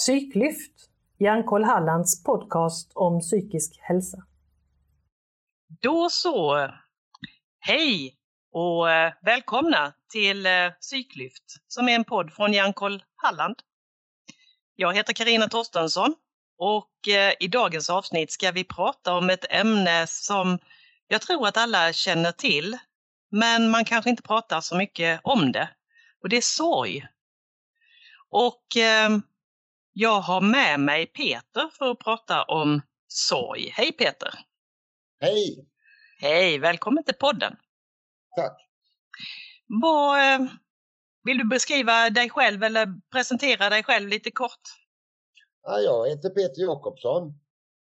Psyklyft, 0.00 0.72
Hjärnkoll 1.18 1.64
Hallands 1.64 2.24
podcast 2.24 2.92
om 2.94 3.20
psykisk 3.20 3.78
hälsa. 3.80 4.18
Då 5.80 6.10
så. 6.10 6.68
Hej 7.58 8.14
och 8.52 8.90
eh, 8.90 9.12
välkomna 9.22 9.92
till 10.12 10.46
eh, 10.46 10.70
Psyklyft 10.80 11.44
som 11.68 11.88
är 11.88 11.94
en 11.94 12.04
podd 12.04 12.32
från 12.32 12.52
Hjärnkoll 12.52 13.02
Halland. 13.16 13.56
Jag 14.76 14.94
heter 14.94 15.12
Karina 15.12 15.48
Torstensson 15.48 16.14
och 16.58 17.08
eh, 17.08 17.32
i 17.40 17.48
dagens 17.48 17.90
avsnitt 17.90 18.32
ska 18.32 18.50
vi 18.50 18.64
prata 18.64 19.14
om 19.14 19.30
ett 19.30 19.44
ämne 19.50 20.06
som 20.06 20.58
jag 21.08 21.20
tror 21.20 21.46
att 21.46 21.56
alla 21.56 21.92
känner 21.92 22.32
till, 22.32 22.78
men 23.30 23.70
man 23.70 23.84
kanske 23.84 24.10
inte 24.10 24.22
pratar 24.22 24.60
så 24.60 24.76
mycket 24.76 25.20
om 25.24 25.52
det. 25.52 25.68
Och 26.22 26.28
det 26.28 26.36
är 26.36 26.40
sorg. 26.40 27.06
Och 28.30 28.76
jag 29.92 30.20
har 30.20 30.40
med 30.40 30.80
mig 30.80 31.06
Peter 31.06 31.70
för 31.78 31.90
att 31.90 31.98
prata 31.98 32.42
om 32.42 32.82
sorg. 33.08 33.70
Hej 33.76 33.92
Peter! 33.92 34.34
Hej! 35.20 35.68
Hej, 36.20 36.58
välkommen 36.58 37.04
till 37.04 37.14
podden! 37.14 37.56
Tack! 38.36 38.66
Vad, 39.82 40.18
eh, 40.18 40.48
vill 41.24 41.38
du 41.38 41.48
beskriva 41.48 42.10
dig 42.10 42.30
själv 42.30 42.62
eller 42.62 42.88
presentera 43.12 43.68
dig 43.68 43.82
själv 43.82 44.08
lite 44.08 44.30
kort? 44.30 44.60
Ja, 45.62 45.78
jag 45.80 46.08
heter 46.08 46.30
Peter 46.30 46.62
Jakobsson 46.62 47.32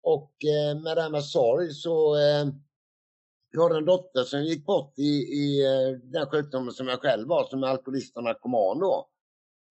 och 0.04 0.32
eh, 0.46 0.82
med 0.82 0.98
det 0.98 1.02
här 1.02 1.10
med 1.10 1.26
sorg 1.26 1.74
så 1.74 2.16
eh, 2.16 2.46
jag 3.52 3.62
har 3.62 3.78
en 3.78 3.86
dotter 3.86 4.24
som 4.24 4.44
gick 4.44 4.66
bort 4.66 4.94
i, 5.00 5.12
i 5.18 5.64
den 6.04 6.30
sjukdomen 6.30 6.72
som 6.72 6.88
jag 6.88 7.02
själv 7.02 7.30
har 7.30 7.44
som 7.44 7.64
är 7.64 7.68
alkoholist 7.68 8.18
och 8.18 8.24
narkoman 8.24 8.80
då. 8.80 9.10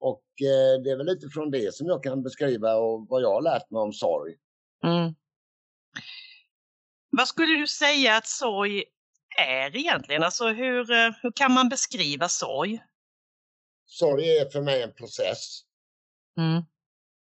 Och 0.07 0.43
eh, 0.43 0.83
det 0.83 0.91
är 0.91 0.97
väl 0.97 1.09
utifrån 1.09 1.51
det 1.51 1.75
som 1.75 1.87
jag 1.87 2.03
kan 2.03 2.23
beskriva 2.23 2.77
och 2.77 3.09
vad 3.09 3.23
jag 3.23 3.33
har 3.33 3.43
lärt 3.43 3.71
mig 3.71 3.81
om 3.81 3.93
sorg. 3.93 4.37
Mm. 4.85 5.15
Vad 7.11 7.29
skulle 7.29 7.61
du 7.61 7.67
säga 7.67 8.17
att 8.17 8.27
sorg 8.27 8.85
är 9.39 9.77
egentligen? 9.77 10.23
Alltså 10.23 10.49
hur, 10.49 10.91
eh, 10.91 11.11
hur 11.23 11.33
kan 11.33 11.53
man 11.53 11.69
beskriva 11.69 12.29
sorg? 12.29 12.85
Sorg 13.87 14.39
är 14.39 14.51
för 14.51 14.61
mig 14.61 14.83
en 14.83 14.93
process. 14.93 15.61
Mm. 16.39 16.63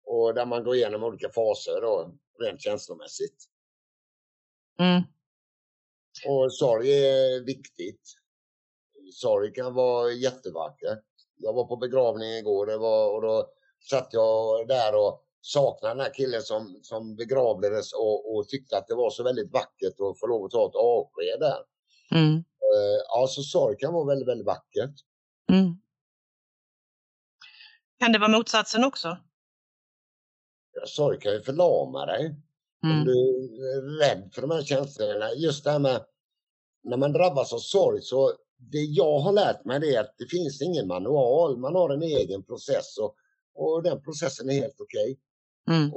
Och 0.04 0.34
där 0.34 0.46
man 0.46 0.64
går 0.64 0.74
igenom 0.74 1.04
olika 1.04 1.28
faser 1.28 1.80
då, 1.80 2.14
rent 2.40 2.60
känslomässigt. 2.60 3.44
Mm. 4.78 5.02
Och 6.26 6.54
sorg 6.54 6.90
är 6.90 7.44
viktigt. 7.44 8.14
Sorg 9.12 9.52
kan 9.52 9.74
vara 9.74 10.12
jättevackert 10.12 11.13
jag 11.44 11.52
var 11.52 11.64
på 11.64 11.76
begravning 11.76 12.28
igår 12.28 12.66
det 12.66 12.78
var, 12.78 13.14
och 13.14 13.22
då 13.22 13.48
satt 13.90 14.08
jag 14.12 14.68
där 14.68 14.94
och 14.94 15.20
saknade 15.40 15.94
den 15.94 16.00
här 16.00 16.14
killen 16.14 16.42
som, 16.42 16.78
som 16.82 17.16
begravdes 17.16 17.92
och, 17.92 18.34
och 18.34 18.48
tyckte 18.48 18.78
att 18.78 18.86
det 18.86 18.94
var 18.94 19.10
så 19.10 19.22
väldigt 19.22 19.52
vackert 19.52 20.00
att 20.00 20.20
få 20.20 20.26
lov 20.26 20.44
att 20.44 20.50
ta 20.50 20.66
ett 20.68 20.74
avsked 20.74 21.40
där. 21.40 21.58
Mm. 22.10 22.34
Uh, 22.36 23.00
ja, 23.08 23.26
så 23.28 23.42
sorg 23.42 23.76
kan 23.78 23.92
vara 23.92 24.04
väldigt, 24.04 24.28
väldigt 24.28 24.46
vackert. 24.46 24.94
Mm. 25.52 25.76
Kan 27.98 28.12
det 28.12 28.18
vara 28.18 28.30
motsatsen 28.30 28.84
också? 28.84 29.18
Ja, 30.72 30.86
sorg 30.86 31.20
kan 31.20 31.32
ju 31.32 31.42
förlama 31.42 32.06
dig. 32.06 32.36
Mm. 32.84 32.98
Om 32.98 33.04
du 33.04 33.12
är 33.12 33.98
rädd 33.98 34.30
för 34.34 34.40
de 34.40 34.50
här 34.50 34.62
känslorna. 34.62 35.32
Just 35.32 35.64
det 35.64 35.70
här 35.70 35.78
med 35.78 36.04
när 36.82 36.96
man 36.96 37.12
drabbas 37.12 37.52
av 37.52 37.58
sorg 37.58 38.02
så 38.02 38.32
det 38.72 38.78
jag 38.78 39.18
har 39.18 39.32
lärt 39.32 39.64
mig 39.64 39.94
är 39.94 40.00
att 40.00 40.14
det 40.18 40.26
finns 40.26 40.62
ingen 40.62 40.86
manual. 40.86 41.58
Man 41.58 41.74
har 41.74 41.90
en 41.90 42.02
egen 42.02 42.42
process 42.42 42.98
och, 42.98 43.14
och 43.54 43.82
den 43.82 44.02
processen 44.02 44.50
är 44.50 44.54
helt 44.54 44.80
okej. 44.80 45.18
Okay. 45.66 45.76
Mm. 45.78 45.90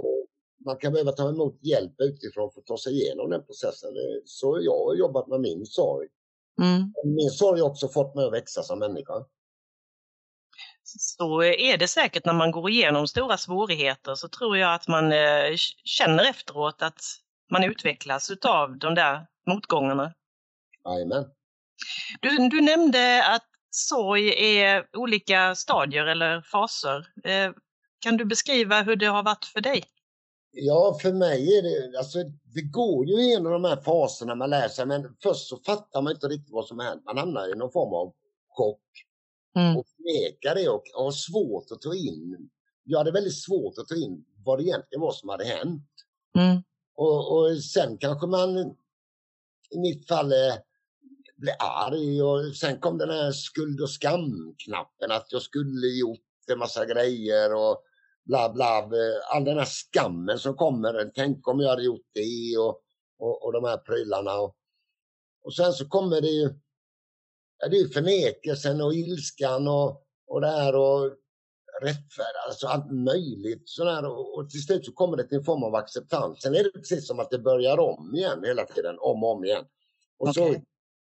Man 0.66 0.78
kan 0.78 0.94
behöva 0.94 1.12
ta 1.12 1.30
emot 1.30 1.59
hjälp 1.62 1.94
utifrån 2.02 2.52
för 2.52 2.59
att 2.59 2.66
ta 2.66 2.78
sig 2.78 2.94
igenom 2.94 3.30
den 3.30 3.46
processen. 3.46 3.90
Så 4.25 4.59
jag 4.62 4.86
har 4.86 4.96
jobbat 4.96 5.28
med 5.28 5.40
min 5.40 5.66
sorg. 5.66 6.08
Mm. 6.62 6.94
Min 7.16 7.30
sorg 7.30 7.62
har 7.62 7.69
också 7.69 7.88
fått 7.88 8.16
mig 8.16 8.25
att 8.25 8.34
växa 8.34 8.64
som 8.64 8.80
människa. 8.80 9.14
Så 10.84 11.44
är 11.44 11.78
det 11.78 11.88
säkert 11.88 12.25
när 12.25 12.34
man 12.34 12.52
går 12.52 12.70
igenom 12.70 13.08
stora 13.08 13.38
svårigheter 13.38 14.16
så 14.16 14.28
tror 14.28 14.58
jag 14.58 14.74
att 14.74 14.88
man 14.88 15.12
eh, 15.12 15.56
känner 15.84 16.30
efteråt 16.30 16.81
att 16.81 17.02
man 17.52 17.64
utvecklas 17.64 18.31
utav 18.31 18.78
de 18.78 18.96
där 18.96 19.25
motgångarna. 19.47 20.14
Jajamän. 20.86 21.25
Du, 22.22 22.50
du 22.50 22.62
nämnde 22.62 23.24
att 23.28 23.46
sorg 23.72 24.58
är 24.60 24.86
olika 24.98 25.56
stadier 25.56 26.06
eller 26.06 26.42
faser. 26.42 27.08
Eh, 27.24 27.52
kan 28.00 28.18
du 28.18 28.26
beskriva 28.26 28.82
hur 28.82 28.96
det 28.96 29.06
har 29.06 29.24
varit 29.24 29.46
för 29.46 29.62
dig? 29.62 29.84
Ja, 30.52 30.98
för 31.02 31.14
mig 31.14 31.58
är 31.58 31.62
det, 31.62 31.98
alltså 31.98 32.24
det 32.44 32.62
går 32.62 33.06
ju 33.06 33.14
igenom 33.14 33.52
de 33.52 33.64
här 33.64 33.76
faserna 33.76 34.36
man 34.36 34.50
lär 34.50 34.68
sig, 34.68 34.86
men 34.86 35.16
först 35.24 35.48
så 35.48 35.58
fattar 35.58 36.02
man 36.02 36.14
inte 36.14 36.28
riktigt 36.28 36.54
vad 36.54 36.66
som 36.66 36.80
hänt. 36.80 37.04
Man 37.06 37.18
hamnar 37.18 37.52
i 37.52 37.56
någon 37.56 37.72
form 37.72 37.94
av 37.94 38.14
chock 38.50 38.82
mm. 39.56 39.78
och 39.78 39.86
förnekar 39.88 40.56
det 40.56 40.70
och 40.70 40.84
har 40.94 41.12
svårt 41.12 41.72
att 41.72 41.82
ta 41.82 41.96
in. 41.96 42.50
Jag 42.84 42.98
hade 42.98 43.12
väldigt 43.12 43.38
svårt 43.38 43.78
att 43.78 43.88
ta 43.88 43.96
in 43.96 44.26
vad 44.46 44.59
det 44.59 44.64
egentligen 44.64 45.02
var 45.02 45.12
som 45.12 45.30
hade 45.30 45.46
hänt. 45.46 45.92
Mm. 46.38 46.64
Och, 46.96 47.38
och 47.38 47.64
sen 47.64 47.98
kanske 47.98 48.28
man, 48.28 48.58
i 49.70 49.80
mitt 49.80 50.08
fall, 50.08 50.34
blev 51.38 51.56
arg 51.59 52.22
och 52.22 52.56
sen 52.56 52.80
kom 52.80 52.98
den 52.98 53.09
här 53.09 53.31
skuld 53.31 53.81
och 53.81 53.90
skamknappen 53.90 55.12
att 55.12 55.31
jag 55.31 55.42
skulle 55.42 55.88
gjort 55.88 56.20
en 56.52 56.59
massa 56.59 56.86
grejer 56.86 57.53
och 57.53 57.84
bla 58.25 58.53
bla. 58.53 58.90
All 59.34 59.44
den 59.44 59.58
här 59.58 59.66
skammen 59.66 60.40
som 60.40 60.56
kommer. 60.56 61.12
Tänk 61.16 61.47
om 61.47 61.59
jag 61.59 61.70
hade 61.70 61.84
gjort 61.84 62.08
det 62.14 62.58
och, 62.58 62.81
och, 63.20 63.46
och 63.46 63.53
de 63.53 63.64
här 63.64 63.78
prylarna. 63.78 64.40
Och, 64.40 64.56
och 65.44 65.56
sen 65.56 65.74
så 65.74 65.88
kommer 65.88 66.22
det 66.22 66.28
ju 66.28 66.50
ja, 67.58 67.68
det 67.68 67.78
är 67.78 67.88
förnekelsen 67.88 68.81
och 68.81 68.94
ilskan 68.94 69.68
och, 69.68 70.03
och 70.28 70.42
det 70.42 70.47
här 70.47 70.76
och 70.76 71.12
rättfärd, 71.81 72.36
alltså 72.47 72.68
allt 72.68 72.92
möjligt. 72.92 73.64
Sådär. 73.66 74.06
Och, 74.06 74.38
och 74.38 74.50
till 74.50 74.64
slut 74.64 74.86
så 74.86 74.92
kommer 74.92 75.18
det 75.18 75.28
till 75.28 75.38
en 75.38 75.44
form 75.44 75.64
av 75.64 75.76
acceptans. 75.76 76.42
Sen 76.42 76.56
är 76.56 76.64
det 76.64 76.72
precis 76.72 77.08
som 77.08 77.20
att 77.20 77.31
det 77.31 77.40
börjar 77.40 77.80
om 77.80 78.16
igen 78.16 78.44
hela 78.44 78.66
tiden, 78.66 78.96
om 79.00 79.24
och 79.24 79.31
om 79.31 79.46
igen. 79.46 79.66
Och 80.20 80.28
okay. 80.28 80.53
så 80.53 80.62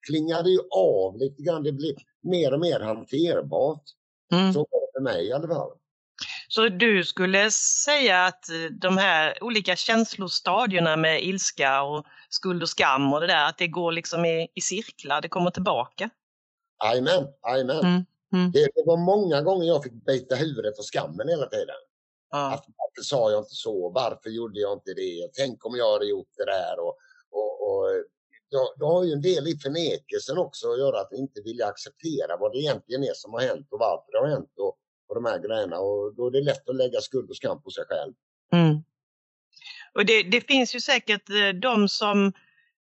klingade 0.06 0.50
ju 0.50 0.58
av 0.70 1.18
lite 1.18 1.42
grann. 1.42 1.62
Det 1.62 1.72
blev 1.72 1.94
mer 2.22 2.52
och 2.52 2.60
mer 2.60 2.80
hanterbart. 2.80 3.82
Mm. 4.32 4.52
Så 4.52 4.58
var 4.58 4.80
det 4.80 4.92
för 4.94 5.02
mig 5.02 5.26
i 5.26 5.32
alla 5.32 5.48
fall. 5.48 5.70
Så 6.48 6.68
du 6.68 7.04
skulle 7.04 7.50
säga 7.84 8.24
att 8.24 8.48
eh, 8.48 8.56
de 8.80 8.98
här 8.98 9.44
olika 9.44 9.76
känslostadierna 9.76 10.96
med 10.96 11.24
ilska 11.24 11.82
och 11.82 12.06
skuld 12.28 12.62
och 12.62 12.68
skam 12.68 13.12
och 13.12 13.20
det 13.20 13.26
där, 13.26 13.48
att 13.48 13.58
det 13.58 13.68
går 13.68 13.92
liksom 13.92 14.24
i, 14.24 14.48
i 14.54 14.60
cirklar, 14.60 15.20
det 15.20 15.28
kommer 15.28 15.50
tillbaka? 15.50 16.10
Jajamän, 16.84 17.26
jajamän. 17.46 17.80
Mm. 17.80 18.04
Mm. 18.32 18.50
Det, 18.52 18.68
det, 18.74 18.82
var 18.86 18.96
många 18.96 19.42
gånger 19.42 19.66
jag 19.66 19.82
fick 19.82 19.92
bita 19.92 20.34
huvudet 20.34 20.76
för 20.76 20.82
skammen 20.82 21.28
hela 21.28 21.46
tiden. 21.46 21.80
Ja. 22.30 22.52
Att, 22.52 22.64
varför 22.76 23.02
sa 23.02 23.30
jag 23.30 23.41
inte 23.41 23.54
så? 23.54 23.91
Varför 23.91 24.30
gjorde 24.30 24.60
jag 24.60 24.72
inte 24.72 24.94
det? 24.94 25.30
Tänk 25.32 25.66
om 25.66 25.76
jag 25.76 25.92
hade 25.92 26.06
gjort 26.06 26.32
det 26.36 26.44
där? 26.44 26.80
Och, 26.80 26.96
och, 27.30 27.68
och 27.68 27.88
det 28.78 28.84
har 28.84 29.04
ju 29.04 29.12
en 29.12 29.20
del 29.20 29.46
i 29.48 29.58
förnekelsen 29.58 30.38
också 30.38 30.72
att 30.72 30.78
göra 30.78 31.00
att 31.00 31.12
inte 31.12 31.40
vilja 31.44 31.66
acceptera 31.66 32.36
vad 32.36 32.52
det 32.52 32.58
egentligen 32.58 33.04
är 33.04 33.14
som 33.14 33.32
har 33.32 33.40
hänt 33.40 33.68
och 33.70 33.78
varför 33.78 34.12
det 34.12 34.18
har 34.18 34.28
hänt 34.28 34.52
och, 34.58 34.76
och 35.08 35.14
de 35.14 35.24
här 35.24 35.38
grejerna. 35.38 35.78
Och 35.78 36.14
då 36.14 36.26
är 36.26 36.30
det 36.30 36.40
lätt 36.40 36.68
att 36.68 36.76
lägga 36.76 37.00
skuld 37.00 37.30
och 37.30 37.36
skam 37.36 37.62
på 37.62 37.70
sig 37.70 37.84
själv. 37.88 38.12
Mm. 38.52 38.82
Och 39.94 40.06
det, 40.06 40.22
det, 40.22 40.41
finns 40.41 40.74
ju 40.74 40.80
säkert 40.80 41.30
eh, 41.30 41.48
de 41.48 41.88
som 41.88 42.32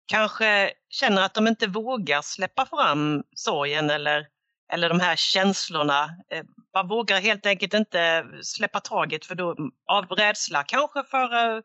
kanske 0.06 0.72
känner 0.88 1.22
att 1.22 1.34
de 1.34 1.46
inte 1.46 1.66
vågar 1.66 2.22
släppa 2.22 2.66
fram 2.66 3.22
sorgen 3.36 3.90
eller, 3.90 4.26
eller 4.72 4.88
de 4.88 5.00
här 5.00 5.16
känslorna. 5.16 6.04
Eh, 6.30 6.44
man 6.74 6.88
vågar 6.88 7.20
helt 7.20 7.46
enkelt 7.46 7.74
inte 7.74 8.26
släppa 8.42 8.80
taget 8.80 9.24
för 9.24 9.34
då, 9.34 9.56
av 9.86 10.04
rädsla 10.04 10.62
kanske 10.62 11.04
för 11.04 11.56
eh, 11.56 11.62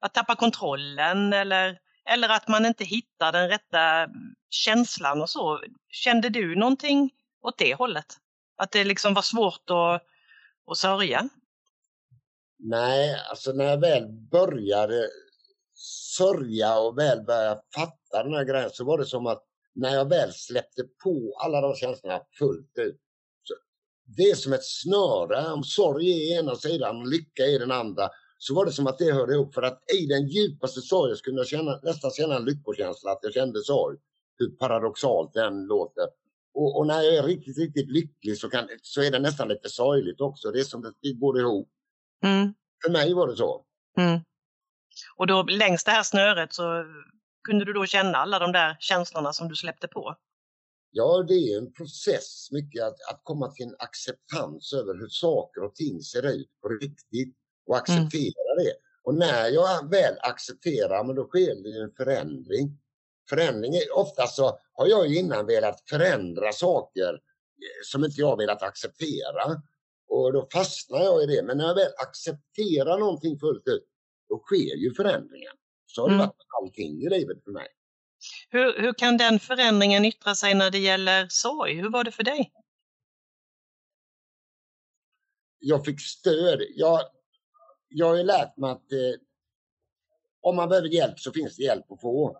att 0.00 0.14
tappa 0.14 0.36
kontrollen 0.36 1.32
eller 1.32 1.78
eller 2.10 2.28
att 2.28 2.48
man 2.48 2.66
inte 2.66 2.84
hittar 2.84 3.32
den 3.32 3.48
rätta 3.48 4.08
känslan 4.50 5.22
och 5.22 5.30
så. 5.30 5.60
Kände 5.88 6.28
du 6.28 6.56
någonting 6.56 7.10
åt 7.42 7.58
det 7.58 7.74
hållet? 7.74 8.06
Att 8.56 8.70
det 8.72 8.84
liksom 8.84 9.14
var 9.14 9.22
svårt 9.22 9.70
att, 9.70 10.02
att 10.70 10.78
sörja? 10.78 11.28
Nej, 12.58 13.20
alltså 13.30 13.52
när 13.52 13.64
jag 13.64 13.80
väl 13.80 14.08
började 14.30 15.08
sörja 16.16 16.78
och 16.78 16.98
väl 16.98 17.22
började 17.22 17.60
fatta 17.74 18.22
den 18.22 18.34
här 18.34 18.44
grejen 18.44 18.70
så 18.72 18.84
var 18.84 18.98
det 18.98 19.06
som 19.06 19.26
att 19.26 19.42
när 19.74 19.94
jag 19.94 20.08
väl 20.08 20.32
släppte 20.32 20.82
på 21.02 21.36
alla 21.44 21.60
de 21.60 21.74
känslorna 21.74 22.20
fullt 22.38 22.78
ut. 22.78 23.00
Så 23.42 23.54
det 24.16 24.22
är 24.22 24.34
som 24.34 24.52
ett 24.52 24.64
snöre. 24.64 25.52
Om 25.52 25.64
sorg 25.64 26.10
är 26.10 26.38
ena 26.38 26.56
sidan 26.56 26.96
och 26.96 27.06
lycka 27.06 27.42
är 27.42 27.58
den 27.58 27.72
andra 27.72 28.10
så 28.46 28.54
var 28.54 28.64
det 28.64 28.72
som 28.72 28.86
att 28.86 28.98
det 28.98 29.12
hörde 29.12 29.34
ihop. 29.34 29.54
För 29.54 29.62
att 29.62 29.82
i 30.02 30.06
den 30.06 30.28
djupaste 30.28 30.80
sorgen 30.80 31.16
skulle 31.16 31.36
jag 31.36 31.46
känna, 31.46 31.80
nästan 31.82 32.10
känna 32.10 32.36
en 32.36 32.44
lyckokänsla, 32.44 33.10
att 33.10 33.18
jag 33.22 33.32
kände 33.32 33.62
sorg. 33.62 33.98
Hur 34.38 34.50
paradoxalt 34.50 35.32
den 35.34 35.66
låter. 35.66 36.04
Och, 36.54 36.78
och, 36.78 36.86
när 36.86 37.02
jag 37.02 37.14
är 37.14 37.22
riktigt, 37.22 37.58
riktigt 37.58 37.90
lycklig 37.90 38.38
så, 38.38 38.50
kan, 38.50 38.68
så 38.82 39.02
är 39.02 39.10
det 39.10 39.18
nästan 39.18 39.48
lite 39.48 39.68
sorgligt 39.68 40.20
också. 40.20 40.50
Det 40.50 40.60
är 40.60 40.64
som 40.64 40.86
att 40.86 40.94
det 41.02 41.12
går 41.12 41.40
ihop. 41.40 41.68
Mm. 42.24 42.54
För 42.84 42.92
mig 42.92 43.14
var 43.14 43.28
det 43.28 43.36
så. 43.36 43.64
Mm. 43.98 44.20
Och 45.16 45.26
då 45.26 45.42
längs 45.42 45.84
det 45.84 45.90
här 45.90 46.02
snöret 46.02 46.54
så 46.54 46.84
kunde 47.48 47.64
du 47.64 47.72
då 47.72 47.86
känna 47.86 48.18
alla 48.18 48.38
de 48.38 48.52
där 48.52 48.76
känslorna 48.80 49.32
som 49.32 49.48
du 49.48 49.54
släppte 49.54 49.88
på? 49.88 50.16
Ja, 50.90 51.24
det 51.28 51.34
är 51.34 51.58
en 51.58 51.72
process 51.72 52.48
mycket 52.52 52.82
att, 52.82 52.96
att 53.12 53.20
komma 53.22 53.50
till 53.50 53.66
en 53.66 53.76
acceptans 53.78 54.72
över 54.72 54.94
hur 54.94 55.08
saker 55.08 55.62
och 55.62 55.74
ting 55.74 56.00
ser 56.00 56.26
ut 56.26 56.48
på 56.62 56.68
riktigt 56.68 57.36
och 57.66 57.76
acceptera 57.76 58.52
mm. 58.52 58.64
det. 58.64 58.74
Och 59.02 59.14
när 59.14 59.48
jag 59.48 59.90
väl 59.90 60.18
accepterar, 60.20 61.04
men 61.04 61.16
då 61.16 61.26
sker 61.26 61.54
det 61.62 61.82
en 61.82 61.94
förändring. 61.96 62.78
Förändring 63.28 63.74
är, 63.74 63.96
ofta 63.96 64.26
så 64.26 64.58
har 64.72 64.86
jag 64.86 65.14
innan 65.14 65.46
velat 65.46 65.88
förändra 65.88 66.52
saker 66.52 67.12
eh, 67.12 67.82
som 67.84 68.04
inte 68.04 68.20
jag 68.20 68.36
velat 68.36 68.62
acceptera. 68.62 69.62
Och 70.08 70.32
då 70.32 70.48
fastnar 70.52 70.98
jag 70.98 71.22
i 71.22 71.26
det. 71.26 71.42
Men 71.42 71.58
när 71.58 71.66
jag 71.66 71.74
väl 71.74 71.92
accepterar 71.96 72.98
någonting 72.98 73.38
fullt 73.38 73.68
ut, 73.68 73.86
då 74.28 74.38
sker 74.38 74.76
ju 74.76 74.94
förändringen. 74.94 75.52
Så 75.86 76.02
har 76.02 76.08
det 76.08 76.14
mm. 76.14 76.26
varit 76.26 76.36
med 76.36 76.46
allting 76.62 77.02
i 77.02 77.08
livet 77.08 77.44
för 77.44 77.50
mig. 77.50 77.66
Hur, 78.48 78.80
hur 78.80 78.92
kan 78.92 79.16
den 79.16 79.40
förändringen 79.40 80.04
yttra 80.04 80.34
sig 80.34 80.54
när 80.54 80.70
det 80.70 80.78
gäller 80.78 81.26
sorg? 81.28 81.74
Hur 81.74 81.90
var 81.90 82.04
det 82.04 82.12
för 82.12 82.22
dig? 82.22 82.52
Jag 85.58 85.84
fick 85.84 86.00
stöd. 86.00 86.62
Jag, 86.74 87.00
jag 87.94 88.06
har 88.06 88.16
ju 88.16 88.22
lärt 88.22 88.56
mig 88.56 88.70
att 88.70 88.92
eh, 88.92 89.20
om 90.40 90.56
man 90.56 90.68
behöver 90.68 90.88
hjälp 90.88 91.20
så 91.20 91.32
finns 91.32 91.56
det 91.56 91.62
hjälp 91.62 91.92
att 91.92 92.00
få. 92.00 92.38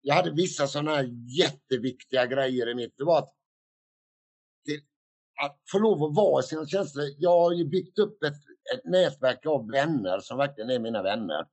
Jag 0.00 0.14
hade 0.14 0.30
vissa 0.30 0.66
sådana 0.66 0.94
här 0.94 1.10
jätteviktiga 1.38 2.26
grejer 2.26 2.68
i 2.68 2.74
mitt. 2.74 2.94
Det 2.98 3.04
var 3.04 3.18
att, 3.18 3.34
till, 4.64 4.80
att 5.44 5.60
få 5.72 5.78
lov 5.78 6.04
att 6.04 6.16
vara 6.16 6.40
i 6.40 6.46
sina 6.46 6.66
känslor. 6.66 7.06
Jag 7.18 7.40
har 7.40 7.52
ju 7.52 7.64
byggt 7.64 7.98
upp 7.98 8.22
ett, 8.22 8.42
ett 8.74 8.84
nätverk 8.84 9.46
av 9.46 9.70
vänner 9.70 10.20
som 10.20 10.38
verkligen 10.38 10.70
är 10.70 10.78
mina 10.78 11.02
vänner. 11.02 11.46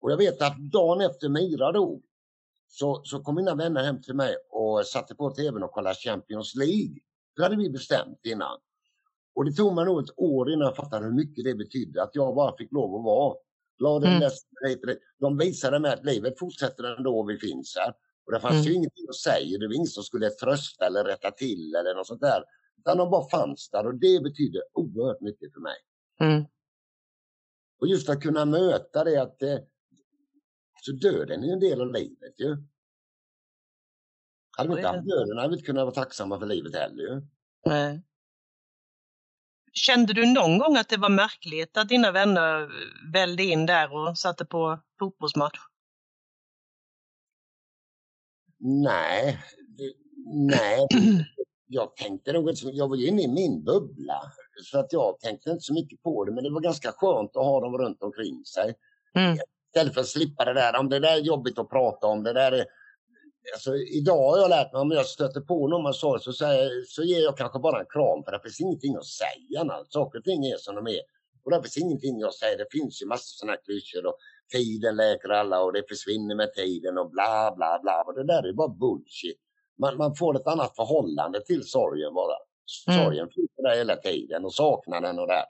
Och 0.00 0.12
jag 0.12 0.16
vet 0.16 0.42
att 0.42 0.58
dagen 0.58 1.00
efter 1.00 1.28
Mira 1.28 1.72
dog 1.72 2.02
så, 2.68 3.00
så 3.04 3.22
kom 3.22 3.34
mina 3.34 3.54
vänner 3.54 3.84
hem 3.84 4.02
till 4.02 4.14
mig 4.14 4.36
och 4.50 4.86
satte 4.86 5.14
på 5.14 5.30
tvn 5.30 5.62
och 5.62 5.72
kollade 5.72 5.96
Champions 5.96 6.54
League. 6.54 6.98
Det 7.36 7.42
hade 7.42 7.56
vi 7.56 7.70
bestämt 7.70 8.20
innan. 8.26 8.58
Och 9.36 9.44
det 9.44 9.52
tog 9.52 9.74
mig 9.74 9.84
nog 9.84 10.04
ett 10.04 10.18
år 10.18 10.50
innan 10.52 10.66
jag 10.66 10.76
fattade 10.76 11.04
hur 11.04 11.12
mycket 11.12 11.44
det 11.44 11.54
betydde 11.54 12.02
att 12.02 12.10
jag 12.12 12.34
bara 12.34 12.56
fick 12.56 12.72
lov 12.72 12.94
att 12.94 13.04
vara 13.04 13.36
glad 13.78 14.04
mm. 14.04 14.20
ledsen. 14.20 14.48
De 15.18 15.38
visade 15.38 15.78
mig 15.78 15.92
att 15.92 16.04
livet 16.04 16.38
fortsätter 16.38 16.84
ändå 16.84 17.18
och 17.18 17.30
vi 17.30 17.38
finns 17.38 17.76
här. 17.76 17.94
Och 18.26 18.32
det 18.32 18.40
fanns 18.40 18.54
mm. 18.54 18.66
ju 18.66 18.74
ingenting 18.74 19.06
att 19.08 19.16
säga. 19.16 19.58
Det 19.58 19.66
var 19.66 19.74
ingen 19.74 19.86
som 19.86 20.02
skulle 20.02 20.30
trösta 20.30 20.86
eller 20.86 21.04
rätta 21.04 21.30
till 21.30 21.74
eller 21.74 21.94
något 21.94 22.06
sånt 22.06 22.20
där. 22.20 22.44
Utan 22.78 22.98
de 22.98 23.10
bara 23.10 23.28
fanns 23.28 23.70
där 23.70 23.86
och 23.86 23.94
det 23.94 24.22
betydde 24.22 24.62
oerhört 24.72 25.20
mycket 25.20 25.52
för 25.52 25.60
mig. 25.60 25.76
Mm. 26.20 26.44
Och 27.80 27.86
just 27.86 28.08
att 28.08 28.22
kunna 28.22 28.44
möta 28.44 29.04
det 29.04 29.22
att 29.22 29.42
eh, 29.42 29.58
så 30.82 30.92
döden 30.92 31.44
är 31.44 31.52
en 31.52 31.60
del 31.60 31.80
av 31.80 31.92
livet 31.92 32.40
ju. 32.40 32.56
Hade 34.56 34.68
vi 34.68 34.76
inte 34.76 34.88
haft 34.88 35.08
döden 35.08 35.36
hade 35.36 35.48
vi 35.48 35.54
inte 35.54 35.66
kunnat 35.66 35.84
vara 35.84 35.94
tacksamma 35.94 36.38
för 36.38 36.46
livet 36.46 36.74
heller 36.74 37.02
ju. 37.02 37.22
Nej. 37.66 38.02
Kände 39.76 40.12
du 40.12 40.26
någon 40.26 40.58
gång 40.58 40.76
att 40.76 40.88
det 40.88 40.96
var 40.96 41.08
märkligt 41.08 41.76
att 41.76 41.88
dina 41.88 42.12
vänner 42.12 42.70
välde 43.12 43.42
in 43.42 43.66
där 43.66 43.94
och 43.94 44.18
satte 44.18 44.44
på 44.44 44.78
fotbollsmatch? 44.98 45.58
Nej, 48.58 49.38
nej. 50.26 50.86
Jag 51.66 51.96
tänkte 51.96 52.32
nog 52.32 52.50
inte 52.50 52.66
Jag 52.66 52.88
var 52.88 52.96
ju 52.96 53.06
inne 53.06 53.22
i 53.22 53.28
min 53.28 53.64
bubbla. 53.64 54.22
Så 54.62 54.78
att 54.78 54.92
jag 54.92 55.20
tänkte 55.20 55.50
inte 55.50 55.62
så 55.62 55.74
mycket 55.74 56.02
på 56.02 56.24
det. 56.24 56.32
Men 56.32 56.44
det 56.44 56.50
var 56.50 56.60
ganska 56.60 56.92
skönt 56.92 57.36
att 57.36 57.44
ha 57.44 57.60
dem 57.60 57.78
runt 57.78 58.02
omkring 58.02 58.44
sig. 58.44 58.74
Mm. 59.14 59.38
Istället 59.66 59.94
för 59.94 60.00
att 60.00 60.06
slippa 60.06 60.44
det 60.44 60.54
där. 60.54 60.76
Om 60.76 60.88
det 60.88 60.98
där 60.98 61.16
är 61.16 61.20
jobbigt 61.20 61.58
att 61.58 61.70
prata 61.70 62.06
om. 62.06 62.22
Det 62.22 62.32
där 62.32 62.52
är, 62.52 62.64
alltså, 63.54 63.76
idag 63.76 64.30
har 64.30 64.38
jag 64.38 64.50
lärt 64.50 64.72
mig 64.72 64.80
om 64.80 64.90
jag 64.90 65.06
stöter 65.06 65.40
på 65.40 65.68
någon 65.68 65.82
man 65.82 65.94
sa 65.94 66.18
så, 66.18 66.32
säger, 66.32 66.84
så 66.88 67.02
ger 67.02 67.22
jag 67.22 67.36
kanske 67.36 67.58
bara 67.58 67.80
en 67.80 67.86
kram 67.86 68.24
för 68.24 68.32
det 68.32 68.40
finns 68.42 68.60
ingenting 68.60 68.96
att 68.96 69.06
säga. 69.06 69.72
Allt. 69.72 69.92
Saker 69.92 70.18
och 70.18 70.24
ting 70.24 70.46
är 70.46 70.56
som 70.56 70.74
de 70.74 70.86
är. 70.86 71.00
Och 71.44 71.50
det 71.50 71.62
finns 71.62 71.76
ingenting 71.76 72.20
jag 72.20 72.34
säger. 72.34 72.58
Det 72.58 72.66
finns 72.70 73.02
ju 73.02 73.06
massor 73.06 73.34
sådana 73.36 73.52
här 73.52 73.64
klyschor. 73.64 74.06
Och 74.06 74.16
tiden 74.52 74.96
läker 74.96 75.28
alla 75.28 75.62
och 75.62 75.72
det 75.72 75.88
försvinner 75.88 76.34
med 76.34 76.54
tiden 76.54 76.98
och 76.98 77.10
bla 77.10 77.54
bla 77.56 77.78
bla. 77.82 78.02
Och 78.06 78.14
det 78.14 78.24
där 78.24 78.48
är 78.48 78.52
bara 78.52 78.68
bullshit. 78.68 79.40
Man, 79.78 79.96
man 79.96 80.14
får 80.16 80.36
ett 80.36 80.46
annat 80.46 80.76
förhållande 80.76 81.40
till 81.40 81.64
sorgen 81.64 82.14
bara. 82.14 82.36
Mm. 82.88 83.04
Sorgen 83.04 83.28
finns 83.34 83.50
där 83.56 83.76
hela 83.76 83.96
tiden 83.96 84.44
och 84.44 84.54
saknaden 84.54 85.18
och 85.18 85.26
det. 85.26 85.44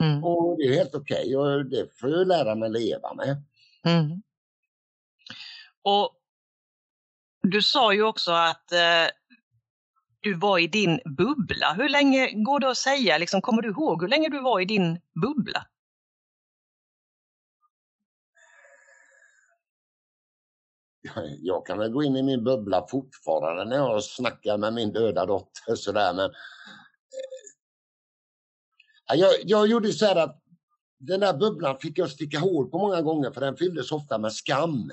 Mm. 0.00 0.24
Och 0.24 0.56
det 0.56 0.62
är 0.62 0.74
helt 0.74 0.94
okej 0.94 1.36
okay, 1.36 1.36
och 1.36 1.66
det 1.66 1.98
får 2.00 2.10
jag 2.10 2.28
lära 2.28 2.54
mig 2.54 2.70
leva 2.70 3.14
med. 3.14 3.42
Mm. 3.86 4.22
Och 5.82 6.21
du 7.42 7.62
sa 7.62 7.92
ju 7.92 8.02
också 8.02 8.32
att 8.32 8.72
eh, 8.72 9.06
du 10.20 10.34
var 10.34 10.58
i 10.58 10.66
din 10.66 11.00
bubbla. 11.04 11.72
Hur 11.76 11.88
länge 11.88 12.30
går 12.32 12.60
det 12.60 12.70
att 12.70 12.76
säga? 12.76 13.18
Liksom, 13.18 13.42
kommer 13.42 13.62
du 13.62 13.68
ihåg 13.68 14.02
hur 14.02 14.08
länge 14.08 14.28
du 14.28 14.40
var 14.40 14.60
i 14.60 14.64
din 14.64 15.00
bubbla? 15.22 15.66
Jag 21.40 21.66
kan 21.66 21.78
väl 21.78 21.92
gå 21.92 22.02
in 22.02 22.16
i 22.16 22.22
min 22.22 22.44
bubbla 22.44 22.86
fortfarande 22.90 23.64
när 23.64 23.76
jag 23.76 24.04
snackar 24.04 24.58
med 24.58 24.74
min 24.74 24.92
döda 24.92 25.26
dotter 25.26 25.74
sådär 25.74 26.14
men 26.14 26.30
eh, 29.10 29.16
jag, 29.16 29.32
jag 29.44 29.66
gjorde 29.66 29.92
så 29.92 30.06
här 30.06 30.16
att 30.16 30.42
den 30.98 31.20
där 31.20 31.38
bubblan 31.38 31.78
fick 31.78 31.98
jag 31.98 32.10
sticka 32.10 32.38
hål 32.38 32.70
på 32.70 32.78
många 32.78 33.02
gånger 33.02 33.30
för 33.30 33.40
den 33.40 33.56
fylldes 33.56 33.92
ofta 33.92 34.18
med 34.18 34.32
skam. 34.32 34.90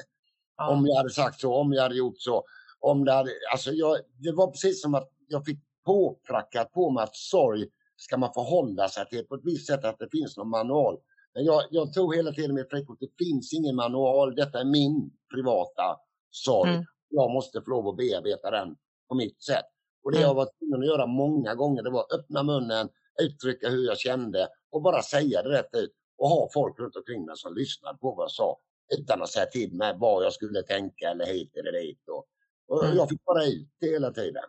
Ja. 0.59 0.69
Om 0.69 0.87
jag 0.87 0.95
hade 0.95 1.09
sagt 1.09 1.39
så, 1.39 1.55
om 1.55 1.73
jag 1.73 1.83
hade 1.83 1.95
gjort 1.95 2.21
så. 2.21 2.43
Om 2.79 3.05
det, 3.05 3.11
hade, 3.11 3.31
alltså 3.51 3.71
jag, 3.71 3.97
det 4.17 4.31
var 4.31 4.47
precis 4.47 4.81
som 4.81 4.95
att 4.95 5.09
jag 5.27 5.45
fick 5.45 5.59
påprackat 5.85 6.71
på 6.71 6.89
mig 6.89 7.03
att 7.03 7.15
sorg 7.15 7.67
ska 7.95 8.17
man 8.17 8.33
förhålla 8.33 8.89
sig 8.89 9.05
till 9.05 9.25
på 9.25 9.35
ett 9.35 9.41
visst 9.43 9.67
sätt, 9.67 9.85
att 9.85 9.99
det 9.99 10.09
finns 10.11 10.37
någon 10.37 10.49
manual. 10.49 10.97
Men 11.33 11.45
jag, 11.45 11.63
jag 11.69 11.93
tror 11.93 12.13
hela 12.13 12.31
tiden 12.31 12.55
med 12.55 12.65
Fredrik 12.69 12.89
att 12.89 12.99
det 12.99 13.25
finns 13.25 13.53
ingen 13.53 13.75
manual. 13.75 14.35
Detta 14.35 14.59
är 14.59 14.65
min 14.65 15.11
privata 15.33 15.97
sorg. 16.31 16.71
Mm. 16.71 16.85
Jag 17.09 17.31
måste 17.31 17.61
få 17.61 17.69
lov 17.69 17.87
att 17.87 17.97
bearbeta 17.97 18.51
den 18.51 18.75
på 19.09 19.15
mitt 19.15 19.43
sätt. 19.43 19.65
Och 20.03 20.11
det 20.11 20.17
mm. 20.17 20.27
jag 20.27 20.35
var 20.35 20.49
tvungen 20.59 20.79
att 20.79 20.87
göra 20.87 21.05
många 21.05 21.55
gånger, 21.55 21.83
det 21.83 21.89
var 21.89 22.05
öppna 22.13 22.43
munnen, 22.43 22.89
uttrycka 23.21 23.69
hur 23.69 23.85
jag 23.85 23.97
kände 23.97 24.47
och 24.71 24.81
bara 24.81 25.01
säga 25.01 25.43
det 25.43 25.49
rätt 25.49 25.75
ut 25.75 25.93
och 26.17 26.29
ha 26.29 26.49
folk 26.53 26.79
runt 26.79 26.95
omkring 26.95 27.25
mig 27.25 27.37
som 27.37 27.55
lyssnade 27.55 27.97
på 27.97 28.15
vad 28.15 28.23
jag 28.23 28.31
sa 28.31 28.59
utan 28.97 29.21
att 29.21 29.29
säga 29.29 29.45
till 29.45 29.73
mig 29.73 29.93
vad 29.97 30.25
jag 30.25 30.33
skulle 30.33 30.61
tänka 30.61 31.09
eller 31.09 31.25
hit 31.25 31.57
eller 31.57 31.71
dit. 31.71 32.09
Och, 32.09 32.25
och 32.67 32.83
mm. 32.83 32.97
Jag 32.97 33.09
fick 33.09 33.25
bara 33.25 33.45
ut 33.45 33.69
det 33.79 33.87
hela 33.87 34.11
tiden. 34.11 34.43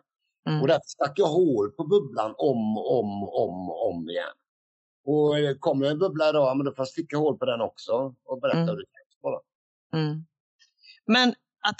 Mm. 0.47 0.61
Och 0.61 0.67
därför 0.67 0.87
stack 0.87 1.13
jag 1.15 1.27
hål 1.27 1.71
på 1.71 1.83
bubblan 1.83 2.35
om, 2.37 2.77
om, 2.77 3.23
om, 3.23 3.71
om 3.71 4.09
igen. 4.09 4.33
Och 5.05 5.59
kommer 5.59 5.85
en 5.85 5.99
bubbla 5.99 6.29
idag, 6.29 6.57
men 6.57 6.65
då 6.65 6.71
får 6.71 6.81
jag 6.81 6.87
sticka 6.87 7.17
hål 7.17 7.37
på 7.37 7.45
den 7.45 7.61
också 7.61 8.15
och 8.25 8.41
berätta 8.41 8.57
mm. 8.57 8.69
hur 8.69 8.75
det 8.75 8.85
känns 8.85 9.21
bara. 9.21 9.39
Mm. 9.93 10.25
Men 11.05 11.29
att 11.61 11.77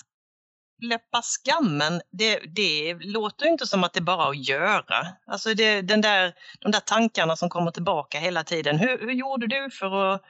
släppa 0.85 1.21
skammen, 1.21 2.01
det, 2.11 2.39
det 2.39 2.93
låter 2.93 3.45
inte 3.47 3.67
som 3.67 3.83
att 3.83 3.93
det 3.93 4.01
bara 4.01 4.25
är 4.25 4.29
att 4.29 4.47
göra. 4.47 5.07
Alltså 5.25 5.53
det, 5.53 5.81
den 5.81 6.01
där, 6.01 6.33
de 6.59 6.71
där 6.71 6.79
tankarna 6.79 7.35
som 7.35 7.49
kommer 7.49 7.71
tillbaka 7.71 8.19
hela 8.19 8.43
tiden. 8.43 8.77
Hur, 8.77 8.97
hur 8.97 9.11
gjorde 9.11 9.47
du 9.47 9.69
för 9.71 10.13
att, 10.13 10.21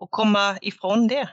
att 0.00 0.10
komma 0.10 0.58
ifrån 0.60 1.08
det? 1.08 1.28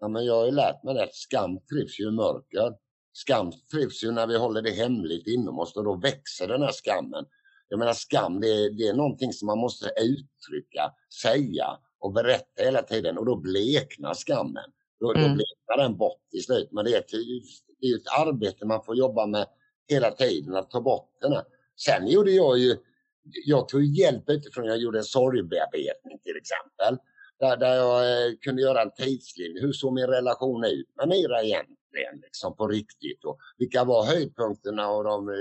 Ja, 0.00 0.08
men 0.08 0.24
jag 0.24 0.34
har 0.34 0.46
ju 0.46 0.52
lärt 0.52 0.82
mig 0.82 0.94
det 0.94 1.08
skam 1.12 1.60
trivs 1.60 2.00
ju 2.00 2.08
i 2.08 2.10
mörker. 2.10 2.74
Skam 3.12 3.52
trivs 3.72 4.04
ju 4.04 4.10
när 4.10 4.26
vi 4.26 4.36
håller 4.36 4.62
det 4.62 4.70
hemligt 4.70 5.26
inom 5.26 5.58
oss 5.58 5.76
och 5.76 5.84
då 5.84 5.96
växer 5.96 6.48
den 6.48 6.62
här 6.62 6.72
skammen. 6.72 7.24
Jag 7.68 7.78
menar 7.78 7.92
skam, 7.92 8.40
det 8.40 8.48
är, 8.48 8.70
det 8.70 8.88
är 8.88 8.94
någonting 8.94 9.32
som 9.32 9.46
man 9.46 9.58
måste 9.58 9.86
uttrycka, 9.86 10.92
säga 11.22 11.78
och 11.98 12.12
berätta 12.12 12.62
hela 12.62 12.82
tiden 12.82 13.18
och 13.18 13.26
då 13.26 13.36
bleknar 13.36 14.14
skammen. 14.14 14.70
Då, 15.00 15.14
mm. 15.14 15.22
då 15.22 15.28
bleknar 15.28 15.76
den 15.76 15.96
bort 15.96 16.20
till 16.30 16.42
slut. 16.44 16.68
Men 16.72 16.84
det 16.84 16.94
är, 16.94 16.98
ett, 16.98 17.10
det 17.80 17.86
är 17.86 17.96
ett 17.96 18.26
arbete 18.26 18.66
man 18.66 18.84
får 18.84 18.96
jobba 18.96 19.26
med 19.26 19.46
hela 19.88 20.10
tiden, 20.10 20.56
att 20.56 20.70
ta 20.70 20.80
bort 20.80 21.10
den 21.20 21.32
här. 21.32 21.44
Sen 21.76 22.08
gjorde 22.08 22.30
jag 22.30 22.58
ju, 22.58 22.76
jag 23.46 23.68
tog 23.68 23.84
hjälp 23.84 24.30
utifrån, 24.30 24.64
jag 24.64 24.78
gjorde 24.78 24.98
en 24.98 25.04
sorgbearbetning 25.04 26.18
till 26.18 26.36
exempel. 26.36 26.98
Där, 27.38 27.56
där 27.56 27.74
jag 27.74 28.26
eh, 28.26 28.34
kunde 28.40 28.62
göra 28.62 28.82
en 28.82 28.90
tidslinje. 28.90 29.60
Hur 29.60 29.72
såg 29.72 29.92
min 29.92 30.06
relation 30.06 30.64
ut 30.64 30.88
med 30.96 31.08
Mira 31.08 31.42
egentligen? 31.42 32.20
Liksom 32.22 32.56
på 32.56 32.68
riktigt. 32.68 33.24
Och 33.24 33.38
vilka 33.58 33.84
var 33.84 34.04
höjdpunkterna 34.04 34.88
och 34.88 35.04
de 35.04 35.28
eh, 35.28 35.34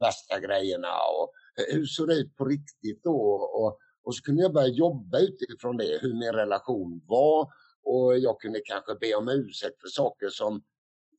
värsta 0.00 0.40
grejerna? 0.40 0.88
Och 0.88 1.32
hur 1.68 1.86
såg 1.86 2.08
det 2.08 2.14
ut 2.14 2.36
på 2.36 2.44
riktigt 2.44 3.02
då? 3.02 3.20
Och, 3.32 3.78
och 4.04 4.14
så 4.14 4.22
kunde 4.22 4.42
jag 4.42 4.52
börja 4.52 4.68
jobba 4.68 5.18
utifrån 5.18 5.76
det, 5.76 5.98
hur 6.02 6.14
min 6.14 6.32
relation 6.32 7.02
var. 7.06 7.48
Och 7.84 8.18
jag 8.18 8.40
kunde 8.40 8.60
kanske 8.64 8.94
be 8.94 9.14
om 9.14 9.28
ursäkt 9.28 9.80
för 9.80 9.88
saker 9.88 10.28
som, 10.28 10.62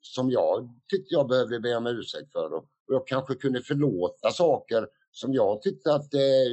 som 0.02 0.32
jag 0.32 0.70
tyckte 0.92 1.14
jag 1.14 1.28
behövde 1.28 1.60
be 1.60 1.76
om 1.76 1.88
ursäkt 1.88 2.32
för. 2.32 2.54
Och, 2.54 2.64
och 2.64 2.94
jag 2.96 3.08
kanske 3.08 3.36
kunde 3.36 3.62
förlåta 3.62 4.32
saker 4.32 4.88
som 5.12 5.34
jag 5.34 5.62
tyckte 5.62 5.94
att 5.94 6.14
eh, 6.14 6.50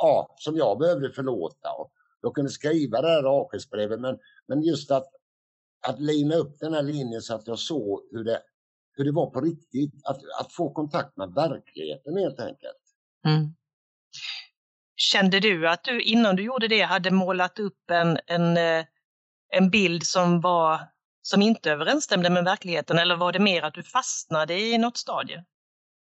ja, 0.00 0.34
som 0.38 0.56
jag 0.56 0.78
behövde 0.78 1.12
förlåta. 1.12 1.72
Och, 1.72 1.92
jag 2.22 2.34
kunde 2.34 2.50
skriva 2.50 3.02
det 3.02 3.08
här 3.08 3.24
avskedsbrevet 3.24 4.00
men, 4.00 4.18
men 4.46 4.62
just 4.62 4.90
att, 4.90 5.06
att 5.86 6.00
lina 6.00 6.34
upp 6.34 6.58
den 6.58 6.74
här 6.74 6.82
linjen 6.82 7.22
så 7.22 7.34
att 7.34 7.46
jag 7.46 7.58
såg 7.58 8.00
hur 8.10 8.24
det, 8.24 8.42
hur 8.92 9.04
det 9.04 9.12
var 9.12 9.30
på 9.30 9.40
riktigt. 9.40 9.94
Att, 10.04 10.20
att 10.40 10.52
få 10.52 10.72
kontakt 10.72 11.16
med 11.16 11.34
verkligheten 11.34 12.16
helt 12.16 12.40
enkelt. 12.40 12.78
Mm. 13.26 13.54
Kände 14.96 15.40
du 15.40 15.68
att 15.68 15.84
du 15.84 16.02
innan 16.02 16.36
du 16.36 16.42
gjorde 16.42 16.68
det 16.68 16.80
hade 16.80 17.10
målat 17.10 17.58
upp 17.58 17.90
en, 17.90 18.18
en, 18.26 18.56
eh, 18.56 18.84
en 19.48 19.70
bild 19.70 20.02
som, 20.02 20.40
var, 20.40 20.80
som 21.22 21.42
inte 21.42 21.70
överensstämde 21.70 22.30
med 22.30 22.44
verkligheten 22.44 22.98
eller 22.98 23.16
var 23.16 23.32
det 23.32 23.38
mer 23.38 23.62
att 23.62 23.74
du 23.74 23.82
fastnade 23.82 24.60
i 24.60 24.78
något 24.78 24.96
stadie? 24.96 25.44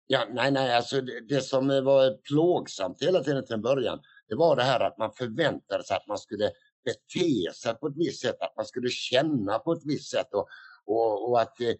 Ja, 0.07 0.25
nej, 0.31 0.51
nej, 0.51 0.75
alltså 0.75 1.01
det, 1.01 1.27
det 1.27 1.41
som 1.41 1.67
var 1.67 2.21
plågsamt 2.21 3.01
hela 3.01 3.23
tiden 3.23 3.45
till 3.45 3.57
början, 3.57 3.99
det 4.29 4.35
var 4.35 4.55
det 4.55 4.63
här 4.63 4.79
att 4.79 4.97
man 4.97 5.11
förväntade 5.11 5.83
sig 5.83 5.97
att 5.97 6.07
man 6.07 6.17
skulle 6.17 6.51
bete 6.85 7.53
sig 7.53 7.75
på 7.75 7.87
ett 7.87 7.97
visst 7.97 8.21
sätt, 8.21 8.41
att 8.41 8.55
man 8.55 8.65
skulle 8.65 8.89
känna 8.89 9.59
på 9.59 9.71
ett 9.71 9.85
visst 9.85 10.11
sätt 10.11 10.33
och, 10.33 10.47
och, 10.85 11.29
och 11.29 11.41
att 11.41 11.61
eh, 11.61 11.73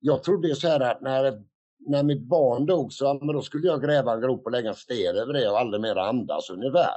jag 0.00 0.22
trodde 0.22 0.54
så 0.54 0.68
här 0.68 0.80
att 0.80 1.00
när 1.00 1.42
när 1.86 2.02
mitt 2.02 2.22
barn 2.22 2.66
dog 2.66 2.92
så 2.92 3.14
men 3.14 3.34
då 3.34 3.42
skulle 3.42 3.66
jag 3.66 3.82
gräva 3.82 4.12
en 4.12 4.20
grop 4.20 4.44
och 4.44 4.52
lägga 4.52 4.68
en 4.68 4.74
sten 4.74 5.16
över 5.16 5.32
det 5.32 5.48
och 5.48 5.58
aldrig 5.58 5.80
mer 5.80 5.96
andas 5.96 6.50
ungefär. 6.50 6.94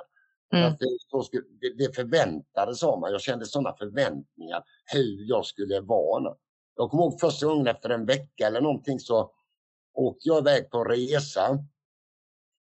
Mm. 0.53 0.67
Att 0.67 0.79
det, 0.79 1.23
skulle, 1.23 1.43
det, 1.61 1.85
det 1.85 1.95
förväntades 1.95 2.83
av 2.83 2.99
mig. 2.99 3.11
Jag 3.11 3.21
kände 3.21 3.45
sådana 3.45 3.73
förväntningar 3.73 4.63
hur 4.93 5.29
jag 5.29 5.45
skulle 5.45 5.79
vara. 5.79 6.33
Jag 6.75 6.89
kommer 6.89 7.03
ihåg 7.03 7.19
första 7.19 7.45
gången 7.45 7.67
efter 7.67 7.89
en 7.89 8.05
vecka 8.05 8.47
eller 8.47 8.61
någonting 8.61 8.99
så 8.99 9.31
åkte 9.97 10.29
jag 10.29 10.41
iväg 10.41 10.69
på 10.69 10.83
resa 10.83 11.57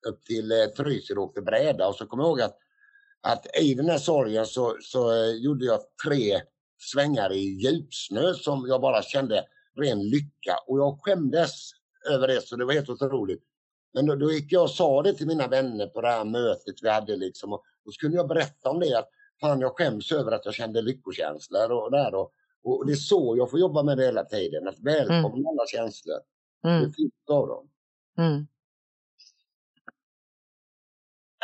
upp 0.08 0.26
till 0.26 0.52
eh, 0.52 0.66
Trysil 0.66 1.18
och 1.18 1.24
åkte 1.24 1.42
bräda 1.42 1.88
och 1.88 1.96
så 1.96 2.06
kommer 2.06 2.24
jag 2.24 2.30
ihåg 2.30 2.42
att, 2.42 2.58
att 3.22 3.58
i 3.62 3.74
den 3.74 3.90
här 3.90 3.98
sorgen 3.98 4.46
så, 4.46 4.78
så 4.82 5.12
eh, 5.12 5.30
gjorde 5.30 5.66
jag 5.66 5.80
tre 6.06 6.42
svängar 6.78 7.34
i 7.34 7.40
djupsnö 7.40 8.34
som 8.34 8.66
jag 8.68 8.82
bara 8.82 9.02
kände 9.02 9.46
ren 9.80 10.10
lycka 10.10 10.58
och 10.68 10.80
jag 10.80 11.00
skämdes 11.02 11.72
över 12.10 12.28
det 12.28 12.42
så 12.48 12.56
det 12.56 12.66
var 12.66 12.74
helt 12.74 12.90
otroligt. 12.90 13.44
Men 13.94 14.06
då, 14.06 14.16
då 14.16 14.32
gick 14.32 14.52
jag 14.52 14.64
och 14.64 14.72
sa 14.72 15.04
det 15.04 15.14
till 15.14 15.28
mina 15.28 15.48
vänner 15.48 15.88
på 15.88 16.02
det 16.02 16.08
här 16.08 16.26
mötet 16.26 16.76
vi 16.82 16.90
hade 16.90 17.16
liksom 17.16 17.54
och 17.54 17.64
då 17.86 17.92
skulle 17.92 18.16
jag 18.16 18.28
berätta 18.28 18.70
om 18.70 18.80
det 18.80 19.00
att 19.00 19.10
fan 19.42 19.62
jag 19.62 19.78
skäms 19.78 20.12
över 20.12 20.32
att 20.32 20.46
jag 20.46 20.54
kände 20.54 20.82
lyckokänslor 20.82 21.72
och 21.72 21.92
där 21.92 22.16
och, 22.16 22.32
och 22.64 22.86
det 22.86 22.94
är 22.94 22.96
så 22.96 23.36
jag 23.38 23.50
får 23.50 23.60
jobba 23.60 23.84
med 23.84 23.98
det 23.98 24.06
hela 24.06 24.26
tiden, 24.26 24.68
att 24.68 24.80
välkomna 24.80 25.28
mm. 25.28 25.48
alla 25.48 25.66
känslor. 25.68 26.20
Mm. 26.63 26.82
Det 26.82 26.88
är 26.88 26.92
fint 26.92 27.13
av 27.30 27.48
dem. 27.48 27.70
Mm. 28.18 28.48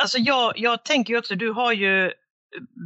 Alltså 0.02 0.18
jag, 0.18 0.54
jag 0.58 0.86
tänker 0.86 1.18
också, 1.18 1.36
du 1.36 1.52
har 1.52 1.74
ju 1.74 2.12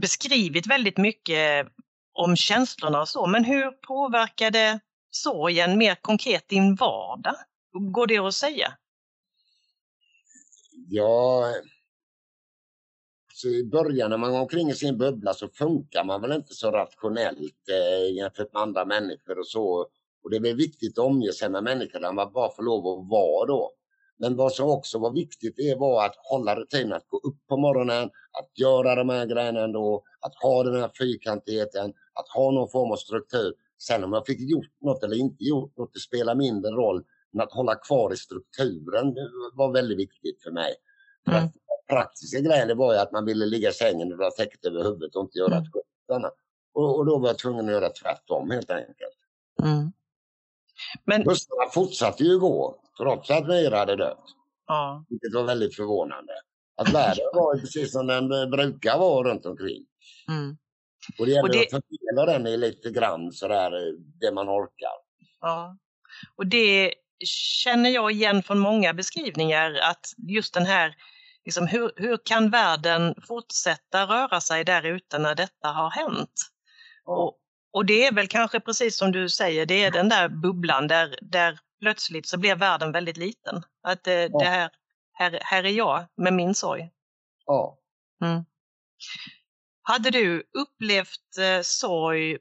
beskrivit 0.01 0.67
väldigt 0.67 0.97
mycket 0.97 1.67
om 2.13 2.35
känslorna 2.35 3.01
och 3.01 3.09
så, 3.09 3.27
men 3.27 3.43
hur 3.43 3.71
påverkade 3.71 4.79
sorgen 5.11 5.77
mer 5.77 5.95
konkret 5.95 6.49
din 6.49 6.75
vardag? 6.75 7.35
Går 7.71 8.07
det 8.07 8.17
att 8.17 8.33
säga? 8.33 8.73
Ja, 10.87 11.53
så 13.33 13.47
i 13.47 13.63
början 13.63 14.09
när 14.09 14.17
man 14.17 14.31
går 14.31 14.39
omkring 14.39 14.69
i 14.69 14.73
sin 14.73 14.97
bubbla 14.97 15.33
så 15.33 15.47
funkar 15.47 16.03
man 16.03 16.21
väl 16.21 16.31
inte 16.31 16.53
så 16.53 16.71
rationellt 16.71 17.69
eh, 17.69 18.15
jämfört 18.15 18.53
med 18.53 18.61
andra 18.61 18.85
människor 18.85 19.39
och 19.39 19.47
så. 19.47 19.87
Och 20.23 20.29
det 20.29 20.39
väl 20.39 20.55
viktigt 20.55 20.99
att 20.99 21.05
omge 21.05 21.33
sig 21.33 21.49
med 21.49 21.63
människor 21.63 21.99
där 21.99 22.11
man 22.11 22.31
bara 22.33 22.51
får 22.51 22.63
lov 22.63 22.87
att 22.87 23.09
vara 23.09 23.45
då. 23.45 23.71
Men 24.17 24.35
vad 24.35 24.51
som 24.53 24.69
också 24.69 24.99
var 24.99 25.11
viktigt 25.11 25.53
det 25.57 25.75
var 25.75 26.05
att 26.05 26.15
hålla 26.17 26.55
rutinen, 26.55 26.93
att 26.93 27.07
gå 27.07 27.17
upp 27.17 27.47
på 27.47 27.57
morgonen, 27.57 28.03
att 28.39 28.59
göra 28.59 28.95
de 28.95 29.09
här 29.09 29.25
grejerna 29.25 29.63
ändå, 29.63 30.03
att 30.19 30.35
ha 30.43 30.63
den 30.63 30.81
här 30.81 30.91
fyrkantigheten, 30.97 31.93
att 32.13 32.29
ha 32.35 32.51
någon 32.51 32.69
form 32.69 32.91
av 32.91 32.95
struktur. 32.95 33.53
Sen 33.77 34.03
om 34.03 34.13
jag 34.13 34.25
fick 34.25 34.39
gjort 34.39 34.81
något 34.81 35.03
eller 35.03 35.15
inte 35.15 35.43
gjort 35.43 35.77
något, 35.77 35.93
det 35.93 35.99
spelar 35.99 36.35
mindre 36.35 36.71
roll. 36.71 37.03
Men 37.31 37.41
att 37.41 37.53
hålla 37.53 37.75
kvar 37.75 38.13
i 38.13 38.17
strukturen 38.17 39.15
var 39.53 39.73
väldigt 39.73 39.99
viktigt 39.99 40.43
för 40.43 40.51
mig. 40.51 40.75
För 41.25 41.31
mm. 41.31 41.43
att 41.45 41.53
praktiska 41.87 42.39
grejen 42.39 42.77
var 42.77 42.93
ju 42.93 42.99
att 42.99 43.11
man 43.11 43.25
ville 43.25 43.45
ligga 43.45 43.69
i 43.69 43.73
sängen 43.73 44.11
och 44.11 44.17
dra 44.17 44.31
täcket 44.31 44.65
över 44.65 44.83
huvudet 44.83 45.15
och 45.15 45.21
inte 45.23 45.39
göra 45.39 45.55
mm. 45.55 45.63
ett. 46.25 46.33
Och, 46.73 46.97
och, 46.97 47.05
då 47.05 47.17
var 47.17 47.27
jag 47.27 47.37
tvungen 47.37 47.65
att 47.65 47.71
göra 47.71 47.89
tvärtom 47.89 48.51
helt 48.51 48.71
enkelt. 48.71 49.17
Mm. 49.63 49.91
Men... 51.05 51.23
Bussarna 51.23 51.69
fortsatte 51.73 52.23
ju 52.23 52.39
gå 52.39 52.81
trots 52.97 53.29
att 53.31 53.47
Myra 53.47 53.77
hade 53.77 53.95
dött. 53.95 54.23
Ja. 54.67 55.05
Vilket 55.09 55.33
var 55.33 55.43
väldigt 55.43 55.75
förvånande. 55.75 56.33
Att 56.77 56.93
världen 56.93 57.25
var 57.33 57.59
precis 57.59 57.91
som 57.91 58.07
den 58.07 58.29
brukar 58.51 58.97
vara 58.97 59.29
runt 59.29 59.45
omkring. 59.45 59.85
Mm. 60.27 60.57
Och 61.19 61.25
det 61.25 61.31
gäller 61.31 61.43
och 61.43 61.49
det... 61.49 61.63
att 61.63 61.69
fördela 61.69 62.25
den 62.25 62.47
i 62.47 62.57
lite 62.57 62.91
grann 62.91 63.31
sådär, 63.31 63.71
det 64.19 64.31
man 64.31 64.49
orkar. 64.49 64.93
Ja. 65.41 65.77
Och 66.35 66.47
det 66.47 66.93
känner 67.63 67.89
jag 67.89 68.11
igen 68.11 68.43
från 68.43 68.59
många 68.59 68.93
beskrivningar 68.93 69.73
att 69.73 70.05
just 70.17 70.53
den 70.53 70.65
här, 70.65 70.95
liksom, 71.45 71.67
hur, 71.67 71.91
hur 71.95 72.17
kan 72.25 72.49
världen 72.49 73.15
fortsätta 73.27 74.05
röra 74.05 74.41
sig 74.41 74.63
där 74.63 74.83
ute 74.83 75.17
när 75.17 75.35
detta 75.35 75.67
har 75.67 75.89
hänt? 75.89 76.33
Och, 77.05 77.37
och 77.71 77.85
det 77.85 78.05
är 78.05 78.13
väl 78.13 78.27
kanske 78.27 78.59
precis 78.59 78.97
som 78.97 79.11
du 79.11 79.29
säger, 79.29 79.65
det 79.65 79.83
är 79.83 79.91
den 79.91 80.09
där 80.09 80.29
bubblan 80.29 80.87
där, 80.87 81.19
där 81.21 81.59
plötsligt 81.79 82.27
så 82.27 82.37
blir 82.37 82.55
världen 82.55 82.91
väldigt 82.91 83.17
liten. 83.17 83.63
Att 83.81 84.03
det, 84.03 84.21
ja. 84.21 84.39
det 84.39 84.45
här, 84.45 84.69
här, 85.13 85.39
här 85.41 85.63
är 85.63 85.69
jag 85.71 86.05
med 86.15 86.33
min 86.33 86.55
sorg. 86.55 86.91
Ja. 87.45 87.79
Mm. 88.23 88.45
Hade 89.81 90.11
du 90.11 90.43
upplevt 90.53 91.37
eh, 91.39 91.61
sorg 91.63 92.37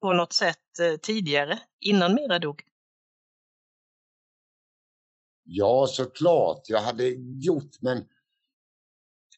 på 0.00 0.12
något 0.12 0.32
sätt 0.32 0.78
eh, 0.80 0.96
tidigare, 0.96 1.58
innan 1.80 2.14
Mira 2.14 2.38
dog? 2.38 2.62
Ja, 5.44 5.86
såklart. 5.86 6.62
Jag 6.68 6.80
hade 6.80 7.08
gjort, 7.42 7.80
men 7.80 8.08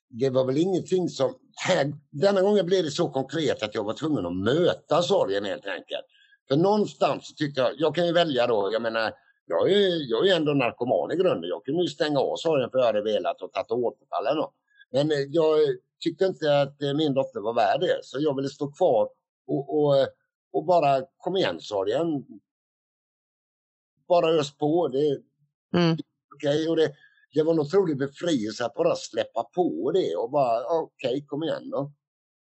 det 0.09 0.31
var 0.31 0.45
väl 0.45 0.59
ingenting 0.59 1.09
som... 1.09 1.35
Här, 1.63 1.93
denna 2.11 2.43
gången 2.43 2.67
blev 2.67 2.85
det 2.85 2.91
så 2.91 3.09
konkret 3.11 3.63
att 3.63 3.75
jag 3.75 3.85
var 3.85 3.95
tvungen 3.95 4.27
att 4.27 4.37
möta 4.37 5.03
sorgen 5.03 5.45
helt 5.45 5.67
enkelt. 5.67 6.05
För 6.49 6.57
någonstans 6.57 7.35
tyckte 7.35 7.61
jag, 7.61 7.73
jag 7.77 7.95
kan 7.95 8.07
ju 8.07 8.13
välja 8.13 8.47
då, 8.47 8.71
jag 8.73 8.83
menar, 8.83 9.13
jag 9.47 9.71
är, 9.71 10.11
jag 10.11 10.29
är 10.29 10.37
ändå 10.37 10.53
narkoman 10.53 11.13
i 11.13 11.17
grunden. 11.17 11.51
Jag 11.51 11.65
kunde 11.65 11.83
ju 11.83 11.89
stänga 11.89 12.21
av 12.21 12.37
sorgen 12.37 12.71
för 12.71 12.79
jag 12.79 12.87
hade 12.87 13.03
velat 13.03 13.43
och 13.43 13.53
tagit 13.53 13.71
återfall 13.71 14.27
eller 14.27 14.41
något. 14.41 14.55
Men 14.91 15.11
eh, 15.11 15.19
jag 15.19 15.59
tyckte 16.05 16.25
inte 16.25 16.61
att 16.61 16.83
eh, 16.83 16.95
min 16.95 17.15
dotter 17.15 17.41
var 17.41 17.55
värd 17.55 17.81
det, 17.81 17.99
så 18.03 18.21
jag 18.21 18.37
ville 18.37 18.49
stå 18.49 18.73
kvar 18.73 19.09
och, 19.47 19.79
och, 19.79 19.95
och 20.53 20.65
bara 20.65 21.03
kom 21.19 21.37
igen 21.37 21.61
sorgen. 21.61 22.27
Bara 24.09 24.31
ös 24.31 24.59
på. 24.59 24.89
Det, 24.89 25.21
Mm. 25.75 25.97
Okay, 26.35 26.69
och 26.69 26.77
det, 26.77 26.93
det 27.35 27.43
var 27.43 27.53
en 27.53 27.61
otrolig 27.61 27.99
befrielse 27.99 28.65
att 28.65 28.75
bara 28.75 28.97
släppa 28.97 29.45
på 29.45 29.93
det 29.95 30.17
och 30.17 30.31
bara 30.31 30.65
okej, 30.65 31.11
okay, 31.11 31.27
kom 31.27 31.43
igen 31.43 31.71
då. 31.71 31.93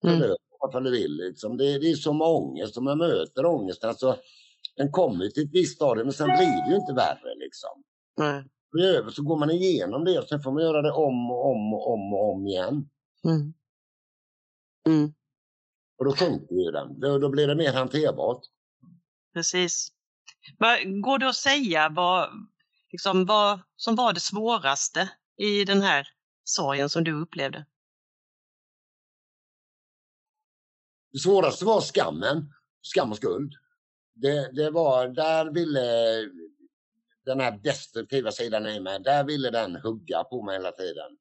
Mm. 0.04 0.36
Vad 0.60 0.84
du 0.84 0.92
vill 0.92 1.18
liksom. 1.18 1.58
Det, 1.58 1.80
det 1.80 1.92
är 1.92 1.96
som 1.96 2.22
ångest, 2.22 2.78
om 2.78 2.84
man 2.84 2.98
möter 2.98 3.46
ångesten. 3.46 3.90
Alltså, 3.90 4.18
den 4.76 4.92
kommer 4.92 5.28
till 5.28 5.44
ett 5.44 5.54
visst 5.54 5.76
stadium 5.76 6.06
men 6.08 6.14
sen 6.14 6.28
blir 6.28 6.66
det 6.66 6.70
ju 6.70 6.76
inte 6.76 6.94
värre 6.94 7.36
liksom. 7.36 7.84
Mm. 8.20 8.98
över 8.98 9.10
så 9.10 9.24
går 9.24 9.38
man 9.38 9.52
igenom 9.52 10.06
det 10.06 10.20
och 10.20 10.28
sen 10.28 10.42
får 10.42 10.52
man 10.52 10.64
göra 10.64 10.82
det 10.82 10.92
om 10.92 11.32
och 11.32 11.52
om 11.52 11.74
och 11.74 11.94
om 11.94 12.14
och 12.14 12.34
om 12.34 12.48
igen. 12.48 12.90
Mm. 13.24 13.54
Mm. 14.88 15.14
Och 15.98 16.06
då 16.06 16.12
sjunker 16.12 16.56
ju 16.56 16.72
den. 16.72 17.00
Då, 17.00 17.18
då 17.18 17.30
blir 17.30 17.48
det 17.48 17.56
mer 17.56 17.74
hanterbart. 17.74 18.42
Precis. 19.34 19.88
Går 21.04 21.20
det 21.20 21.30
att 21.30 21.36
säga 21.36 21.90
vad, 21.90 22.30
liksom, 22.92 23.26
vad 23.26 23.60
som 23.76 23.96
var 23.96 24.14
det 24.14 24.20
svåraste 24.20 25.10
i 25.38 25.66
den 25.66 25.82
här 25.82 26.08
sorgen 26.44 26.90
som 26.90 27.04
du 27.04 27.22
upplevde? 27.22 27.66
Det 31.12 31.20
svåraste 31.20 31.66
var 31.66 31.82
skammen, 31.82 32.54
skam 32.82 33.12
och 33.12 33.18
skuld. 33.18 33.54
Det, 34.14 34.52
det 34.52 34.70
var, 34.72 35.08
där 35.08 35.46
ville 35.54 35.82
den 37.26 37.40
här 37.40 37.52
destruktiva 37.64 38.32
sidan 38.32 38.68
i 38.68 38.80
mig, 38.80 39.00
där 39.00 39.24
ville 39.24 39.50
den 39.50 39.76
hugga 39.76 40.24
på 40.24 40.44
mig 40.44 40.56
hela 40.56 40.72
tiden. 40.72 41.18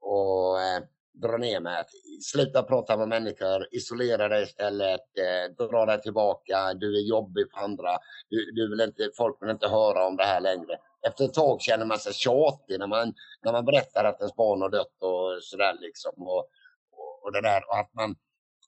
Och 0.00 0.60
eh, 0.60 0.82
dra 1.14 1.36
ner. 1.36 1.66
Att 1.66 1.90
sluta 2.22 2.62
prata 2.62 2.96
med 2.96 3.08
människor, 3.08 3.68
isolera 3.70 4.28
dig 4.28 4.42
istället, 4.42 5.00
eh, 5.18 5.66
dra 5.68 5.86
dig 5.86 6.02
tillbaka, 6.02 6.74
du 6.74 6.96
är 6.96 7.08
jobbig 7.08 7.46
för 7.52 7.60
andra, 7.60 7.98
du, 8.28 8.52
du 8.52 8.70
vill 8.70 8.80
inte, 8.80 9.10
folk 9.16 9.42
vill 9.42 9.50
inte 9.50 9.68
höra 9.68 10.06
om 10.06 10.16
det 10.16 10.24
här 10.24 10.40
längre. 10.40 10.78
Efter 11.06 11.24
ett 11.24 11.34
tag 11.34 11.60
känner 11.60 11.86
man 11.86 11.98
sig 11.98 12.12
tjatig 12.12 12.78
när 12.78 12.86
man, 12.86 13.14
när 13.44 13.52
man 13.52 13.64
berättar 13.64 14.04
att 14.04 14.20
ens 14.20 14.36
barn 14.36 14.62
har 14.62 14.70
dött 14.70 14.96
och 14.98 15.42
sådär 15.42 15.76
liksom. 15.80 16.12
Och, 16.16 16.48
och, 16.92 17.24
och 17.24 17.32
det 17.32 17.40
där 17.40 17.62
och 17.68 17.78
att 17.78 17.94
man 17.94 18.16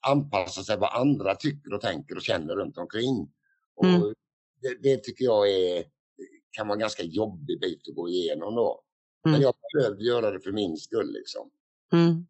anpassar 0.07 0.61
sig 0.61 0.77
vad 0.77 0.93
andra 0.93 1.35
tycker 1.35 1.73
och 1.73 1.81
tänker 1.81 2.15
och 2.15 2.21
känner 2.21 2.55
runt 2.55 2.77
omkring. 2.77 3.31
Och 3.75 3.85
mm. 3.85 4.13
det, 4.61 4.77
det, 4.83 5.03
tycker 5.03 5.25
jag 5.25 5.49
är, 5.49 5.83
kan 6.51 6.67
vara 6.67 6.75
en 6.75 6.79
ganska 6.79 7.03
jobbig 7.03 7.59
bit 7.59 7.89
att 7.89 7.95
gå 7.95 8.09
igenom 8.09 8.55
då. 8.55 8.81
Mm. 9.25 9.31
Men 9.31 9.41
jag 9.41 9.53
behövde 9.73 10.03
göra 10.03 10.31
det 10.31 10.39
för 10.39 10.51
min 10.51 10.77
skull 10.77 11.13
liksom. 11.13 11.51
Mm. 11.93 12.25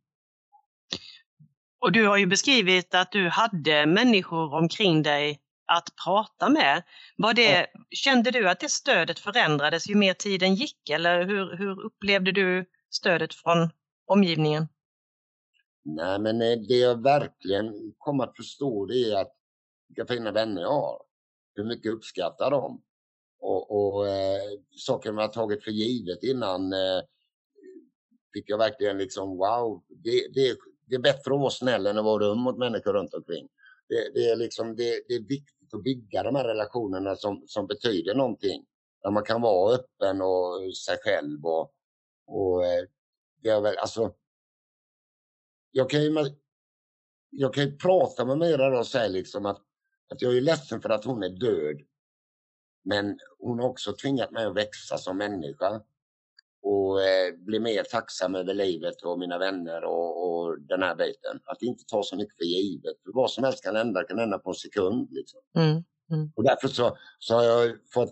Och 1.85 1.91
du 1.91 2.07
har 2.07 2.17
ju 2.17 2.25
beskrivit 2.25 2.95
att 2.95 3.11
du 3.11 3.29
hade 3.29 3.85
människor 3.85 4.53
omkring 4.53 5.03
dig 5.03 5.39
att 5.65 5.89
prata 6.05 6.49
med. 6.49 6.83
Var 7.17 7.33
det. 7.33 7.67
Kände 7.89 8.31
du 8.31 8.49
att 8.49 8.59
det 8.59 8.69
stödet 8.69 9.19
förändrades 9.19 9.89
ju 9.89 9.95
mer 9.95 10.13
tiden 10.13 10.55
gick 10.55 10.89
eller 10.89 11.25
hur, 11.25 11.57
hur 11.57 11.85
upplevde 11.85 12.31
du 12.31 12.65
stödet 12.89 13.33
från 13.33 13.69
omgivningen? 14.05 14.67
Nej, 15.83 16.19
men 16.19 16.41
eh, 16.41 16.57
det 16.67 16.77
jag 16.77 17.03
verkligen 17.03 17.93
kom 17.97 18.19
att 18.19 18.35
förstå 18.37 18.85
det 18.85 19.11
är 19.11 19.21
att 19.21 19.35
vilka 19.87 20.13
fina 20.13 20.31
vänner 20.31 20.61
jag 20.61 20.81
har. 20.81 21.01
Hur 21.55 21.63
mycket 21.63 21.85
jag 21.85 21.93
uppskattar 21.93 22.51
dem. 22.51 22.81
Och, 23.39 23.71
och 23.71 24.07
eh, 24.07 24.41
saker 24.77 25.11
man 25.11 25.21
har 25.21 25.33
tagit 25.33 25.63
för 25.63 25.71
givet 25.71 26.23
innan 26.23 26.73
eh, 26.73 27.01
fick 28.33 28.49
jag 28.49 28.57
verkligen 28.57 28.97
liksom 28.97 29.37
wow, 29.37 29.83
det, 29.87 30.27
det, 30.33 30.57
det 30.85 30.95
är 30.95 30.99
bättre 30.99 31.33
att 31.33 31.39
vara 31.39 31.49
snäll 31.49 31.87
än 31.87 31.97
att 31.97 32.05
vara 32.05 32.23
dum 32.23 32.39
mot 32.39 32.57
människor 32.57 32.93
runt 32.93 33.13
omkring. 33.13 33.47
Det, 33.89 34.13
det 34.13 34.29
är 34.29 34.35
liksom, 34.35 34.75
det, 34.75 35.01
det, 35.07 35.15
är 35.15 35.27
viktigt 35.27 35.73
att 35.73 35.83
bygga 35.83 36.23
de 36.23 36.35
här 36.35 36.43
relationerna 36.43 37.15
som, 37.15 37.43
som 37.47 37.67
betyder 37.67 38.15
någonting. 38.15 38.65
Där 39.03 39.11
man 39.11 39.23
kan 39.23 39.41
vara 39.41 39.75
öppen 39.75 40.21
och 40.21 40.77
sig 40.77 40.97
själv 41.03 41.45
och, 41.45 41.73
och 42.27 42.65
eh, 42.65 42.85
det 43.41 43.49
är 43.49 43.61
väl, 43.61 43.77
alltså 43.77 44.13
jag 45.71 45.89
kan 45.89 46.03
ju, 46.03 46.35
jag 47.29 47.53
kan 47.53 47.63
ju 47.63 47.77
prata 47.77 48.25
med 48.25 48.37
Mira 48.37 48.79
och 48.79 48.87
säga 48.87 49.07
liksom 49.07 49.45
att, 49.45 49.61
att 50.09 50.21
jag 50.21 50.37
är 50.37 50.41
ledsen 50.41 50.81
för 50.81 50.89
att 50.89 51.05
hon 51.05 51.23
är 51.23 51.29
död. 51.29 51.81
Men 52.83 53.19
hon 53.39 53.59
har 53.59 53.69
också 53.69 53.93
tvingat 53.93 54.31
mig 54.31 54.45
att 54.45 54.55
växa 54.55 54.97
som 54.97 55.17
människa 55.17 55.81
och 56.65 57.03
eh, 57.03 57.33
bli 57.37 57.59
mer 57.59 57.83
tacksam 57.83 58.35
över 58.35 58.53
livet 58.53 59.01
och 59.01 59.19
mina 59.19 59.37
vänner 59.37 59.83
och, 59.83 60.29
och, 60.29 60.59
den 60.59 60.81
här 60.81 60.95
biten. 60.95 61.39
Att 61.45 61.61
inte 61.61 61.83
ta 61.85 62.03
så 62.03 62.15
mycket 62.15 62.37
för 62.37 62.43
givet. 62.43 63.03
För 63.03 63.11
vad 63.13 63.31
som 63.31 63.43
helst 63.43 63.63
kan 63.63 63.75
hända, 63.75 64.03
kan 64.03 64.19
hända 64.19 64.39
på 64.39 64.49
en 64.49 64.55
sekund. 64.55 65.07
Liksom. 65.11 65.39
Mm, 65.55 65.83
mm. 66.11 66.31
Och 66.35 66.43
därför 66.43 66.67
så, 66.67 66.97
så 67.19 67.35
har 67.35 67.43
jag 67.43 67.77
fått... 67.93 68.11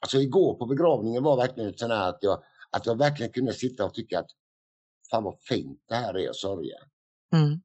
Alltså 0.00 0.18
igår 0.18 0.54
på 0.54 0.66
begravningen 0.66 1.22
var 1.22 1.36
verkligen 1.36 1.78
så 1.78 1.92
att 1.92 2.18
jag, 2.20 2.42
att 2.70 2.86
jag 2.86 2.98
verkligen 2.98 3.32
kunde 3.32 3.52
sitta 3.52 3.84
och 3.84 3.94
tycka 3.94 4.18
att 4.18 4.30
fan 5.10 5.24
vad 5.24 5.38
fint 5.40 5.82
det 5.88 5.94
här 5.94 6.18
är 6.18 6.30
att 6.30 6.36
sörja. 6.36 6.76
Mm. 7.32 7.60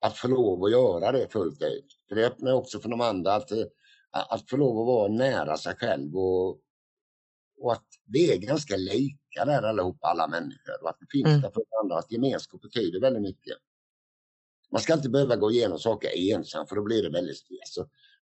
Att 0.00 0.16
få 0.16 0.28
lov 0.28 0.64
att 0.64 0.70
göra 0.70 1.12
det 1.12 1.32
fullt 1.32 1.62
ut. 1.62 1.98
För 2.08 2.16
det 2.16 2.26
öppnar 2.26 2.52
också 2.52 2.80
för 2.80 2.88
de 2.88 3.00
andra 3.00 3.34
att, 3.34 3.50
att 4.14 4.50
få 4.50 4.56
lov 4.56 4.80
att 4.80 4.86
vara 4.86 5.08
nära 5.08 5.56
sig 5.56 5.74
själv 5.76 6.16
och, 6.16 6.48
och 7.60 7.72
att 7.72 7.86
vi 8.06 8.32
är 8.32 8.36
ganska 8.36 8.76
lika 8.76 9.44
där 9.46 9.62
allihopa, 9.62 10.06
alla 10.06 10.28
människor. 10.28 10.82
Och 10.82 10.88
att 10.88 10.96
det 11.00 11.06
finns 11.10 11.26
mm. 11.26 11.40
där 11.40 11.50
för 11.50 11.62
andra, 11.82 11.98
att 11.98 12.12
gemenskap 12.12 12.62
betyder 12.62 13.00
väldigt 13.00 13.22
mycket. 13.22 13.56
Man 14.72 14.80
ska 14.80 14.94
inte 14.94 15.08
behöva 15.08 15.36
gå 15.36 15.50
igenom 15.50 15.78
saker 15.78 16.34
ensam 16.34 16.66
för 16.66 16.76
då 16.76 16.82
blir 16.82 17.02
det 17.02 17.10
väldigt 17.10 17.36
stress. 17.36 17.78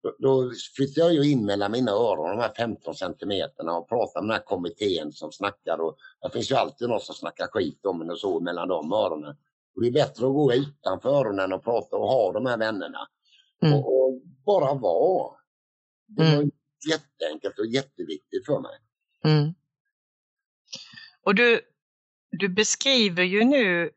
Då, 0.02 0.16
då 0.18 0.52
flyttar 0.76 1.02
jag 1.02 1.12
ju 1.12 1.30
in 1.30 1.44
mellan 1.46 1.72
mina 1.72 1.92
öron, 1.92 2.30
de 2.30 2.38
här 2.38 2.52
15 2.56 2.94
centimeterna 2.94 3.76
och 3.76 3.88
pratar 3.88 4.20
med 4.20 4.28
den 4.28 4.36
här 4.36 4.44
kommittén 4.44 5.12
som 5.12 5.32
snackar. 5.32 5.80
Och 5.80 5.96
det 6.22 6.30
finns 6.30 6.50
ju 6.50 6.54
alltid 6.54 6.88
någon 6.88 7.00
som 7.00 7.14
snackar 7.14 7.46
skit 7.46 7.86
om 7.86 8.02
en 8.02 8.10
och 8.10 8.18
så 8.18 8.40
mellan 8.40 8.68
de 8.68 8.92
öronen. 8.92 9.36
Och 9.74 9.82
det 9.82 9.88
är 9.88 9.92
bättre 9.92 10.26
att 10.26 10.32
gå 10.32 10.52
utanför 10.52 11.08
öronen 11.08 11.52
och 11.52 11.64
prata 11.64 11.96
och 11.96 12.08
ha 12.08 12.32
de 12.32 12.46
här 12.46 12.56
vännerna. 12.56 13.08
Mm. 13.62 13.78
Och, 13.78 14.04
och, 14.04 14.22
bara 14.44 14.74
vara. 14.74 15.37
Det 16.08 16.22
var 16.22 16.32
mm. 16.32 16.50
jätteenkelt 16.88 17.58
och 17.58 17.66
jätteviktigt 17.66 18.46
för 18.46 18.60
mig. 18.60 18.78
Mm. 19.24 19.54
Och 21.22 21.34
du, 21.34 21.60
du 22.30 22.48
beskriver 22.48 23.22
ju 23.22 23.44
nu 23.44 23.90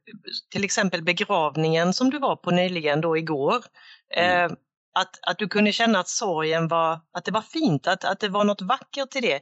till 0.50 0.64
exempel 0.64 1.04
begravningen 1.04 1.94
som 1.94 2.10
du 2.10 2.20
var 2.20 2.36
på 2.36 2.52
nyligen 2.52 3.02
då 3.02 3.18
igår. 3.18 3.64
Mm. 4.16 4.52
Eh, 4.52 4.58
att, 4.94 5.20
att 5.22 5.38
du 5.38 5.48
kunde 5.48 5.72
känna 5.72 6.00
att 6.00 6.08
sorgen 6.08 6.68
var, 6.68 7.00
att 7.12 7.26
det 7.26 7.32
var 7.32 7.42
fint, 7.42 7.88
att, 7.88 8.06
att 8.06 8.20
det 8.20 8.30
var 8.30 8.44
något 8.44 8.62
vackert 8.62 9.16
i 9.16 9.20
det. 9.20 9.42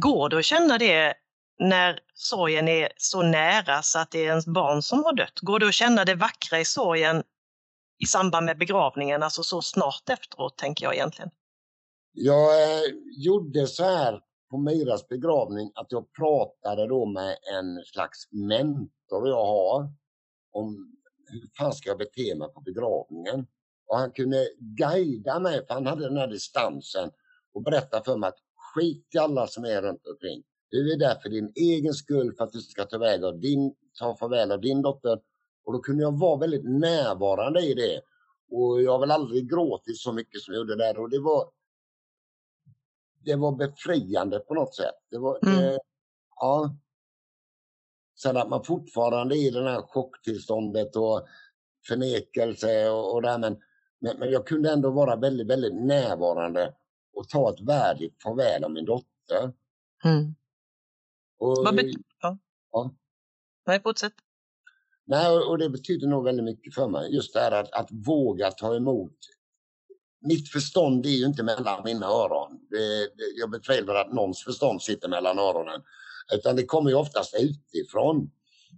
Går 0.00 0.28
det 0.28 0.38
att 0.38 0.44
känna 0.44 0.78
det 0.78 1.14
när 1.58 2.00
sorgen 2.14 2.68
är 2.68 2.88
så 2.96 3.22
nära 3.22 3.82
så 3.82 3.98
att 3.98 4.10
det 4.10 4.18
är 4.18 4.26
ens 4.26 4.46
barn 4.46 4.82
som 4.82 5.04
har 5.04 5.12
dött? 5.12 5.40
Går 5.40 5.58
det 5.58 5.68
att 5.68 5.74
känna 5.74 6.04
det 6.04 6.14
vackra 6.14 6.60
i 6.60 6.64
sorgen 6.64 7.22
i 7.98 8.06
samband 8.06 8.46
med 8.46 8.58
begravningen, 8.58 9.22
alltså 9.22 9.42
så 9.42 9.62
snart 9.62 10.08
efteråt, 10.08 10.58
tänker 10.58 10.84
jag 10.84 10.94
egentligen? 10.94 11.30
Jag 12.12 12.62
eh, 12.62 12.92
gjorde 13.16 13.66
så 13.66 13.84
här 13.84 14.20
på 14.50 14.58
Miras 14.58 15.08
begravning 15.08 15.72
att 15.74 15.92
jag 15.92 16.12
pratade 16.12 16.86
då 16.86 17.06
med 17.06 17.36
en 17.54 17.84
slags 17.84 18.32
mentor 18.32 19.28
jag 19.28 19.46
har 19.46 19.88
om 20.52 20.96
hur 21.26 21.50
fan 21.58 21.72
ska 21.72 21.88
jag 21.88 21.98
bete 21.98 22.34
mig 22.34 22.48
på 22.48 22.60
begravningen? 22.60 23.46
Och 23.86 23.98
han 23.98 24.10
kunde 24.10 24.48
guida 24.58 25.40
mig, 25.40 25.66
för 25.66 25.74
han 25.74 25.86
hade 25.86 26.08
den 26.08 26.16
här 26.16 26.26
distansen 26.26 27.10
och 27.54 27.62
berätta 27.62 28.02
för 28.04 28.16
mig 28.16 28.28
att 28.28 28.38
skit 28.56 29.06
i 29.14 29.18
alla 29.18 29.46
som 29.46 29.64
är 29.64 29.82
runt 29.82 30.06
omkring. 30.06 30.42
Du 30.70 30.92
är 30.92 30.98
där 30.98 31.14
för 31.22 31.28
din 31.28 31.52
egen 31.54 31.94
skull, 31.94 32.34
för 32.36 32.44
att 32.44 32.52
du 32.52 32.60
ska 32.60 32.84
ta, 32.84 32.98
väg 32.98 33.24
av 33.24 33.40
din, 33.40 33.74
ta 33.98 34.16
farväl 34.16 34.52
av 34.52 34.60
din 34.60 34.82
dotter. 34.82 35.18
Och 35.64 35.72
då 35.72 35.78
kunde 35.78 36.02
jag 36.02 36.18
vara 36.18 36.36
väldigt 36.36 36.64
närvarande 36.64 37.60
i 37.60 37.74
det. 37.74 38.00
Och 38.50 38.82
jag 38.82 38.92
har 38.92 38.98
väl 38.98 39.10
aldrig 39.10 39.50
gråtit 39.50 39.98
så 39.98 40.12
mycket 40.12 40.40
som 40.40 40.54
jag 40.54 40.60
gjorde 40.60 40.76
där. 40.76 40.98
Och 40.98 41.10
det 41.10 41.18
var, 41.18 41.50
det 43.24 43.36
var 43.36 43.52
befriande 43.52 44.38
på 44.38 44.54
något 44.54 44.74
sätt. 44.74 44.94
Det 45.10 45.18
var, 45.18 45.38
mm. 45.42 45.56
det, 45.56 45.78
ja. 46.36 46.76
Sen 48.22 48.36
att 48.36 48.48
man 48.48 48.64
fortfarande 48.64 49.36
är 49.36 49.46
i 49.46 49.50
det 49.50 49.70
här 49.70 49.82
chocktillståndet 49.82 50.96
och 50.96 51.26
förnekelse 51.88 52.90
och, 52.90 53.14
och 53.14 53.22
det 53.22 53.30
här, 53.30 53.38
men 53.38 53.56
men, 54.02 54.18
men 54.18 54.30
jag 54.30 54.46
kunde 54.46 54.72
ändå 54.72 54.90
vara 54.90 55.16
väldigt, 55.16 55.46
väldigt 55.46 55.74
närvarande 55.74 56.74
och 57.12 57.28
ta 57.28 57.50
ett 57.50 57.60
värdigt 57.60 58.22
farväl 58.22 58.64
av 58.64 58.70
min 58.70 58.84
dotter. 58.84 59.52
Mm. 60.04 60.34
Och, 61.38 61.56
Vad 61.64 61.76
betyder 61.76 62.02
ja. 62.20 62.38
ja. 62.72 62.94
Nej, 63.66 63.82
fortsätt. 63.82 64.12
Nej, 65.04 65.36
och, 65.36 65.50
och 65.50 65.58
det 65.58 65.70
betyder 65.70 66.06
nog 66.06 66.24
väldigt 66.24 66.44
mycket 66.44 66.74
för 66.74 66.88
mig. 66.88 67.14
Just 67.14 67.34
det 67.34 67.40
här 67.40 67.52
att, 67.52 67.72
att 67.72 67.88
våga 68.06 68.50
ta 68.50 68.76
emot. 68.76 69.16
Mitt 70.22 70.48
förstånd 70.48 71.06
är 71.06 71.10
ju 71.10 71.26
inte 71.26 71.42
mellan 71.42 71.84
mina 71.84 72.06
öron. 72.06 72.60
Jag 73.40 73.50
betvivlar 73.50 73.94
att 73.94 74.12
någons 74.12 74.44
förstånd 74.44 74.82
sitter 74.82 75.08
mellan 75.08 75.38
öronen. 75.38 75.82
Utan 76.34 76.56
det 76.56 76.64
kommer 76.64 76.90
ju 76.90 76.96
oftast 76.96 77.34
utifrån 77.38 78.30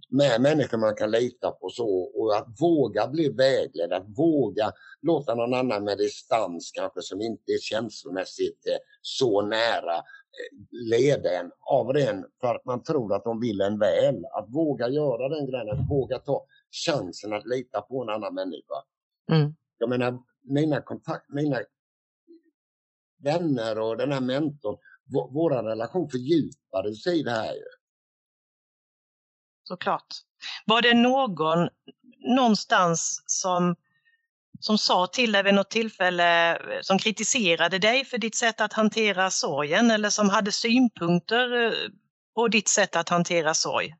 med 0.09 0.41
människor 0.41 0.77
man 0.77 0.95
kan 0.95 1.11
lita 1.11 1.51
på 1.51 1.69
så 1.69 1.87
och 1.99 2.35
att 2.35 2.47
våga 2.61 3.07
bli 3.07 3.29
vägledd, 3.29 3.93
att 3.93 4.17
våga 4.17 4.71
låta 5.01 5.35
någon 5.35 5.53
annan 5.53 5.83
med 5.83 5.97
distans 5.97 6.71
kanske 6.73 7.01
som 7.01 7.21
inte 7.21 7.51
är 7.51 7.59
känslomässigt 7.61 8.67
eh, 8.67 8.77
så 9.01 9.41
nära 9.41 9.95
eh, 9.95 10.57
leda 10.71 11.39
en 11.39 11.51
av 11.59 11.93
den 11.93 12.25
för 12.41 12.55
att 12.55 12.65
man 12.65 12.83
tror 12.83 13.15
att 13.15 13.23
de 13.23 13.39
vill 13.39 13.61
en 13.61 13.79
väl. 13.79 14.25
Att 14.25 14.49
våga 14.49 14.89
göra 14.89 15.29
den 15.29 15.45
grejen, 15.45 15.69
att 15.69 15.89
våga 15.89 16.19
ta 16.19 16.45
chansen 16.85 17.33
att 17.33 17.47
lita 17.47 17.81
på 17.81 18.03
en 18.03 18.09
annan 18.09 18.33
människa. 18.33 18.83
Mm. 19.31 19.55
Jag 19.77 19.89
menar, 19.89 20.19
mina 20.45 20.81
kontakt, 20.81 21.29
mina 21.29 21.59
vänner 23.23 23.79
och 23.79 23.97
den 23.97 24.11
här 24.11 24.21
mentorn, 24.21 24.77
vår 25.07 25.63
relation 25.63 26.09
fördjupades 26.09 27.07
i 27.07 27.23
det 27.23 27.31
här 27.31 27.53
ju 27.53 27.65
såklart. 29.67 30.07
Var 30.65 30.81
det 30.81 30.93
någon 30.93 31.69
någonstans 32.35 33.23
som, 33.25 33.75
som 34.59 34.77
sa 34.77 35.07
till 35.07 35.31
dig 35.31 35.43
vid 35.43 35.53
något 35.53 35.69
tillfälle, 35.69 36.59
som 36.81 36.99
kritiserade 36.99 37.79
dig 37.79 38.05
för 38.05 38.17
ditt 38.17 38.35
sätt 38.35 38.61
att 38.61 38.73
hantera 38.73 39.29
sorgen 39.29 39.91
eller 39.91 40.09
som 40.09 40.29
hade 40.29 40.51
synpunkter 40.51 41.65
eh, 41.65 41.71
på 42.35 42.47
ditt 42.47 42.67
sätt 42.69 42.95
att 42.95 43.09
hantera 43.09 43.53
sorg? 43.53 43.95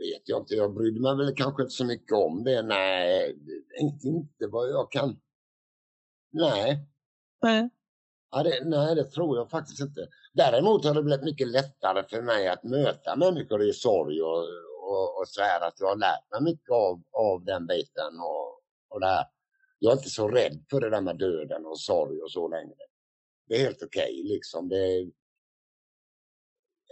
Vet 0.00 0.28
jag 0.28 0.40
inte. 0.40 0.54
Jag 0.54 0.74
brydde 0.74 1.00
mig 1.00 1.16
väl 1.16 1.34
kanske 1.36 1.62
inte 1.62 1.74
så 1.74 1.84
mycket 1.84 2.12
om 2.12 2.44
det. 2.44 2.62
Nej, 2.62 3.36
inte 4.04 4.46
vad 4.46 4.70
jag 4.70 4.92
kan. 4.92 5.20
Nej. 6.32 6.86
Nej. 7.42 7.70
Ja, 8.30 8.42
det, 8.42 8.64
nej, 8.64 8.94
det 8.94 9.04
tror 9.04 9.36
jag 9.36 9.50
faktiskt 9.50 9.80
inte. 9.80 10.08
Däremot 10.32 10.84
har 10.84 10.94
det 10.94 11.02
blivit 11.02 11.24
mycket 11.24 11.48
lättare 11.48 12.04
för 12.08 12.22
mig 12.22 12.48
att 12.48 12.64
möta 12.64 13.16
människor 13.16 13.62
i 13.62 13.72
sorg 13.72 14.22
och, 14.22 14.42
och, 14.90 15.20
och 15.20 15.28
så 15.28 15.42
här 15.42 15.60
att 15.60 15.80
jag 15.80 15.86
har 15.86 15.96
lärt 15.96 16.30
mig 16.30 16.52
mycket 16.52 16.70
av, 16.70 17.02
av 17.10 17.44
den 17.44 17.66
biten 17.66 18.20
och, 18.20 18.62
och 18.88 19.00
det 19.00 19.06
här. 19.06 19.24
Jag 19.78 19.92
är 19.92 19.96
inte 19.96 20.10
så 20.10 20.28
rädd 20.28 20.64
för 20.70 20.80
det 20.80 20.90
där 20.90 21.00
med 21.00 21.18
döden 21.18 21.66
och 21.66 21.80
sorg 21.80 22.20
och 22.20 22.30
så 22.30 22.48
längre. 22.48 22.74
Det 23.48 23.54
är 23.54 23.58
helt 23.58 23.82
okej 23.82 24.20
okay, 24.20 24.34
liksom. 24.34 24.68
Det, 24.68 25.10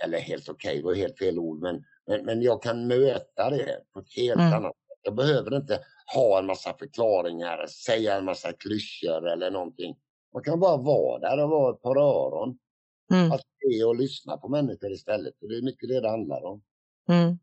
eller 0.05 0.19
helt 0.19 0.49
okej 0.49 0.71
okay, 0.71 0.83
var 0.83 0.95
helt 0.95 1.19
fel 1.19 1.39
ord, 1.39 1.63
men, 1.63 1.85
men, 2.09 2.25
men 2.25 2.43
jag 2.43 2.63
kan 2.63 2.87
möta 2.87 3.51
det 3.51 3.81
på 3.93 4.01
ett 4.01 4.17
helt 4.17 4.41
mm. 4.41 4.53
annat 4.53 4.73
sätt. 4.73 4.99
Jag 5.03 5.15
behöver 5.15 5.57
inte 5.57 5.81
ha 6.15 6.39
en 6.39 6.47
massa 6.47 6.75
förklaringar, 6.79 7.67
säga 7.67 8.17
en 8.17 8.25
massa 8.25 8.53
klyschor 8.53 9.29
eller 9.29 9.51
någonting. 9.51 9.97
Man 10.35 10.43
kan 10.43 10.61
bara 10.61 10.77
vara 10.77 11.19
där 11.19 11.43
och 11.43 11.51
vara 11.51 11.75
ett 11.75 11.83
par 11.83 11.97
öron. 11.97 12.59
Mm. 13.13 13.33
Att 13.33 13.41
se 13.41 13.85
och 13.85 13.97
lyssna 13.97 14.37
på 14.37 14.49
människor 14.49 14.93
istället. 14.93 15.39
För 15.39 15.49
det 15.49 15.59
är 15.59 15.63
mycket 15.63 15.89
det 15.89 16.01
det 16.01 16.11
handlar 16.11 16.45
om. 16.45 16.63
Mm. 17.09 17.39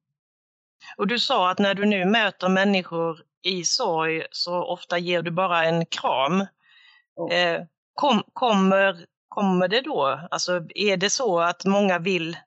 Och 0.98 1.08
du 1.08 1.20
sa 1.20 1.52
att 1.52 1.60
när 1.60 1.74
du 1.74 1.86
nu 1.86 2.06
möter 2.06 2.50
människor 2.50 3.22
i 3.42 3.64
sorg 3.64 4.26
så 4.32 4.64
ofta 4.64 4.98
ger 4.98 5.22
du 5.22 5.32
bara 5.32 5.66
en 5.66 5.86
kram. 5.86 6.46
Ja. 7.16 7.32
Eh, 7.32 7.64
kom, 7.94 8.24
kommer, 8.34 9.06
kommer 9.28 9.68
det 9.68 9.82
då, 9.82 10.20
alltså 10.32 10.62
är 10.76 10.98
det 10.98 11.10
så 11.10 11.40
att 11.40 11.66
många 11.66 12.00
vill 12.00 12.38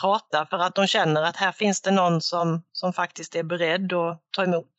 prata 0.00 0.46
för 0.50 0.56
att 0.56 0.74
de 0.74 0.86
känner 0.86 1.22
att 1.22 1.36
här 1.36 1.52
finns 1.52 1.80
det 1.80 1.90
någon 1.90 2.20
som, 2.20 2.62
som 2.72 2.92
faktiskt 2.92 3.36
är 3.36 3.42
beredd 3.42 3.92
att 3.92 4.22
ta 4.36 4.44
emot? 4.44 4.74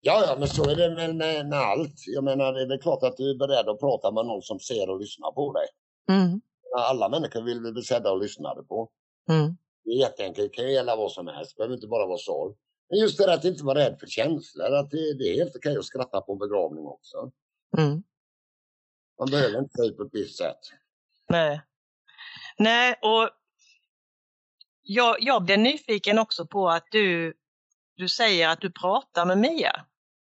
Ja, 0.00 0.24
ja, 0.26 0.36
men 0.38 0.48
så 0.48 0.70
är 0.70 0.76
det 0.76 0.94
med, 0.94 1.16
med, 1.16 1.48
med, 1.48 1.58
allt. 1.58 1.94
Jag 2.06 2.24
menar, 2.24 2.52
det 2.52 2.62
är 2.62 2.68
väl 2.68 2.82
klart 2.82 3.02
att 3.02 3.16
du 3.16 3.30
är 3.30 3.34
beredd 3.34 3.68
att 3.68 3.80
prata 3.80 4.10
med 4.10 4.26
någon 4.26 4.42
som 4.42 4.60
ser 4.60 4.90
och 4.90 5.00
lyssnar 5.00 5.32
på 5.32 5.52
dig. 5.52 5.66
Mm. 6.08 6.40
Alla 6.78 7.08
människor 7.08 7.42
vill 7.42 7.60
vi 7.60 7.72
bli 7.72 7.82
sedda 7.82 8.10
och 8.10 8.18
lyssnade 8.18 8.62
på. 8.62 8.90
Mm. 9.30 9.56
Det 9.84 9.90
är 9.90 9.96
jätteenkelt, 9.96 10.52
det 10.52 10.56
kan 10.56 10.72
gälla 10.72 10.96
vad 10.96 11.12
som 11.12 11.26
helst, 11.26 11.52
det 11.56 11.60
behöver 11.60 11.74
inte 11.74 11.86
bara 11.86 12.06
vara 12.06 12.18
sorg. 12.18 12.54
Men 12.90 12.98
just 12.98 13.18
det 13.18 13.26
där 13.26 13.34
att 13.34 13.44
inte 13.44 13.64
vara 13.64 13.78
rädd 13.78 13.96
för 14.00 14.06
känslor, 14.06 14.74
att 14.74 14.90
det, 14.90 15.14
det 15.18 15.24
är 15.24 15.34
helt 15.34 15.56
okej 15.56 15.76
att 15.76 15.84
skratta 15.84 16.20
på 16.20 16.32
en 16.32 16.38
begravning 16.38 16.86
också. 16.86 17.30
Mm. 17.78 18.02
Man 19.18 19.30
behöver 19.30 19.58
inte 19.58 19.76
ta 19.76 19.84
ut 19.84 19.96
på 19.96 20.02
ett 20.02 20.14
visst 20.14 20.38
sätt. 20.38 20.58
Nej. 21.28 21.62
Nej, 22.58 22.98
och 23.02 23.30
jag, 24.82 25.16
jag 25.20 25.44
blev 25.44 25.58
nyfiken 25.58 26.18
också 26.18 26.46
på 26.46 26.70
att 26.70 26.86
du, 26.90 27.34
du 27.96 28.08
säger 28.08 28.48
att 28.48 28.60
du 28.60 28.70
pratar 28.70 29.26
med 29.26 29.38
Mia. 29.38 29.86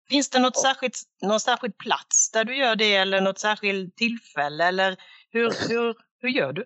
Finns 0.09 0.29
det 0.29 0.39
något 0.39 0.53
ja. 0.55 0.61
särskilt, 0.61 1.03
någon 1.21 1.39
särskild 1.39 1.77
plats 1.77 2.31
där 2.31 2.43
du 2.43 2.57
gör 2.57 2.75
det 2.75 2.95
eller 2.95 3.21
något 3.21 3.39
särskilt 3.39 3.95
tillfälle 3.95 4.65
eller 4.65 4.97
hur, 5.29 5.53
hur, 5.69 5.95
hur 6.19 6.29
gör 6.29 6.53
du? 6.53 6.65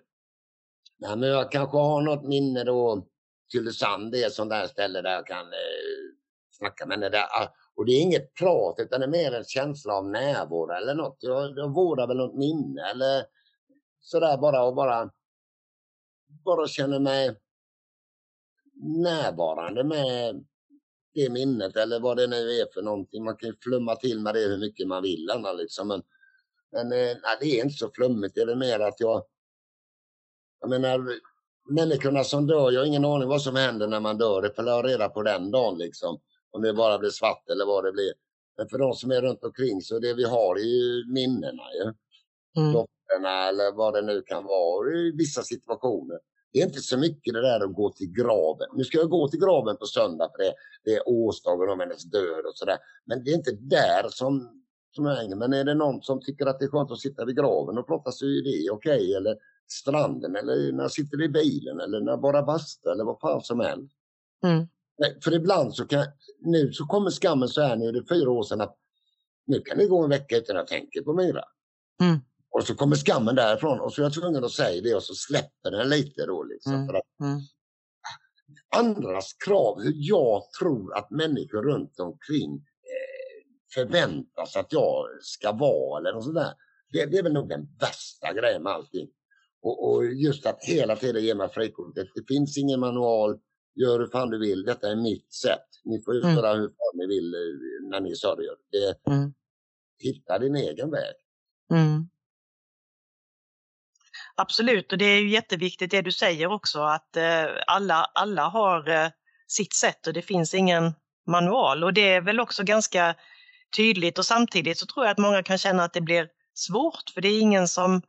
Nej, 0.98 1.16
men 1.16 1.28
jag 1.28 1.52
kanske 1.52 1.76
har 1.76 2.02
något 2.02 2.24
minne 2.24 2.64
då. 2.64 3.06
Tylösand 3.52 4.14
är 4.14 4.26
ett 4.26 4.32
sånt 4.32 4.50
där 4.50 4.66
ställe 4.66 5.02
där 5.02 5.10
jag 5.10 5.26
kan 5.26 5.46
eh, 5.46 6.14
snacka 6.50 6.86
med 6.86 6.98
henne. 6.98 7.26
Och 7.74 7.86
det 7.86 7.92
är 7.92 8.02
inget 8.02 8.34
prat 8.34 8.74
utan 8.78 9.00
det 9.00 9.06
är 9.06 9.10
mer 9.10 9.32
en 9.32 9.44
känsla 9.44 9.94
av 9.94 10.08
närvaro 10.08 10.72
eller 10.72 10.94
något. 10.94 11.16
Jag, 11.20 11.58
jag 11.58 11.74
vårdar 11.74 12.06
väl 12.06 12.16
något 12.16 12.34
minne 12.34 12.90
eller 12.90 13.24
sådär 14.00 14.36
bara 14.36 14.62
och 14.62 14.74
bara, 14.74 15.10
bara 16.44 16.68
känner 16.68 16.98
mig 16.98 17.36
närvarande 18.76 19.84
med 19.84 20.44
det 21.14 21.30
minnet 21.30 21.76
eller 21.76 22.00
vad 22.00 22.16
det 22.16 22.26
nu 22.26 22.50
är 22.50 22.72
för 22.74 22.82
någonting. 22.82 23.24
Man 23.24 23.36
kan 23.36 23.48
ju 23.48 23.56
flumma 23.62 23.96
till 23.96 24.20
med 24.20 24.34
det 24.34 24.40
hur 24.40 24.58
mycket 24.58 24.88
man 24.88 25.02
vill. 25.02 25.30
Liksom. 25.56 25.88
Men, 25.88 26.02
men 26.72 26.92
eh, 26.92 27.16
nej, 27.22 27.36
det 27.40 27.46
är 27.46 27.64
inte 27.64 27.76
så 27.76 27.90
flummigt. 27.94 28.34
Det 28.34 28.40
är 28.40 28.56
mer 28.56 28.80
att 28.80 29.00
jag 29.00 29.24
jag 30.60 30.70
menar, 30.70 31.10
människorna 31.70 32.24
som 32.24 32.46
dör, 32.46 32.72
jag 32.72 32.80
har 32.80 32.86
ingen 32.86 33.04
aning 33.04 33.28
vad 33.28 33.42
som 33.42 33.56
händer 33.56 33.86
när 33.86 34.00
man 34.00 34.18
dör. 34.18 34.42
Det 34.42 34.56
får 34.56 34.66
jag 34.66 34.88
reda 34.88 35.08
på 35.08 35.22
den 35.22 35.50
dagen 35.50 35.78
liksom. 35.78 36.20
Om 36.50 36.62
det 36.62 36.74
bara 36.74 36.98
blir 36.98 37.10
svart 37.10 37.48
eller 37.50 37.66
vad 37.66 37.84
det 37.84 37.92
blir. 37.92 38.12
Men 38.56 38.68
för 38.68 38.78
de 38.78 38.94
som 38.94 39.10
är 39.10 39.22
runt 39.22 39.44
omkring 39.44 39.80
så 39.80 39.98
det 39.98 40.14
vi 40.14 40.24
har 40.24 40.56
är 40.56 40.64
ju 40.64 41.12
minnena 41.12 41.62
ju. 41.74 41.82
Mm. 42.62 42.72
Dofterna 42.72 43.48
eller 43.48 43.72
vad 43.76 43.94
det 43.94 44.02
nu 44.02 44.22
kan 44.22 44.44
vara 44.44 44.90
i 44.90 45.12
vissa 45.16 45.42
situationer. 45.42 46.18
Det 46.54 46.60
är 46.60 46.66
inte 46.66 46.80
så 46.80 46.98
mycket 46.98 47.34
det 47.34 47.40
där 47.40 47.64
att 47.64 47.74
gå 47.74 47.92
till 47.92 48.12
graven. 48.12 48.68
Nu 48.74 48.84
ska 48.84 48.98
jag 48.98 49.10
gå 49.10 49.28
till 49.28 49.40
graven 49.40 49.76
på 49.76 49.86
söndag 49.86 50.30
för 50.36 50.44
det, 50.44 50.54
det 50.84 50.90
är 50.90 51.08
årsdagen 51.08 51.70
av 51.70 51.80
hennes 51.80 52.04
död 52.04 52.46
och 52.46 52.54
sådär. 52.54 52.78
Men 53.04 53.24
det 53.24 53.30
är 53.30 53.34
inte 53.34 53.52
där 53.52 54.08
som, 54.08 54.62
som 54.96 55.06
jag 55.06 55.16
hänger. 55.16 55.36
Men 55.36 55.52
är 55.52 55.64
det 55.64 55.74
någon 55.74 56.02
som 56.02 56.20
tycker 56.20 56.46
att 56.46 56.58
det 56.58 56.64
är 56.64 56.68
skönt 56.68 56.90
att 56.90 57.00
sitta 57.00 57.24
vid 57.24 57.36
graven 57.36 57.78
och 57.78 57.86
prata 57.86 58.12
så 58.12 58.26
är 58.26 58.44
det 58.44 58.70
okej. 58.70 58.96
Okay. 58.96 59.12
Eller 59.12 59.36
stranden 59.68 60.36
eller 60.36 60.72
när 60.72 60.84
jag 60.84 60.92
sitter 60.92 61.22
i 61.22 61.28
bilen 61.28 61.80
eller 61.80 62.00
när 62.00 62.12
jag 62.12 62.20
bara 62.20 62.42
bastar 62.42 62.90
eller 62.90 63.04
vad 63.04 63.20
fan 63.20 63.42
som 63.42 63.60
helst. 63.60 63.96
Mm. 64.44 64.66
För 65.24 65.34
ibland 65.34 65.74
så 65.74 65.86
kan, 65.86 66.04
nu 66.40 66.72
så 66.72 66.84
kommer 66.84 67.10
skammen 67.10 67.48
så 67.48 67.60
här, 67.60 67.76
nu 67.76 67.84
är 67.84 67.92
det 67.92 68.04
fyra 68.08 68.30
år 68.30 68.42
sedan 68.42 68.60
att 68.60 68.76
nu 69.46 69.60
kan 69.60 69.78
det 69.78 69.86
gå 69.86 70.02
en 70.02 70.10
vecka 70.10 70.36
utan 70.36 70.56
att 70.56 70.70
jag 70.70 70.80
tänker 70.80 71.02
på 71.02 71.12
Mira. 71.12 71.44
Mm. 72.00 72.18
Och 72.54 72.66
så 72.66 72.74
kommer 72.74 72.96
skammen 72.96 73.34
därifrån 73.34 73.80
och 73.80 73.92
så 73.92 74.00
är 74.00 74.04
jag 74.04 74.12
tvungen 74.12 74.44
att 74.44 74.52
säga 74.52 74.82
det 74.82 74.94
och 74.94 75.02
så 75.02 75.14
släpper 75.14 75.70
den 75.70 75.88
lite 75.88 76.26
då 76.26 76.42
liksom. 76.42 76.74
Mm. 76.74 76.86
För 76.86 76.94
att, 76.94 77.20
mm. 77.20 77.40
Andras 78.76 79.32
krav, 79.32 79.82
hur 79.82 79.94
jag 79.96 80.42
tror 80.60 80.96
att 80.96 81.10
människor 81.10 81.62
runt 81.62 82.00
omkring 82.00 82.54
eh, 82.54 83.44
förväntas 83.74 84.56
att 84.56 84.72
jag 84.72 85.06
ska 85.20 85.52
vara 85.52 86.00
eller 86.00 86.12
något 86.12 86.24
sådär. 86.24 86.52
Det, 86.92 87.06
det 87.06 87.18
är 87.18 87.22
väl 87.22 87.32
nog 87.32 87.48
den 87.48 87.68
värsta 87.80 88.32
grejen 88.32 88.62
med 88.62 88.72
allting. 88.72 89.08
Och, 89.62 89.88
och 89.88 90.04
just 90.06 90.46
att 90.46 90.64
hela 90.64 90.96
tiden 90.96 91.24
ge 91.24 91.34
mig 91.34 91.48
frikortet. 91.48 92.08
Det 92.14 92.34
finns 92.34 92.58
ingen 92.58 92.80
manual. 92.80 93.38
Gör 93.74 94.00
hur 94.00 94.06
fan 94.06 94.30
du 94.30 94.38
vill. 94.38 94.62
Detta 94.62 94.90
är 94.90 94.96
mitt 94.96 95.32
sätt. 95.32 95.68
Ni 95.84 96.02
får 96.02 96.14
göra 96.14 96.50
mm. 96.50 96.60
hur 96.60 96.68
fan 96.68 96.98
ni 96.98 97.06
vill 97.06 97.34
eh, 97.34 97.88
när 97.90 98.00
ni 98.00 98.16
sörjer. 98.16 98.54
Det, 98.70 99.12
mm. 99.12 99.34
Hitta 99.98 100.38
din 100.38 100.56
egen 100.56 100.90
väg. 100.90 101.14
Mm. 101.70 102.08
Absolut, 104.36 104.92
och 104.92 104.98
det 104.98 105.04
är 105.04 105.20
ju 105.20 105.28
jätteviktigt 105.28 105.90
det 105.90 106.02
du 106.02 106.12
säger 106.12 106.46
också 106.52 106.82
att 106.82 107.16
eh, 107.16 107.46
alla, 107.66 108.10
alla 108.14 108.42
har 108.48 108.88
eh, 108.88 109.08
sitt 109.46 109.74
sätt 109.74 110.06
och 110.06 110.12
det 110.12 110.22
finns 110.22 110.54
ingen 110.54 110.94
manual. 111.26 111.84
Och 111.84 111.92
det 111.94 112.14
är 112.14 112.20
väl 112.20 112.40
också 112.40 112.64
ganska 112.64 113.14
tydligt 113.76 114.18
och 114.18 114.26
samtidigt 114.26 114.78
så 114.78 114.86
tror 114.86 115.06
jag 115.06 115.12
att 115.12 115.18
många 115.18 115.42
kan 115.42 115.58
känna 115.58 115.84
att 115.84 115.92
det 115.92 116.00
blir 116.00 116.28
svårt 116.54 117.10
för 117.14 117.20
det 117.20 117.28
är 117.28 117.40
ingen 117.40 117.68
som 117.68 118.02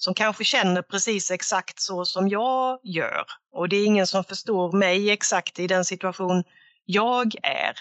som 0.00 0.14
kanske 0.14 0.44
känner 0.44 0.82
precis 0.82 1.30
exakt 1.30 1.80
så 1.80 2.04
som 2.04 2.28
jag 2.28 2.80
gör. 2.82 3.24
Och 3.52 3.68
det 3.68 3.76
är 3.76 3.86
ingen 3.86 4.06
som 4.06 4.24
förstår 4.24 4.72
mig 4.72 5.10
exakt 5.10 5.58
i 5.58 5.66
den 5.66 5.84
situation 5.84 6.44
jag 6.84 7.34
är. 7.42 7.74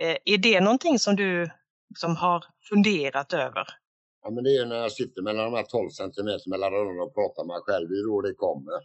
Eh, 0.00 0.16
är 0.24 0.38
det 0.38 0.60
någonting 0.60 0.98
som 0.98 1.16
du 1.16 1.50
som 1.94 2.16
har 2.16 2.44
funderat 2.68 3.32
över? 3.32 3.66
Ja, 4.26 4.30
men 4.30 4.44
det 4.44 4.56
är 4.56 4.66
när 4.66 4.76
jag 4.76 4.92
sitter 4.92 5.22
mellan 5.22 5.44
de 5.44 5.56
här 5.56 5.62
12 5.62 5.90
centimeter 5.90 6.50
mellan 6.50 6.74
öronen 6.74 7.00
och 7.00 7.14
pratar 7.14 7.44
med 7.44 7.54
mig 7.54 7.62
själv. 7.62 7.88
Det 7.88 7.94
är 7.94 8.06
då 8.06 8.20
det 8.20 8.34
kommer. 8.34 8.78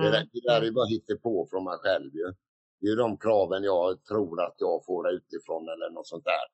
Mm. 0.00 0.12
Det, 0.12 0.28
det 0.32 0.40
där 0.48 0.62
är 0.62 0.70
bara 0.70 1.18
på 1.22 1.46
från 1.50 1.64
mig 1.64 1.78
själv 1.78 2.14
ju. 2.14 2.32
Det 2.80 2.88
är 2.88 2.96
de 2.96 3.18
kraven 3.18 3.64
jag 3.64 4.04
tror 4.04 4.42
att 4.42 4.54
jag 4.58 4.84
får 4.86 5.10
utifrån 5.10 5.68
eller 5.68 5.90
något 5.90 6.06
sånt 6.06 6.24
där. 6.24 6.46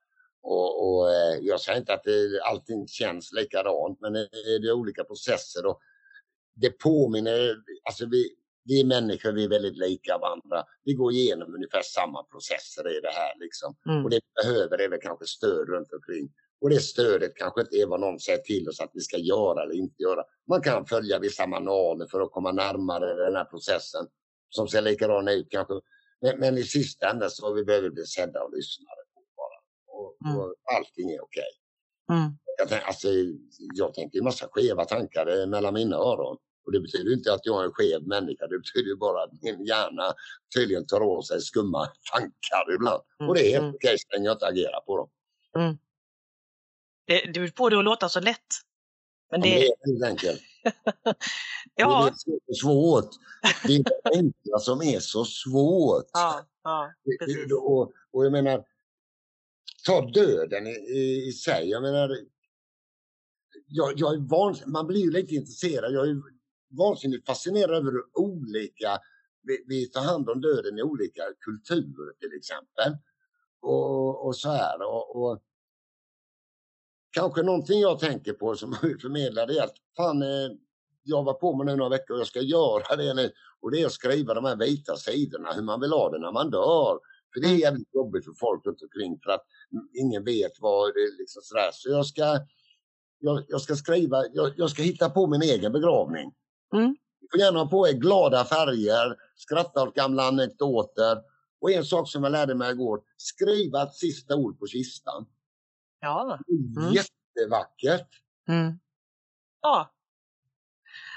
Och, 0.43 0.71
och 0.85 1.11
eh, 1.11 1.39
jag 1.41 1.61
säger 1.61 1.79
inte 1.79 1.95
att 1.95 2.05
det, 2.05 2.41
allting 2.51 2.89
känns 2.89 3.33
likadant, 3.33 4.01
men 4.01 4.13
det 4.13 4.69
är 4.69 4.73
olika 4.73 5.05
processer 5.05 5.67
och 5.67 5.79
det 6.55 6.71
påminner, 6.71 7.57
alltså 7.85 8.07
vi, 8.07 8.23
vi 8.65 8.81
är 8.81 8.85
människor, 8.85 9.33
vi 9.33 9.45
är 9.45 9.49
väldigt 9.49 9.79
lika 9.79 10.19
varandra. 10.19 10.65
Vi 10.85 10.95
går 10.95 11.13
igenom 11.13 11.55
ungefär 11.55 11.83
samma 11.83 12.23
processer 12.23 12.97
i 12.97 13.01
det 13.01 13.13
här 13.21 13.35
liksom. 13.41 13.77
Mm. 13.87 14.05
Och 14.05 14.11
det 14.11 14.21
vi 14.27 14.43
behöver 14.43 14.79
är 14.81 14.89
väl 14.89 15.01
kanske 15.03 15.27
stöd 15.27 15.69
runt 15.69 15.93
omkring. 15.93 16.29
Och 16.63 16.71
det 16.71 16.81
stödet 16.81 17.37
kanske 17.37 17.61
inte 17.61 17.77
är 17.77 17.87
vad 17.87 18.01
någon 18.01 18.21
säger 18.21 18.39
till 18.39 18.69
oss 18.69 18.81
att 18.81 18.91
vi 18.95 19.01
ska 19.01 19.17
göra 19.17 19.63
eller 19.63 19.75
inte 19.75 20.03
göra. 20.03 20.25
Man 20.49 20.61
kan 20.61 20.87
följa 20.87 21.19
vissa 21.19 21.47
manualer 21.47 22.07
för 22.07 22.21
att 22.21 22.33
komma 22.33 22.53
närmare 22.53 23.25
den 23.25 23.37
här 23.37 23.45
processen 23.45 24.07
som 24.49 24.69
ser 24.69 24.83
likadan 24.83 25.29
ut 25.29 25.47
kanske. 25.51 25.75
Men, 26.21 26.39
men 26.39 26.59
i 26.59 26.63
sista 26.63 27.11
änden 27.11 27.31
så 27.31 27.53
vi 27.53 27.65
behöver 27.65 27.91
bli 27.91 28.07
sedda 28.07 28.43
och 28.43 28.57
lyssnade 28.57 29.03
mm. 30.25 30.39
och 30.39 30.55
allting 30.77 31.11
är 31.11 31.21
okej. 31.23 31.43
Okay. 32.09 32.19
Mm. 32.19 32.33
Jag, 32.59 32.83
alltså, 32.83 33.09
jag 33.75 33.95
tänker 33.95 34.19
en 34.19 34.25
massa 34.25 34.49
skeva 34.51 34.85
tankar 34.85 35.41
eh, 35.41 35.47
mellan 35.47 35.75
mina 35.75 35.97
öron. 35.97 36.37
Och 36.67 36.73
det 36.73 36.81
betyder 36.81 37.13
inte 37.13 37.33
att 37.33 37.47
jag 37.47 37.61
är 37.61 37.65
en 37.65 37.73
skev 37.73 38.07
människa, 38.07 38.47
det 38.47 38.59
betyder 38.59 38.97
bara 38.97 39.23
att 39.23 39.43
min 39.43 39.65
hjärna 39.65 40.15
tydligen 40.57 40.87
tar 40.87 41.03
åt 41.03 41.27
sig 41.27 41.41
skumma 41.41 41.87
tankar 42.13 42.75
ibland. 42.75 43.03
Mm. 43.21 43.29
Och 43.29 43.35
det 43.35 43.41
är 43.41 43.51
helt 43.51 43.63
mm. 43.63 43.75
okej 43.75 43.97
så 43.99 44.17
länge 44.17 44.27
jag 44.27 44.35
inte 44.35 44.47
agerar 44.47 44.81
på 44.81 44.97
dem. 44.97 45.09
Mm. 45.59 45.79
Det, 47.13 47.33
du 47.33 47.51
får 47.57 47.71
det 47.71 47.79
att 47.79 47.85
låta 47.85 48.09
så 48.09 48.21
lätt. 48.21 48.39
Men 49.31 49.41
det, 49.41 49.49
ja, 49.49 49.75
det 49.85 49.91
är 49.91 49.93
helt 49.93 50.05
enkelt. 50.05 50.41
ja. 51.75 52.11
Det 52.27 52.33
är 52.33 52.55
så 52.55 52.61
svårt. 52.61 53.11
Det 53.67 53.77
är 53.77 53.83
det 53.83 54.19
enkla 54.19 54.59
som 54.59 54.83
är 54.83 55.01
så 55.01 55.25
svårt. 55.25 56.11
Ja, 56.13 56.47
ja, 56.63 56.93
precis. 57.21 57.53
Och, 57.53 57.93
och 58.13 58.25
jag 58.25 58.33
menar, 58.33 58.65
ta 59.87 60.11
döden 60.11 60.67
i, 60.67 60.71
i, 60.71 61.29
i 61.29 61.33
sig. 61.33 61.71
Jag 61.71 61.83
menar, 61.83 62.19
jag, 63.67 63.93
jag 63.97 64.15
är 64.15 64.19
vans, 64.19 64.67
man 64.67 64.87
blir 64.87 65.01
ju 65.01 65.11
lite 65.11 65.35
intresserad. 65.35 65.93
Jag 65.93 66.09
är 66.09 66.17
vansinnigt 66.79 67.27
fascinerad 67.27 67.77
över 67.77 67.93
hur 67.93 68.05
olika 68.15 68.99
vi, 69.43 69.65
vi 69.67 69.87
tar 69.87 70.03
hand 70.03 70.31
om 70.31 70.41
döden 70.41 70.79
i 70.79 70.83
olika 70.83 71.23
kulturer 71.41 72.13
till 72.21 72.37
exempel. 72.37 72.97
Och, 73.61 74.27
och 74.27 74.37
så 74.37 74.49
här. 74.49 74.83
Och, 74.83 75.17
och, 75.17 75.43
kanske 77.13 77.43
någonting 77.43 77.81
jag 77.81 77.99
tänker 77.99 78.33
på 78.33 78.55
som 78.55 78.73
förmedlar 79.03 79.47
det 79.47 79.59
är 79.59 79.65
att 79.65 79.77
fan, 79.97 80.23
eh, 80.23 80.51
jag 81.05 81.23
var 81.25 81.35
på 81.35 81.57
mig 81.57 81.67
nu 81.67 81.77
några 81.77 81.91
veckor 81.91 82.15
och 82.15 82.21
jag 82.21 82.27
ska 82.27 82.41
göra 82.41 82.97
det 82.97 83.15
nu. 83.15 83.31
Och 83.61 83.71
det 83.71 83.83
är 83.83 83.87
att 83.87 83.93
skriva 83.93 84.35
de 84.35 84.45
här 84.45 84.57
vita 84.57 84.97
sidorna, 84.97 85.53
hur 85.53 85.63
man 85.63 85.81
vill 85.81 85.93
ha 85.93 86.11
det 86.11 86.19
när 86.19 86.33
man 86.33 86.51
dör. 86.51 86.99
För 87.35 87.41
det 87.41 87.47
är 87.47 87.57
jävligt 87.57 87.95
jobbigt 87.95 88.25
för 88.25 88.33
folk 88.33 88.67
runt 88.67 88.83
omkring 88.83 89.19
för 89.25 89.31
att 89.31 89.45
ingen 89.95 90.25
vet 90.25 90.53
vad 90.61 90.95
det 90.95 91.01
är 91.01 91.19
liksom 91.19 91.43
sådär. 91.43 91.71
Så 91.73 91.89
jag 91.89 92.07
ska, 92.07 92.39
jag, 93.19 93.45
jag 93.49 93.61
ska 93.61 93.75
skriva, 93.77 94.27
jag, 94.33 94.53
jag, 94.57 94.71
ska 94.71 94.83
hitta 94.83 95.11
på 95.11 95.27
min 95.27 95.43
egen 95.43 95.73
begravning. 95.73 96.33
Mm. 96.75 96.97
Ni 97.21 97.29
får 97.31 97.41
gärna 97.41 97.59
ha 97.59 97.67
på 97.67 97.89
er 97.89 97.93
glada 97.93 98.45
färger, 98.45 99.17
skratta 99.37 99.83
åt 99.83 99.95
gamla 99.95 100.23
anekdoter 100.23 101.19
Och 101.61 101.71
en 101.71 101.85
sak 101.85 102.11
som 102.11 102.25
jag 102.25 102.33
lärde 102.33 102.55
mig 102.55 102.73
igår, 102.73 103.01
skriva 103.17 103.83
ett 103.83 103.95
sista 103.95 104.37
ord 104.37 104.59
på 104.59 104.67
kistan. 104.67 105.27
Ja. 106.03 106.39
Mm. 106.77 106.93
Jättevackert. 106.93 108.09
Mm. 108.49 108.79
Ja. 109.63 109.93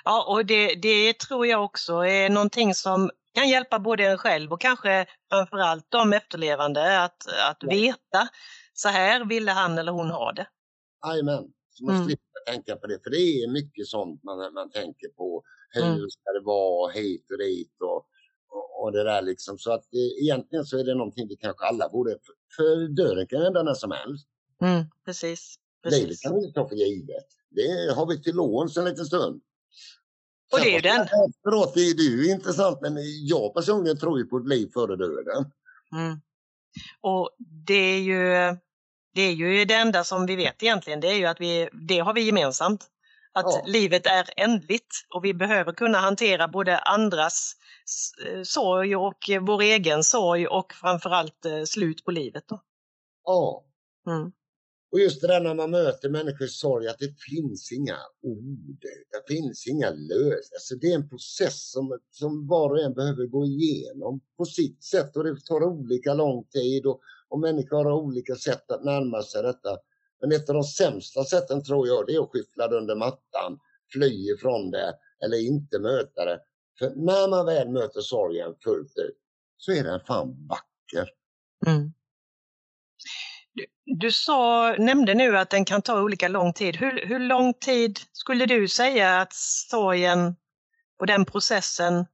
Ja, 0.03 0.25
och 0.27 0.45
det, 0.45 0.75
det 0.75 1.19
tror 1.19 1.47
jag 1.47 1.63
också 1.63 1.93
är 1.93 2.29
någonting 2.29 2.73
som 2.73 3.11
kan 3.33 3.49
hjälpa 3.49 3.79
både 3.79 4.05
en 4.05 4.17
själv 4.17 4.53
och 4.53 4.61
kanske 4.61 5.05
framförallt 5.29 5.85
de 5.89 6.13
efterlevande 6.13 7.03
att, 7.03 7.27
att 7.49 7.57
ja. 7.59 7.69
veta 7.69 8.27
så 8.73 8.89
här 8.89 9.25
ville 9.25 9.51
han 9.51 9.77
eller 9.77 9.91
hon 9.91 10.09
ha 10.09 10.31
det. 10.31 10.47
Jajamän, 11.07 11.43
så 11.69 11.85
man 11.85 11.95
mm. 11.95 12.07
slipper 12.07 12.25
tänka 12.45 12.75
på 12.75 12.87
det. 12.87 12.99
För 13.03 13.09
det 13.09 13.17
är 13.17 13.51
mycket 13.51 13.87
sånt 13.87 14.23
man, 14.23 14.53
man 14.53 14.71
tänker 14.71 15.07
på. 15.07 15.43
Hur 15.69 15.83
mm. 15.83 16.09
ska 16.09 16.31
det 16.31 16.45
vara 16.45 16.91
hit 16.91 17.31
och 17.31 17.37
dit 17.37 17.75
och, 17.81 17.97
och, 18.49 18.83
och 18.83 18.91
det 18.91 19.03
där 19.03 19.21
liksom. 19.21 19.57
Så 19.57 19.71
att 19.71 19.87
det, 19.91 19.97
egentligen 19.97 20.65
så 20.65 20.77
är 20.77 20.83
det 20.83 20.95
någonting 20.95 21.27
vi 21.27 21.35
kanske 21.35 21.65
alla 21.65 21.89
borde, 21.89 22.17
för, 22.55 22.87
döden 22.87 23.27
kan 23.27 23.41
hända 23.41 23.63
när 23.63 23.73
som 23.73 23.91
helst. 23.91 24.27
Mm, 24.61 24.85
precis. 25.05 25.55
precis. 25.83 25.99
Livet 25.99 26.21
kan 26.21 26.35
vi 26.35 26.45
inte 26.45 26.59
ta 26.59 26.69
för 26.69 26.75
givet. 26.75 27.25
Det 27.49 27.93
har 27.95 28.05
vi 28.05 28.23
till 28.23 28.35
låns 28.35 28.77
en 28.77 28.85
liten 28.85 29.05
stund. 29.05 29.41
Och 30.51 30.59
det 30.59 30.69
är 30.69 30.75
ju 30.75 30.81
den. 30.81 31.01
Efteråt, 31.01 31.73
det 31.73 31.81
är 31.81 32.01
ju 32.01 32.31
intressant 32.31 32.81
men 32.81 32.97
jag 33.27 33.53
personligen 33.53 33.97
tror 33.97 34.19
ju 34.19 34.25
på 34.25 34.37
ett 34.37 34.47
liv 34.47 34.69
före 34.73 34.95
döden. 34.95 35.51
Mm. 35.95 36.21
Och 37.01 37.29
det 37.67 37.73
är 37.73 37.99
ju 37.99 38.57
det 39.15 39.21
är 39.21 39.31
ju 39.31 39.65
det 39.65 39.73
enda 39.73 40.03
som 40.03 40.25
vi 40.25 40.35
vet 40.35 40.63
egentligen, 40.63 40.99
det 40.99 41.07
är 41.07 41.15
ju 41.15 41.25
att 41.25 41.41
vi, 41.41 41.69
det 41.73 41.99
har 41.99 42.13
vi 42.13 42.21
gemensamt. 42.21 42.87
Att 43.33 43.45
ja. 43.45 43.63
livet 43.67 44.05
är 44.05 44.29
ändligt 44.37 44.95
och 45.13 45.25
vi 45.25 45.33
behöver 45.33 45.73
kunna 45.73 45.97
hantera 45.97 46.47
både 46.47 46.79
andras 46.79 47.55
eh, 48.27 48.41
sorg 48.43 48.95
och 48.95 49.29
vår 49.41 49.61
egen 49.61 50.03
sorg 50.03 50.47
och 50.47 50.73
framförallt 50.73 51.45
eh, 51.45 51.63
slut 51.63 52.05
på 52.05 52.11
livet. 52.11 52.43
Då. 52.47 52.61
Ja. 53.23 53.63
Mm. 54.07 54.31
Och 54.95 55.01
just 55.01 55.21
det 55.21 55.27
där 55.27 55.41
när 55.41 55.53
man 55.53 55.71
möter 55.71 56.09
människors 56.09 56.51
sorg, 56.51 56.87
att 56.87 56.99
det 56.99 57.19
finns 57.29 57.71
inga 57.71 57.97
ord, 58.21 58.81
det 59.11 59.33
finns 59.33 59.67
inga 59.67 59.89
lösningar. 59.89 60.35
Alltså 60.53 60.75
det 60.75 60.87
är 60.91 60.95
en 60.95 61.09
process 61.09 61.71
som, 61.71 61.99
som 62.11 62.47
var 62.47 62.69
och 62.69 62.79
en 62.79 62.93
behöver 62.93 63.25
gå 63.25 63.45
igenom 63.45 64.21
på 64.37 64.45
sitt 64.45 64.83
sätt 64.83 65.17
och 65.17 65.23
det 65.23 65.45
tar 65.45 65.63
olika 65.63 66.13
lång 66.13 66.43
tid 66.43 66.85
och, 66.85 66.99
och 67.29 67.39
människor 67.39 67.83
har 67.83 67.91
olika 67.91 68.35
sätt 68.35 68.71
att 68.71 68.83
närma 68.83 69.23
sig 69.23 69.43
detta. 69.43 69.77
Men 70.21 70.31
ett 70.31 70.49
av 70.49 70.55
de 70.55 70.63
sämsta 70.63 71.23
sätten 71.23 71.63
tror 71.63 71.87
jag, 71.87 72.07
det 72.07 72.15
är 72.15 72.23
att 72.23 72.29
skyffla 72.29 72.67
det 72.67 72.77
under 72.77 72.95
mattan, 72.95 73.59
fly 73.93 74.33
ifrån 74.33 74.71
det 74.71 74.93
eller 75.25 75.37
inte 75.37 75.79
möta 75.79 76.25
det. 76.25 76.39
För 76.79 76.89
när 76.95 77.29
man 77.29 77.45
väl 77.45 77.69
möter 77.69 78.01
sorgen 78.01 78.55
fullt 78.63 78.97
ut 78.97 79.17
så 79.57 79.71
är 79.71 79.83
den 79.83 79.99
fan 79.99 80.47
vacker. 80.47 81.09
Mm. 81.67 81.93
Du 83.85 84.11
sa, 84.11 84.71
nämnde 84.79 85.13
nu 85.13 85.37
att 85.37 85.49
den 85.49 85.65
kan 85.65 85.81
ta 85.81 86.01
olika 86.01 86.27
lång 86.27 86.53
tid. 86.53 86.75
Hur, 86.75 87.05
hur 87.07 87.19
lång 87.19 87.53
tid 87.53 87.99
skulle 88.11 88.45
du 88.45 88.67
säga 88.67 89.21
att 89.21 89.33
sorgen 89.69 90.35
och 90.99 91.07
den 91.07 91.25
processen 91.25 92.05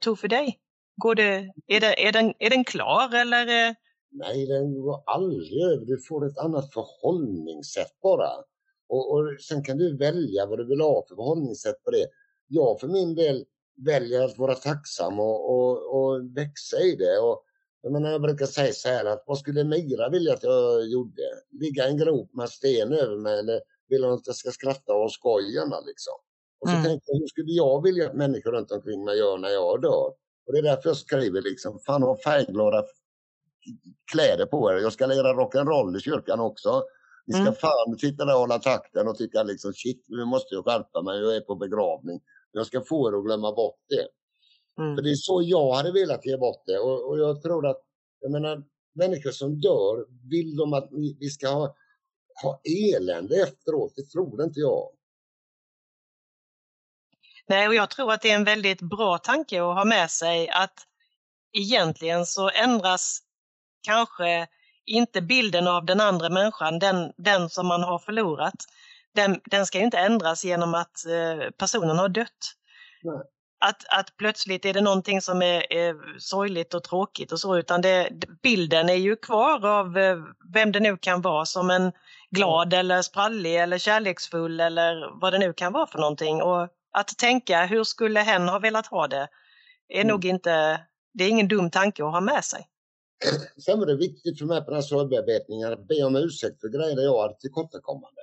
tog 0.00 0.18
för 0.18 0.28
dig? 0.28 0.58
Går 0.96 1.14
det, 1.14 1.52
är, 1.66 1.80
det, 1.80 2.06
är, 2.06 2.12
den, 2.12 2.34
är 2.38 2.50
den 2.50 2.64
klar 2.64 3.14
eller? 3.14 3.46
Eh? 3.46 3.74
Nej, 4.10 4.46
den 4.46 4.80
går 4.80 5.02
aldrig 5.06 5.62
över. 5.62 5.86
Du 5.86 5.98
får 6.08 6.26
ett 6.26 6.38
annat 6.38 6.72
förhållningssätt 6.72 8.00
bara. 8.02 8.30
Och, 8.88 9.12
och 9.12 9.40
sen 9.40 9.64
kan 9.64 9.78
du 9.78 9.96
välja 9.96 10.46
vad 10.46 10.58
du 10.58 10.66
vill 10.68 10.80
ha 10.80 11.04
för 11.08 11.16
förhållningssätt 11.16 11.84
på 11.84 11.90
det. 11.90 12.06
Jag 12.48 12.80
för 12.80 12.88
min 12.88 13.14
del 13.14 13.44
väljer 13.86 14.24
att 14.24 14.38
vara 14.38 14.54
tacksam 14.54 15.20
och, 15.20 15.50
och, 15.50 15.96
och 15.96 16.36
växa 16.36 16.80
i 16.80 16.96
det. 16.96 17.18
Och 17.18 17.44
jag, 17.82 17.92
menar, 17.92 18.10
jag 18.10 18.22
brukar 18.22 18.46
säga 18.46 18.72
så 18.72 18.88
här 18.88 19.04
att 19.04 19.24
vad 19.26 19.38
skulle 19.38 19.64
Mira 19.64 20.08
vilja 20.08 20.32
att 20.34 20.42
jag 20.42 20.88
gjorde? 20.88 21.22
Ligga 21.60 21.86
i 21.86 21.90
en 21.90 21.98
grop 21.98 22.34
med 22.34 22.48
sten 22.48 22.92
över 22.92 23.16
mig 23.16 23.38
eller 23.38 23.60
vill 23.88 24.04
hon 24.04 24.12
att 24.12 24.26
jag 24.26 24.36
ska 24.36 24.50
skratta 24.50 24.92
och 24.94 25.12
skoja 25.12 25.64
liksom? 25.64 26.14
Och 26.60 26.68
så 26.68 26.74
mm. 26.74 26.84
tänkte 26.84 27.12
jag, 27.12 27.18
hur 27.18 27.26
skulle 27.26 27.52
jag 27.52 27.82
vilja 27.82 28.06
att 28.06 28.16
människor 28.16 28.52
runt 28.52 28.70
omkring 28.70 29.04
mig 29.04 29.18
gör 29.18 29.38
när 29.38 29.48
jag 29.48 29.82
dör? 29.82 30.12
Och 30.46 30.52
det 30.52 30.58
är 30.58 30.62
därför 30.62 30.88
jag 30.88 30.96
skriver 30.96 31.42
liksom, 31.42 31.78
fan 31.86 32.02
ha 32.02 32.18
färgglada 32.24 32.84
kläder 34.12 34.46
på 34.46 34.72
er. 34.72 34.76
Jag 34.76 34.92
ska 34.92 35.06
lira 35.06 35.32
rock'n'roll 35.32 35.96
i 35.96 36.00
kyrkan 36.00 36.40
också. 36.40 36.82
Ni 37.26 37.34
ska 37.34 37.42
mm. 37.42 37.54
fan 37.54 37.98
sitta 37.98 38.24
där 38.24 38.34
och 38.34 38.40
hålla 38.40 38.58
takten 38.58 39.08
och 39.08 39.18
tycka 39.18 39.42
liksom 39.42 39.72
shit, 39.72 40.04
nu 40.08 40.24
måste 40.24 40.54
jag 40.54 40.64
skärpa 40.64 41.02
mig, 41.02 41.20
jag 41.20 41.36
är 41.36 41.40
på 41.40 41.54
begravning. 41.54 42.20
Jag 42.52 42.66
ska 42.66 42.80
få 42.80 43.08
er 43.08 43.18
att 43.18 43.24
glömma 43.24 43.52
bort 43.52 43.78
det. 43.88 44.08
Mm. 44.78 44.96
För 44.96 45.02
det 45.02 45.10
är 45.10 45.14
så 45.14 45.42
jag 45.44 45.74
hade 45.74 45.92
velat 45.92 46.26
ge 46.26 46.36
bort 46.36 46.62
det 46.66 46.78
och, 46.78 47.08
och 47.08 47.18
jag 47.18 47.42
tror 47.42 47.66
att, 47.66 47.80
jag 48.20 48.30
menar, 48.30 48.64
människor 48.94 49.30
som 49.30 49.60
dör, 49.60 50.06
vill 50.30 50.56
de 50.56 50.72
att 50.72 50.88
vi 51.20 51.30
ska 51.30 51.48
ha, 51.48 51.74
ha 52.42 52.60
elände 52.64 53.42
efteråt? 53.42 53.92
Det 53.96 54.02
tror 54.02 54.42
inte 54.42 54.60
jag. 54.60 54.90
Nej, 57.48 57.68
och 57.68 57.74
jag 57.74 57.90
tror 57.90 58.12
att 58.12 58.22
det 58.22 58.30
är 58.30 58.34
en 58.34 58.44
väldigt 58.44 58.80
bra 58.80 59.18
tanke 59.18 59.62
att 59.62 59.74
ha 59.74 59.84
med 59.84 60.10
sig 60.10 60.48
att 60.48 60.86
egentligen 61.52 62.26
så 62.26 62.50
ändras 62.50 63.20
kanske 63.82 64.48
inte 64.84 65.22
bilden 65.22 65.66
av 65.68 65.84
den 65.84 66.00
andra 66.00 66.28
människan, 66.28 66.78
den, 66.78 67.12
den 67.16 67.50
som 67.50 67.66
man 67.66 67.82
har 67.82 67.98
förlorat. 67.98 68.54
Den, 69.14 69.40
den 69.44 69.66
ska 69.66 69.78
inte 69.78 69.98
ändras 69.98 70.44
genom 70.44 70.74
att 70.74 71.06
eh, 71.06 71.50
personen 71.50 71.98
har 71.98 72.08
dött. 72.08 72.54
Nej 73.02 73.22
att, 73.60 73.84
att 73.88 74.16
plötsligt 74.16 74.64
är 74.64 74.72
det 74.72 74.80
någonting 74.80 75.20
som 75.20 75.42
är, 75.42 75.72
är 75.72 76.18
sorgligt 76.18 76.74
och 76.74 76.84
tråkigt 76.84 77.32
och 77.32 77.40
så, 77.40 77.58
utan 77.58 77.80
det, 77.80 78.10
bilden 78.42 78.88
är 78.88 78.94
ju 78.94 79.16
kvar 79.16 79.66
av 79.66 79.98
eh, 79.98 80.18
vem 80.54 80.72
det 80.72 80.80
nu 80.80 80.96
kan 80.96 81.22
vara 81.22 81.44
som 81.44 81.70
en 81.70 81.92
glad 82.30 82.74
eller 82.74 83.02
sprallig 83.02 83.56
eller 83.56 83.78
kärleksfull 83.78 84.60
eller 84.60 85.20
vad 85.20 85.32
det 85.32 85.38
nu 85.38 85.52
kan 85.52 85.72
vara 85.72 85.86
för 85.86 85.98
någonting. 85.98 86.42
Och 86.42 86.68
att 86.92 87.18
tänka 87.18 87.66
hur 87.66 87.84
skulle 87.84 88.20
hen 88.20 88.48
ha 88.48 88.58
velat 88.58 88.86
ha 88.86 89.08
det 89.08 89.28
är 89.88 90.00
mm. 90.00 90.06
nog 90.06 90.24
inte, 90.24 90.80
det 91.14 91.24
är 91.24 91.28
ingen 91.28 91.48
dum 91.48 91.70
tanke 91.70 92.04
att 92.04 92.12
ha 92.12 92.20
med 92.20 92.44
sig. 92.44 92.68
Sen 93.64 93.78
var 93.78 93.86
det 93.86 93.96
viktigt 93.96 94.38
för 94.38 94.46
mig 94.46 94.60
på 94.60 94.64
den 94.64 94.74
här 94.74 94.82
sorgbearbetningen 94.82 95.72
att 95.72 95.88
be 95.88 96.04
om 96.04 96.16
ursäkt 96.16 96.60
för 96.60 96.68
grejer 96.68 97.00
jag 97.00 97.22
hade 97.22 97.34
tillkortakommande. 97.34 98.20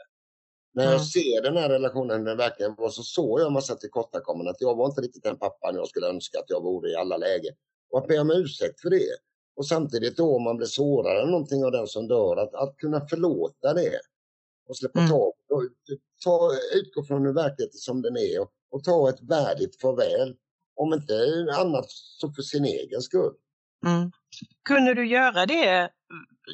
När 0.75 0.91
jag 0.91 1.01
ser 1.01 1.41
den 1.41 1.57
här 1.57 1.69
relationen, 1.69 2.23
den 2.23 2.38
verkligen 2.38 2.75
var, 2.75 2.89
så 2.89 3.03
såg 3.03 3.39
jag 3.39 3.47
en 3.47 3.53
massa 3.53 3.75
tillkortakommanden. 3.75 4.51
Att 4.51 4.61
jag 4.61 4.75
var 4.75 4.85
inte 4.85 5.01
riktigt 5.01 5.23
den 5.23 5.38
pappan 5.38 5.75
jag 5.75 5.88
skulle 5.88 6.07
önska 6.07 6.39
att 6.39 6.49
jag 6.49 6.63
vore 6.63 6.89
i 6.89 6.95
alla 6.95 7.17
lägen. 7.17 7.53
Och 7.91 7.99
att 7.99 8.07
be 8.07 8.19
om 8.19 8.31
ursäkt 8.31 8.81
för 8.81 8.89
det. 8.89 9.15
Och 9.55 9.67
samtidigt 9.67 10.17
då 10.17 10.35
om 10.35 10.43
man 10.43 10.57
blir 10.57 10.67
sårad 10.67 11.17
eller 11.17 11.31
någonting 11.31 11.65
av 11.65 11.71
den 11.71 11.88
som 11.88 12.07
dör, 12.07 12.38
att, 12.38 12.53
att 12.53 12.77
kunna 12.77 13.07
förlåta 13.07 13.73
det. 13.73 13.99
Och 14.69 14.77
släppa 14.77 14.99
mm. 14.99 15.11
tag 15.11 15.33
och 15.49 15.63
ta, 16.23 16.51
utgå 16.75 17.03
från 17.03 17.25
hur 17.25 17.33
verkligheten 17.33 17.77
som 17.77 18.01
den 18.01 18.17
är 18.17 18.41
och, 18.41 18.51
och 18.71 18.83
ta 18.83 19.09
ett 19.09 19.21
värdigt 19.21 19.81
farväl. 19.81 20.35
Om 20.75 20.93
inte 20.93 21.13
annat 21.57 21.85
så 21.89 22.31
för 22.31 22.41
sin 22.41 22.65
egen 22.65 23.01
skull. 23.01 23.33
Mm. 23.85 24.11
Kunde 24.69 24.93
du 24.93 25.07
göra 25.07 25.45
det 25.45 25.89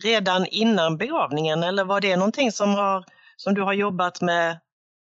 redan 0.03 0.45
innan 0.45 0.97
begravningen 0.97 1.63
eller 1.63 1.83
var 1.83 2.01
det 2.01 2.17
någonting 2.17 2.51
som 2.51 2.69
har 2.69 3.05
som 3.43 3.53
du 3.53 3.61
har 3.61 3.73
jobbat 3.73 4.21
med 4.21 4.59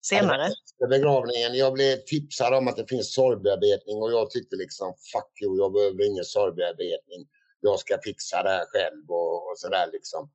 senare? 0.05 0.45
Efter 0.45 0.87
begravningen, 0.89 1.53
jag 1.53 1.73
blev 1.73 1.95
tipsad 1.97 2.53
om 2.53 2.67
att 2.67 2.75
det 2.75 2.87
finns 2.89 3.13
sorgbearbetning 3.13 3.97
och 4.01 4.11
jag 4.11 4.29
tyckte 4.29 4.55
liksom 4.55 4.93
fuck 5.13 5.41
you, 5.41 5.57
jag 5.57 5.73
behöver 5.73 6.05
ingen 6.07 6.23
sorgbearbetning. 6.23 7.21
Jag 7.59 7.79
ska 7.79 7.97
fixa 8.03 8.43
det 8.43 8.49
här 8.49 8.65
själv 8.65 9.03
och, 9.09 9.35
och 9.49 9.57
sådär 9.57 9.89
liksom. 9.91 10.29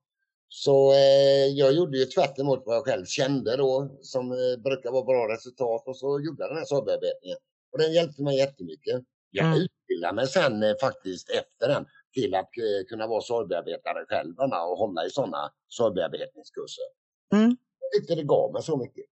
Så 0.49 0.93
eh, 0.93 1.47
jag 1.61 1.73
gjorde 1.73 1.99
ju 1.99 2.05
tvärt 2.05 2.39
emot 2.39 2.63
vad 2.67 2.77
jag 2.77 2.85
själv 2.85 3.05
kände 3.05 3.57
då 3.57 3.99
som 4.03 4.33
eh, 4.33 4.63
brukar 4.65 4.91
vara 4.91 5.05
bra 5.05 5.35
resultat 5.35 5.89
och 5.89 5.97
så 5.97 6.21
gjorde 6.21 6.43
jag 6.43 6.51
den 6.51 6.59
här 6.59 6.65
sorgbearbetningen. 6.65 7.39
Och 7.73 7.79
den 7.79 7.93
hjälpte 7.93 8.23
mig 8.23 8.37
jättemycket. 8.37 9.03
Jag 9.31 9.47
mm. 9.47 9.59
utbildade 9.59 10.15
mig 10.15 10.27
sen 10.27 10.63
eh, 10.63 10.75
faktiskt 10.81 11.31
efter 11.31 11.69
den 11.69 11.87
till 12.15 12.35
att 12.35 12.53
eh, 12.59 12.87
kunna 12.89 13.07
vara 13.07 13.21
sorgbearbetare 13.21 14.05
själv 14.09 14.35
och 14.39 14.79
hålla 14.79 15.07
i 15.07 15.11
sådana 15.11 15.53
sorgbearbetningskurser. 15.69 16.85
Mm 17.33 17.57
tyckte 17.95 18.15
det 18.15 18.23
gav 18.23 18.53
mig 18.53 18.63
så 18.63 18.77
mycket. 18.77 19.05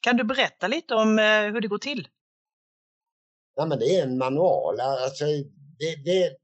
Kan 0.00 0.16
du 0.16 0.24
berätta 0.24 0.68
lite 0.68 0.94
om 0.94 1.18
eh, 1.18 1.24
hur 1.24 1.60
det 1.60 1.68
går 1.68 1.78
till? 1.78 2.08
Ja, 3.54 3.66
men 3.66 3.78
det 3.78 3.96
är 3.96 4.02
en 4.02 4.18
manual. 4.18 4.80
Alltså, 4.80 5.24
det, 5.78 5.96
det, 6.04 6.36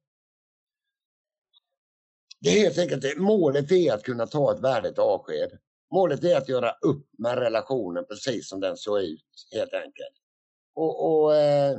det 2.41 2.49
är 2.51 2.63
helt 2.63 2.79
enkelt, 2.79 3.19
målet 3.19 3.73
är 3.73 3.93
att 3.93 4.03
kunna 4.03 4.27
ta 4.27 4.53
ett 4.53 4.61
värdigt 4.61 4.99
avsked. 4.99 5.59
Målet 5.95 6.25
är 6.25 6.37
att 6.37 6.49
göra 6.49 6.71
upp 6.71 7.09
med 7.19 7.39
relationen 7.39 8.05
precis 8.09 8.49
som 8.49 8.61
den 8.61 8.77
såg 8.77 9.01
ut, 9.01 9.49
helt 9.53 9.75
enkelt. 9.75 10.15
Och, 10.75 11.23
och 11.23 11.37
eh, 11.37 11.79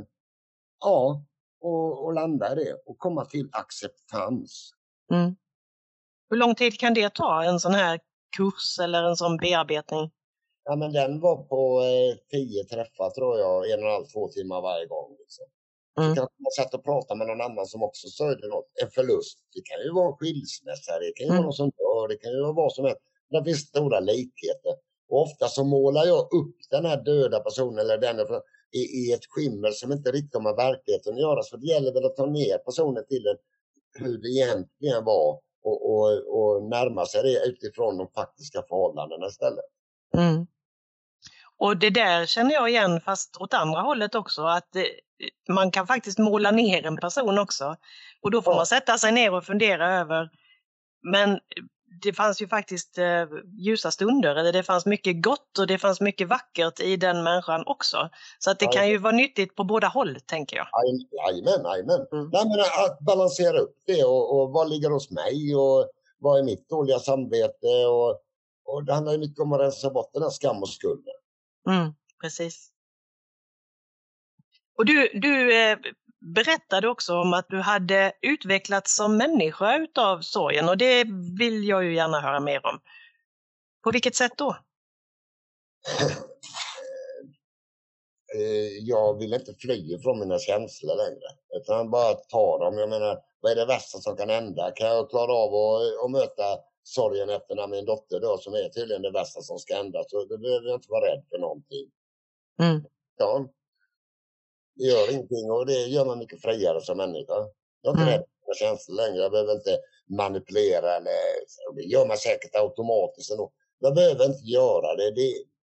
ja, 0.80 1.24
och, 1.60 2.04
och, 2.04 2.12
landa 2.12 2.52
i 2.52 2.54
det 2.54 2.74
och 2.86 2.98
komma 2.98 3.24
till 3.24 3.48
acceptans. 3.52 4.72
Mm. 5.12 5.36
Hur 6.30 6.36
lång 6.36 6.54
tid 6.54 6.80
kan 6.80 6.94
det 6.94 7.14
ta, 7.14 7.44
en 7.44 7.60
sån 7.60 7.74
här 7.74 8.00
kurs 8.36 8.78
eller 8.82 9.02
en 9.02 9.16
sån 9.16 9.36
bearbetning? 9.36 10.10
Ja, 10.64 10.76
men 10.76 10.92
den 10.92 11.20
var 11.20 11.36
på 11.36 11.80
eh, 11.80 12.16
tio 12.30 12.64
träffar 12.64 13.10
tror 13.10 13.38
jag, 13.38 13.70
en 13.70 13.80
och 13.82 13.88
en 13.88 13.92
halv, 13.92 14.04
två 14.04 14.28
timmar 14.28 14.60
varje 14.62 14.86
gång. 14.86 15.16
Liksom. 15.18 15.44
Mm. 16.00 16.14
Kanske 16.14 16.36
man 16.44 16.52
satt 16.58 16.74
och 16.74 16.84
pratade 16.84 17.18
med 17.18 17.26
någon 17.26 17.40
annan 17.40 17.66
som 17.66 17.82
också 17.82 18.08
sörjde 18.08 18.48
något. 18.48 18.70
En 18.82 18.90
förlust. 18.90 19.38
Det 19.54 19.62
kan 19.68 19.78
ju 19.84 19.90
vara 19.92 20.08
en 20.08 20.16
skilsmässa, 20.18 20.92
det 20.98 21.12
kan 21.16 21.24
ju 21.26 21.30
mm. 21.30 21.36
vara 21.36 21.46
någon 21.48 21.60
som 21.62 21.70
dör, 21.70 22.08
det 22.08 22.16
kan 22.16 22.32
ju 22.32 22.40
vara 22.40 22.52
vad 22.52 22.72
som 22.72 22.84
helst. 22.84 23.02
Det 23.30 23.44
finns 23.44 23.60
stora 23.60 24.00
likheter. 24.00 24.72
Och 25.08 25.22
ofta 25.22 25.48
så 25.48 25.64
målar 25.64 26.04
jag 26.04 26.20
upp 26.20 26.56
den 26.70 26.84
här 26.84 27.04
döda 27.04 27.40
personen 27.40 27.78
eller 27.78 27.98
den 27.98 28.16
i, 28.72 28.78
i 28.78 29.12
ett 29.12 29.26
skimmer 29.28 29.70
som 29.70 29.92
inte 29.92 30.10
riktigt 30.12 30.34
har 30.34 30.42
med 30.42 30.56
verkligheten 30.56 31.14
att 31.14 31.20
göra. 31.20 31.42
Så 31.42 31.56
det 31.56 31.66
gäller 31.66 31.92
väl 31.92 32.04
att 32.04 32.16
ta 32.16 32.26
ner 32.26 32.58
personen 32.58 33.04
till 33.08 33.26
en, 33.26 33.38
hur 34.02 34.18
det 34.18 34.28
egentligen 34.28 35.04
var 35.04 35.40
och, 35.64 35.90
och, 35.90 36.10
och 36.38 36.62
närma 36.62 37.06
sig 37.06 37.22
det 37.22 37.46
utifrån 37.46 37.98
de 37.98 38.08
faktiska 38.14 38.62
förhållandena 38.68 39.26
istället. 39.26 39.64
Mm. 40.16 40.46
Och 41.58 41.76
det 41.76 41.90
där 41.90 42.26
känner 42.26 42.54
jag 42.54 42.68
igen 42.68 43.00
fast 43.00 43.36
åt 43.36 43.54
andra 43.54 43.80
hållet 43.80 44.14
också 44.14 44.42
att 44.42 44.68
man 45.48 45.70
kan 45.70 45.86
faktiskt 45.86 46.18
måla 46.18 46.50
ner 46.50 46.86
en 46.86 46.96
person 46.96 47.38
också. 47.38 47.76
Och 48.22 48.30
då 48.30 48.42
får 48.42 48.54
man 48.54 48.66
sätta 48.66 48.98
sig 48.98 49.12
ner 49.12 49.34
och 49.34 49.44
fundera 49.44 49.94
över 49.94 50.30
men 51.12 51.40
det 52.02 52.12
fanns 52.12 52.42
ju 52.42 52.48
faktiskt 52.48 52.98
eh, 52.98 53.26
ljusa 53.58 53.90
stunder, 53.90 54.36
eller 54.36 54.52
det 54.52 54.62
fanns 54.62 54.86
mycket 54.86 55.22
gott 55.22 55.58
och 55.58 55.66
det 55.66 55.78
fanns 55.78 56.00
mycket 56.00 56.28
vackert 56.28 56.80
i 56.80 56.96
den 56.96 57.22
människan 57.22 57.62
också. 57.66 58.10
Så 58.38 58.50
att 58.50 58.58
det 58.58 58.66
kan 58.66 58.88
ju 58.88 58.98
vara 58.98 59.16
nyttigt 59.16 59.54
på 59.54 59.64
båda 59.64 59.88
håll, 59.88 60.18
tänker 60.26 60.56
jag. 60.56 60.66
Jajamän, 61.12 61.64
jajamän. 61.64 62.06
Mm. 62.12 62.30
Nej, 62.32 62.44
men 62.44 62.60
att 62.60 62.98
balansera 63.00 63.58
upp 63.58 63.76
det 63.86 64.04
och, 64.04 64.40
och 64.40 64.50
vad 64.50 64.70
ligger 64.70 64.90
hos 64.90 65.10
mig 65.10 65.56
och 65.56 65.90
vad 66.18 66.38
är 66.38 66.42
mitt 66.42 66.68
dåliga 66.68 66.98
samvete 66.98 67.86
och, 67.86 68.20
och 68.64 68.84
det 68.84 68.94
handlar 68.94 69.12
ju 69.12 69.18
mycket 69.18 69.40
om 69.40 69.52
att 69.52 69.60
rensa 69.60 69.90
bort 69.90 70.10
den 70.12 70.22
här 70.22 70.30
skam 70.30 70.62
och 70.62 70.68
skulden. 70.68 71.14
Mm, 71.68 71.92
precis. 72.20 72.70
Och 74.78 74.86
du, 74.86 75.10
du 75.14 75.62
eh, 75.62 75.78
berättade 76.20 76.88
också 76.88 77.14
om 77.14 77.32
att 77.32 77.46
du 77.48 77.60
hade 77.60 78.12
utvecklats 78.22 78.96
som 78.96 79.16
människa 79.16 79.78
utav 79.78 80.20
sorgen 80.20 80.68
och 80.68 80.78
det 80.78 81.04
vill 81.38 81.68
jag 81.68 81.84
ju 81.84 81.94
gärna 81.94 82.20
höra 82.20 82.40
mer 82.40 82.66
om. 82.66 82.80
På 83.84 83.90
vilket 83.90 84.14
sätt 84.14 84.32
då? 84.36 84.56
Eh, 88.34 88.78
jag 88.80 89.18
vill 89.18 89.34
inte 89.34 89.54
fly 89.54 89.98
från 89.98 90.20
mina 90.20 90.38
känslor 90.38 90.96
längre, 90.96 91.28
utan 91.56 91.90
bara 91.90 92.14
ta 92.14 92.58
dem. 92.58 92.78
Jag 92.78 92.88
menar, 92.88 93.18
vad 93.40 93.52
är 93.52 93.56
det 93.56 93.66
värsta 93.66 93.98
som 93.98 94.16
kan 94.16 94.28
hända? 94.28 94.70
Kan 94.70 94.86
jag 94.86 95.10
klara 95.10 95.32
av 95.32 95.54
att, 95.54 96.04
att 96.04 96.10
möta 96.10 96.58
sorgen 96.82 97.30
efter 97.30 97.54
när 97.54 97.66
min 97.66 97.84
dotter 97.84 98.20
dör, 98.20 98.36
som 98.36 98.54
är 98.54 98.68
tydligen 98.68 99.02
det 99.02 99.10
värsta 99.10 99.40
som 99.40 99.58
ska 99.58 99.76
hända, 99.76 100.04
så 100.06 100.24
då 100.24 100.38
behöver 100.38 100.66
jag 100.68 100.76
inte 100.76 100.90
vara 100.90 101.06
rädd 101.06 101.24
för 101.30 101.38
någonting. 101.38 101.90
Mm. 102.62 102.84
Ja, 103.16 103.48
det 104.78 104.84
gör 104.84 105.12
ingenting 105.12 105.50
och 105.50 105.66
det 105.66 105.86
gör 105.86 106.04
man 106.04 106.18
mycket 106.18 106.42
friare 106.42 106.80
som 106.80 106.96
människa. 106.96 107.34
Jag 107.82 107.90
är 107.90 107.90
inte 107.90 108.02
mm. 108.02 108.14
rädd 108.14 108.24
för 108.44 108.54
känslor 108.54 108.96
längre. 108.96 109.22
Jag 109.22 109.32
behöver 109.32 109.52
inte 109.52 109.78
manipulera 110.08 110.96
eller 110.96 111.12
det 111.74 111.82
gör 111.82 112.06
man 112.06 112.16
säkert 112.16 112.54
automatiskt 112.54 113.30
ändå. 113.30 113.52
Jag 113.78 113.94
behöver 113.94 114.24
inte 114.24 114.44
göra 114.44 114.94
det. 114.96 115.10
Det, 115.10 115.34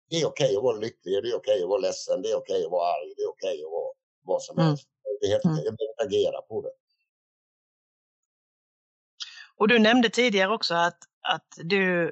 det 0.10 0.16
är 0.22 0.26
okej 0.26 0.46
okay 0.46 0.58
att 0.58 0.64
vara 0.64 0.78
lycklig, 0.78 1.24
det 1.24 1.30
är 1.30 1.36
okej 1.36 1.54
okay 1.54 1.64
att 1.64 1.70
vara 1.70 1.80
ledsen, 1.80 2.22
det 2.22 2.32
är 2.32 2.36
okej 2.36 2.56
okay 2.56 2.66
att 2.66 2.72
vara 2.72 2.88
arg, 2.94 3.14
det 3.18 3.24
är 3.24 3.30
okej 3.30 3.64
att 3.66 3.72
vara 3.72 3.94
vad 4.24 4.42
som 4.42 4.58
mm. 4.58 4.68
helst. 4.68 4.88
Det 5.22 5.28
är 5.28 5.32
helt, 5.32 5.46
mm. 5.46 5.56
Jag 5.56 5.76
behöver 5.76 6.06
agera 6.06 6.42
på 6.42 6.62
det. 6.62 6.72
Och 9.58 9.68
du 9.68 9.80
nämnde 9.80 10.10
tidigare 10.10 10.54
också 10.54 10.74
att, 10.76 10.98
att 11.22 11.48
du 11.64 12.12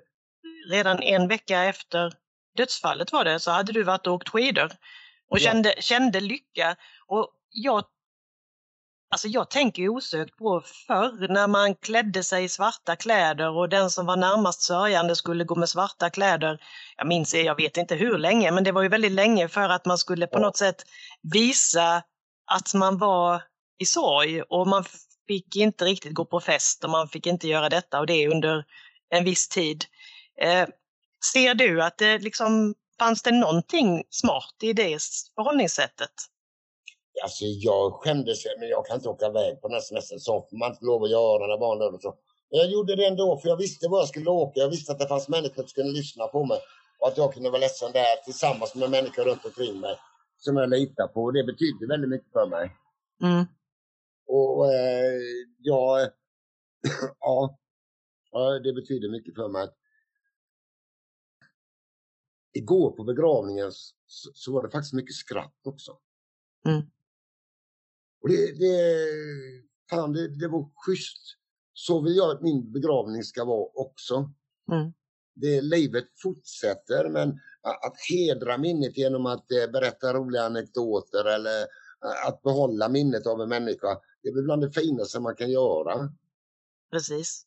redan 0.70 1.00
en 1.04 1.28
vecka 1.28 1.64
efter 1.64 2.14
dödsfallet 2.58 3.12
var 3.12 3.24
det, 3.24 3.40
så 3.40 3.52
hade 3.52 3.74
du 3.74 3.84
varit 3.84 4.08
och 4.08 4.14
åkt 4.14 4.30
skidor 4.30 4.72
och 5.30 5.40
kände, 5.40 5.74
ja. 5.76 5.82
kände 5.82 6.20
lycka. 6.20 6.76
Och 7.08 7.30
jag, 7.50 7.84
alltså 9.12 9.28
jag 9.28 9.50
tänker 9.50 9.90
osökt 9.90 10.38
på 10.38 10.62
förr 10.88 11.28
när 11.34 11.48
man 11.48 11.76
klädde 11.76 12.24
sig 12.24 12.44
i 12.44 12.50
svarta 12.50 12.96
kläder 12.96 13.50
och 13.50 13.70
den 13.70 13.90
som 13.90 14.06
var 14.06 14.18
närmast 14.18 14.62
sörjande 14.62 15.16
skulle 15.16 15.44
gå 15.44 15.56
med 15.56 15.70
svarta 15.70 16.10
kläder. 16.10 16.62
Jag 16.98 17.08
minns, 17.08 17.34
jag 17.34 17.56
vet 17.56 17.78
inte 17.78 17.96
hur 17.96 18.18
länge, 18.18 18.52
men 18.52 18.64
det 18.64 18.72
var 18.72 18.82
ju 18.82 18.90
väldigt 18.90 19.12
länge 19.12 19.48
för 19.48 19.70
att 19.70 19.86
man 19.86 19.98
skulle 19.98 20.28
på 20.28 20.40
något 20.40 20.58
sätt 20.58 20.84
visa 21.22 22.04
att 22.52 22.74
man 22.74 22.98
var 22.98 23.44
i 23.80 23.86
sorg 23.86 24.42
och 24.42 24.68
man 24.68 24.84
fick 25.28 25.56
inte 25.56 25.86
riktigt 25.86 26.14
gå 26.14 26.26
på 26.26 26.40
fest 26.40 26.84
och 26.84 26.90
man 26.90 27.10
fick 27.10 27.28
inte 27.28 27.48
göra 27.48 27.70
detta 27.70 28.00
och 28.00 28.08
det 28.08 28.28
under 28.28 28.66
en 29.10 29.24
viss 29.24 29.48
tid. 29.48 29.86
Eh, 30.42 30.68
ser 31.34 31.54
du 31.54 31.84
att 31.84 31.98
det 31.98 32.20
liksom 32.20 32.76
Fanns 33.00 33.22
det 33.24 33.32
någonting 33.32 34.04
smart 34.10 34.56
i 34.64 34.74
det 34.74 35.00
förhållningssättet? 35.36 36.12
Alltså 37.24 37.46
jag 37.46 37.94
skämdes, 37.94 38.46
men 38.60 38.70
jag 38.70 38.86
kan 38.86 38.96
inte 38.96 39.10
åka 39.10 39.26
iväg 39.26 39.62
på 39.62 39.68
den 39.68 39.74
här 39.74 39.82
semestern. 39.82 40.20
Så 40.20 40.48
får 40.50 40.58
man 40.58 40.72
inte 40.72 40.86
lov 40.86 41.04
att 41.04 41.12
göra 41.12 41.48
när 41.48 41.58
barnen 41.58 41.96
och 41.96 42.02
så. 42.02 42.16
Men 42.52 42.60
jag 42.60 42.70
gjorde 42.70 42.96
det 42.96 43.06
ändå, 43.06 43.38
för 43.38 43.50
jag 43.50 43.58
visste 43.58 43.88
var 43.88 44.00
jag 44.00 44.08
skulle 44.08 44.30
åka. 44.30 44.60
Jag 44.60 44.70
visste 44.70 44.92
att 44.92 45.00
det 45.00 45.08
fanns 45.08 45.30
människor 45.30 45.62
som 45.62 45.68
skulle 45.68 45.92
lyssna 45.92 46.28
på 46.28 46.46
mig. 46.46 46.60
Och 47.00 47.08
att 47.08 47.18
jag 47.18 47.34
kunde 47.34 47.50
vara 47.50 47.60
ledsen 47.60 47.92
där 47.92 48.24
tillsammans 48.26 48.76
med 48.76 48.90
människor 48.90 49.24
runt 49.24 49.46
omkring 49.46 49.80
mig. 49.80 49.96
Som 50.38 50.58
jag 50.58 50.70
litar 50.70 51.08
på. 51.08 51.24
Och 51.24 51.34
det 51.34 51.44
betyder 51.44 51.88
väldigt 51.88 52.10
mycket 52.10 52.32
för 52.32 52.48
mig. 52.48 52.72
Mm. 53.24 53.46
Och 54.28 54.74
eh, 54.74 55.20
ja, 55.58 56.08
ja, 58.32 58.60
det 58.64 58.74
betyder 58.74 59.10
mycket 59.10 59.36
för 59.36 59.48
mig 59.48 59.68
igår 62.60 62.92
på 62.92 63.04
begravningen 63.04 63.72
så, 64.08 64.32
så, 64.34 64.54
var 64.54 64.64
det 64.64 64.70
faktiskt 64.70 64.94
mycket 64.94 65.16
skratt 65.16 65.62
också. 65.64 65.98
Mm. 66.66 66.82
Och 68.22 68.30
det, 68.30 68.60
det, 68.60 69.06
fan, 69.90 70.14
det, 70.14 70.28
det 70.28 70.48
var 70.48 70.70
schysst. 70.76 71.36
Så 71.74 72.02
vill 72.02 72.16
jag 72.16 72.32
att 72.32 72.42
min 72.42 72.72
begravning 72.72 73.24
ska 73.24 73.46
vara 73.46 73.68
också. 73.74 74.32
Mm. 74.72 74.94
Det, 75.36 75.62
livet 75.62 76.06
fortsätter 76.24 77.10
men 77.10 77.30
att 77.62 77.96
hedra 78.10 78.58
minnet 78.58 78.98
genom 78.98 79.26
att 79.26 79.52
eh, 79.52 79.72
berätta 79.72 80.14
roliga 80.14 80.44
anekdoter 80.44 81.26
eller 81.26 81.62
eh, 81.62 82.28
att 82.28 82.42
behålla 82.42 82.90
minnet 82.90 83.28
av 83.28 83.42
en 83.42 83.50
människa. 83.50 84.00
Det 84.24 84.30
är 84.30 84.44
bland 84.44 84.62
det 84.62 84.72
finaste 84.72 85.20
man 85.20 85.36
kan 85.36 85.52
göra. 85.52 86.10
Precis. 86.92 87.46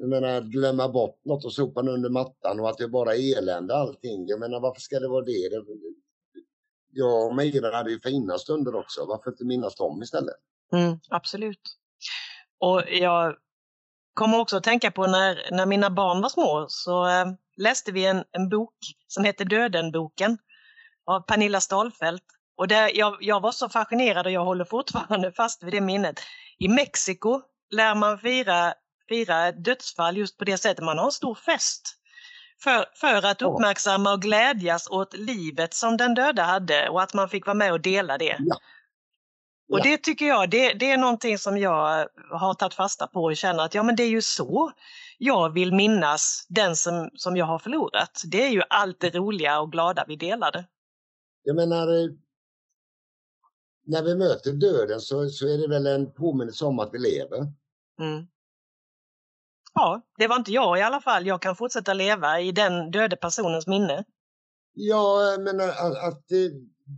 Jag 0.00 0.08
menar, 0.08 0.40
glömma 0.40 0.88
bort 0.88 1.24
något 1.24 1.44
och 1.44 1.52
sopa 1.52 1.80
under 1.80 2.10
mattan 2.10 2.60
och 2.60 2.68
att 2.68 2.78
det 2.78 2.88
bara 2.88 3.14
är 3.14 3.38
elände 3.38 3.76
allting. 3.76 4.26
Jag 4.28 4.40
menar, 4.40 4.60
varför 4.60 4.80
ska 4.80 5.00
det 5.00 5.08
vara 5.08 5.24
det? 5.24 5.48
det 5.48 5.64
jag 6.92 7.26
och 7.26 7.34
Meira 7.34 7.76
hade 7.76 7.90
ju 7.90 8.00
fina 8.00 8.38
stunder 8.38 8.74
också. 8.74 9.04
Varför 9.04 9.30
inte 9.30 9.44
minnas 9.44 9.74
dem 9.74 10.02
istället? 10.02 10.34
Mm, 10.72 10.98
absolut. 11.08 11.60
Och 12.58 12.82
jag 12.90 13.36
kommer 14.14 14.38
också 14.38 14.56
att 14.56 14.64
tänka 14.64 14.90
på 14.90 15.06
när, 15.06 15.48
när 15.50 15.66
mina 15.66 15.90
barn 15.90 16.22
var 16.22 16.28
små 16.28 16.66
så 16.68 17.06
äh, 17.06 17.26
läste 17.56 17.92
vi 17.92 18.06
en, 18.06 18.24
en 18.32 18.48
bok 18.48 18.74
som 19.06 19.24
hette 19.24 19.44
Dödenboken 19.44 20.38
av 21.06 21.20
Pernilla 21.20 21.60
Stalfelt. 21.60 22.24
Och 22.56 22.68
där 22.68 22.90
jag, 22.94 23.16
jag 23.20 23.40
var 23.40 23.52
så 23.52 23.68
fascinerad 23.68 24.26
och 24.26 24.32
jag 24.32 24.44
håller 24.44 24.64
fortfarande 24.64 25.32
fast 25.32 25.62
vid 25.62 25.72
det 25.72 25.80
minnet. 25.80 26.20
I 26.58 26.68
Mexiko 26.68 27.42
lär 27.70 27.94
man 27.94 28.18
fira 28.18 28.74
fira 29.10 29.52
dödsfall 29.52 30.16
just 30.16 30.38
på 30.38 30.44
det 30.44 30.58
sättet. 30.58 30.84
Man 30.84 30.98
har 30.98 31.04
en 31.04 31.12
stor 31.12 31.34
fest 31.34 31.96
för, 32.62 32.86
för 32.94 33.26
att 33.26 33.42
uppmärksamma 33.42 34.12
och 34.12 34.22
glädjas 34.22 34.88
åt 34.90 35.16
livet 35.16 35.74
som 35.74 35.96
den 35.96 36.14
döda 36.14 36.42
hade 36.42 36.88
och 36.88 37.02
att 37.02 37.14
man 37.14 37.28
fick 37.28 37.46
vara 37.46 37.54
med 37.54 37.72
och 37.72 37.80
dela 37.80 38.18
det. 38.18 38.36
Ja. 38.38 38.56
Och 39.72 39.78
ja. 39.78 39.82
det 39.82 39.98
tycker 39.98 40.26
jag, 40.26 40.50
det, 40.50 40.72
det, 40.72 40.90
är 40.90 40.98
någonting 40.98 41.38
som 41.38 41.58
jag 41.58 42.08
har 42.30 42.54
tagit 42.54 42.74
fasta 42.74 43.06
på 43.06 43.22
och 43.22 43.36
känner 43.36 43.64
att 43.64 43.74
ja 43.74 43.82
men 43.82 43.96
det 43.96 44.02
är 44.02 44.08
ju 44.08 44.22
så 44.22 44.72
jag 45.18 45.54
vill 45.54 45.72
minnas 45.72 46.46
den 46.48 46.76
som, 46.76 47.10
som 47.14 47.36
jag 47.36 47.46
har 47.46 47.58
förlorat. 47.58 48.22
Det 48.30 48.46
är 48.46 48.50
ju 48.50 48.62
allt 48.70 49.00
det 49.00 49.10
roliga 49.10 49.60
och 49.60 49.72
glada 49.72 50.04
vi 50.08 50.16
delade. 50.16 50.64
Jag 51.42 51.56
menar, 51.56 51.88
eh, 51.88 52.10
när 53.86 54.02
vi 54.02 54.14
möter 54.14 54.52
döden 54.52 55.00
så, 55.00 55.28
så 55.28 55.46
är 55.46 55.58
det 55.58 55.68
väl 55.68 55.86
en 55.86 56.12
påminnelse 56.12 56.64
om 56.64 56.78
att 56.78 56.90
vi 56.92 56.98
lever. 56.98 57.38
Mm. 58.00 58.26
Ja, 59.74 60.02
det 60.18 60.26
var 60.26 60.36
inte 60.36 60.52
jag 60.52 60.78
i 60.78 60.82
alla 60.82 61.00
fall. 61.00 61.26
Jag 61.26 61.42
kan 61.42 61.56
fortsätta 61.56 61.94
leva 61.94 62.40
i 62.40 62.52
den 62.52 62.90
döde 62.90 63.16
personens 63.16 63.66
minne. 63.66 64.04
Ja, 64.72 65.36
men 65.38 65.60
att, 65.60 66.04
att 66.08 66.24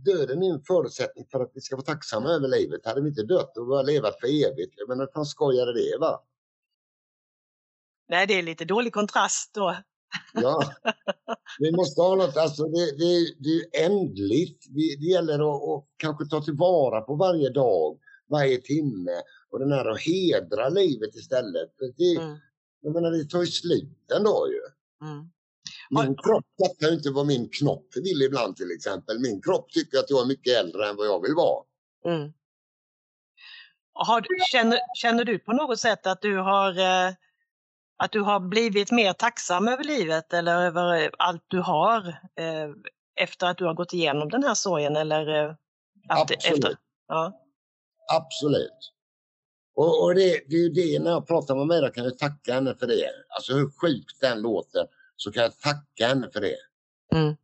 döden 0.05 0.43
är 0.43 0.53
en 0.53 0.63
förutsättning 0.67 1.25
för 1.31 1.39
att 1.39 1.51
vi 1.53 1.61
ska 1.61 1.75
vara 1.75 1.85
tacksamma 1.85 2.29
över 2.29 2.47
livet. 2.47 2.85
Hade 2.85 3.01
vi 3.01 3.09
inte 3.09 3.23
dött 3.23 3.57
och 3.57 3.67
bara 3.67 3.81
levat 3.81 4.19
för 4.19 4.27
evigt, 4.27 4.73
jag 4.77 4.89
menar, 4.89 5.09
fan 5.13 5.25
skojade 5.25 5.73
det 5.73 5.97
va? 5.99 6.23
Nej, 8.09 8.27
det 8.27 8.33
är 8.33 8.43
lite 8.43 8.65
dålig 8.65 8.93
kontrast 8.93 9.53
då. 9.53 9.77
Ja, 10.33 10.63
vi 11.59 11.71
måste 11.71 12.01
ha 12.01 12.15
något, 12.15 12.37
alltså 12.37 12.63
det, 12.63 12.97
det, 12.97 13.35
det 13.39 13.79
är 13.79 13.85
ändligt. 13.85 14.65
Det, 14.69 14.95
det 14.99 15.05
gäller 15.05 15.33
att, 15.33 15.63
att 15.69 15.87
kanske 15.97 16.25
ta 16.25 16.41
tillvara 16.41 17.01
på 17.01 17.15
varje 17.15 17.49
dag, 17.49 17.99
varje 18.29 18.57
timme 18.61 19.21
och 19.49 19.59
den 19.59 19.71
här 19.71 19.85
att 19.85 20.01
hedra 20.01 20.69
livet 20.69 21.15
istället. 21.15 21.69
Det, 21.97 22.15
mm. 22.15 22.37
Jag 22.83 22.93
menar, 22.93 23.11
det 23.11 23.25
tar 23.25 23.39
ju 23.39 23.47
slut 23.47 24.11
en 24.15 24.23
dag 24.23 24.47
ju. 24.49 24.61
Mm. 25.07 25.29
Min 25.89 26.15
kropp 26.15 26.45
fattar 26.61 26.87
ju 26.87 26.93
inte 26.93 27.11
vad 27.11 27.25
min 27.25 27.49
knopp 27.49 27.87
vill 27.95 28.21
ibland 28.21 28.55
till 28.55 28.71
exempel. 28.71 29.19
Min 29.19 29.41
kropp 29.41 29.71
tycker 29.71 29.97
att 29.97 30.09
jag 30.09 30.21
är 30.21 30.25
mycket 30.25 30.57
äldre 30.57 30.89
än 30.89 30.95
vad 30.95 31.07
jag 31.07 31.21
vill 31.21 31.35
vara. 31.35 31.63
Mm. 32.05 32.33
har, 33.93 34.25
känner, 34.51 34.79
känner 34.95 35.25
du 35.25 35.39
på 35.39 35.53
något 35.53 35.79
sätt 35.79 36.07
att 36.07 36.21
du 36.21 36.37
har 36.37 36.79
eh, 36.79 37.13
att 37.97 38.11
du 38.11 38.21
har 38.21 38.39
blivit 38.39 38.91
mer 38.91 39.13
tacksam 39.13 39.67
över 39.67 39.83
livet 39.83 40.33
eller 40.33 40.61
över 40.61 41.11
allt 41.17 41.43
du 41.47 41.59
har 41.59 42.07
eh, 42.35 42.69
efter 43.15 43.47
att 43.47 43.57
du 43.57 43.65
har 43.65 43.73
gått 43.73 43.93
igenom 43.93 44.29
den 44.29 44.43
här 44.43 44.53
sorgen? 44.53 44.95
Eller, 44.95 45.43
eh, 45.43 45.55
Absolut. 46.09 46.45
Efter, 46.45 46.75
ja. 47.07 47.39
Absolut. 48.13 48.92
Och, 49.75 50.03
och 50.03 50.15
det, 50.15 50.43
det 50.49 50.55
är 50.55 50.59
ju 50.59 50.69
det, 50.69 50.99
när 50.99 51.11
jag 51.11 51.27
pratar 51.27 51.55
med 51.55 51.67
Mera 51.67 51.89
kan 51.89 52.03
jag 52.03 52.17
tacka 52.17 52.53
henne 52.53 52.75
för 52.75 52.87
det. 52.87 53.09
Alltså 53.29 53.53
hur 53.53 53.69
sjukt 53.81 54.21
den 54.21 54.41
låter 54.41 54.87
så 55.15 55.31
kan 55.31 55.43
jag 55.43 55.59
tacka 55.59 56.07
henne 56.07 56.29
för 56.33 56.41
det. 56.41 56.57
Mm. 57.15 57.35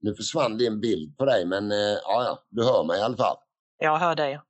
Nu 0.00 0.14
försvann 0.14 0.58
din 0.58 0.80
bild 0.80 1.16
på 1.16 1.24
dig 1.24 1.46
men 1.46 1.72
eh, 1.72 1.78
ja, 1.78 2.24
ja, 2.24 2.44
du 2.48 2.64
hör 2.64 2.84
mig 2.84 2.98
i 2.98 3.02
alla 3.02 3.16
fall. 3.16 3.36
Jag 3.78 3.98
hör 3.98 4.14
dig. 4.14 4.40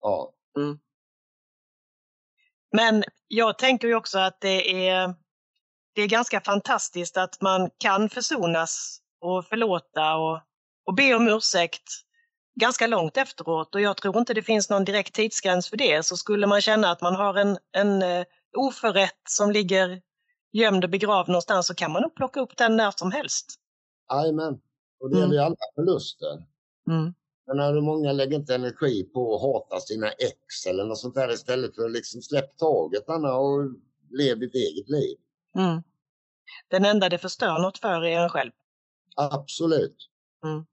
Ja. 0.00 0.34
Mm. 0.56 0.78
Men 2.72 3.04
jag 3.28 3.58
tänker 3.58 3.88
ju 3.88 3.94
också 3.94 4.18
att 4.18 4.40
det 4.40 4.88
är, 4.88 5.14
det 5.94 6.02
är 6.02 6.08
ganska 6.08 6.40
fantastiskt 6.40 7.16
att 7.16 7.40
man 7.40 7.70
kan 7.78 8.08
försonas 8.08 9.00
och 9.20 9.46
förlåta 9.46 10.16
och, 10.16 10.40
och 10.86 10.94
be 10.94 11.14
om 11.14 11.28
ursäkt 11.28 11.88
ganska 12.54 12.86
långt 12.86 13.16
efteråt 13.16 13.74
och 13.74 13.80
jag 13.80 13.96
tror 13.96 14.18
inte 14.18 14.34
det 14.34 14.42
finns 14.42 14.70
någon 14.70 14.84
direkt 14.84 15.14
tidsgräns 15.14 15.70
för 15.70 15.76
det. 15.76 16.06
Så 16.06 16.16
skulle 16.16 16.46
man 16.46 16.60
känna 16.60 16.90
att 16.90 17.00
man 17.00 17.14
har 17.14 17.34
en, 17.34 17.58
en 17.72 18.02
uh, 18.02 18.24
oförrätt 18.56 19.22
som 19.28 19.50
ligger 19.50 20.02
gömd 20.52 20.84
och 20.84 20.90
begravd 20.90 21.28
någonstans 21.28 21.66
så 21.66 21.74
kan 21.74 21.92
man 21.92 22.02
nog 22.02 22.14
plocka 22.14 22.40
upp 22.40 22.56
den 22.56 22.76
när 22.76 22.90
som 22.90 23.12
helst. 23.12 23.46
Jajamän, 24.12 24.60
och 25.00 25.10
det 25.10 25.16
gäller 25.16 25.26
mm. 25.26 25.36
ju 25.36 25.40
alla 25.40 25.56
förluster. 25.74 26.46
Mm. 26.88 27.14
Men 27.46 27.56
när 27.56 27.80
många 27.80 28.12
lägger 28.12 28.36
inte 28.36 28.54
energi 28.54 29.04
på 29.04 29.34
att 29.34 29.42
hata 29.42 29.80
sina 29.80 30.08
ex 30.08 30.66
eller 30.66 30.84
något 30.84 30.98
sånt 30.98 31.14
där 31.14 31.32
istället 31.32 31.74
för 31.74 31.84
att 31.84 31.92
liksom 31.92 32.22
släppa 32.22 32.52
taget 32.58 33.08
Anna 33.08 33.34
och 33.34 33.70
leva 34.10 34.40
ditt 34.40 34.54
eget 34.54 34.88
liv. 34.88 35.16
Mm. 35.58 35.82
Den 36.68 36.84
enda 36.84 37.08
det 37.08 37.18
förstör 37.18 37.58
något 37.58 37.78
för 37.78 38.04
är 38.04 38.20
en 38.20 38.28
själv. 38.28 38.52
Absolut. 39.16 39.96
Mm. 40.44 40.66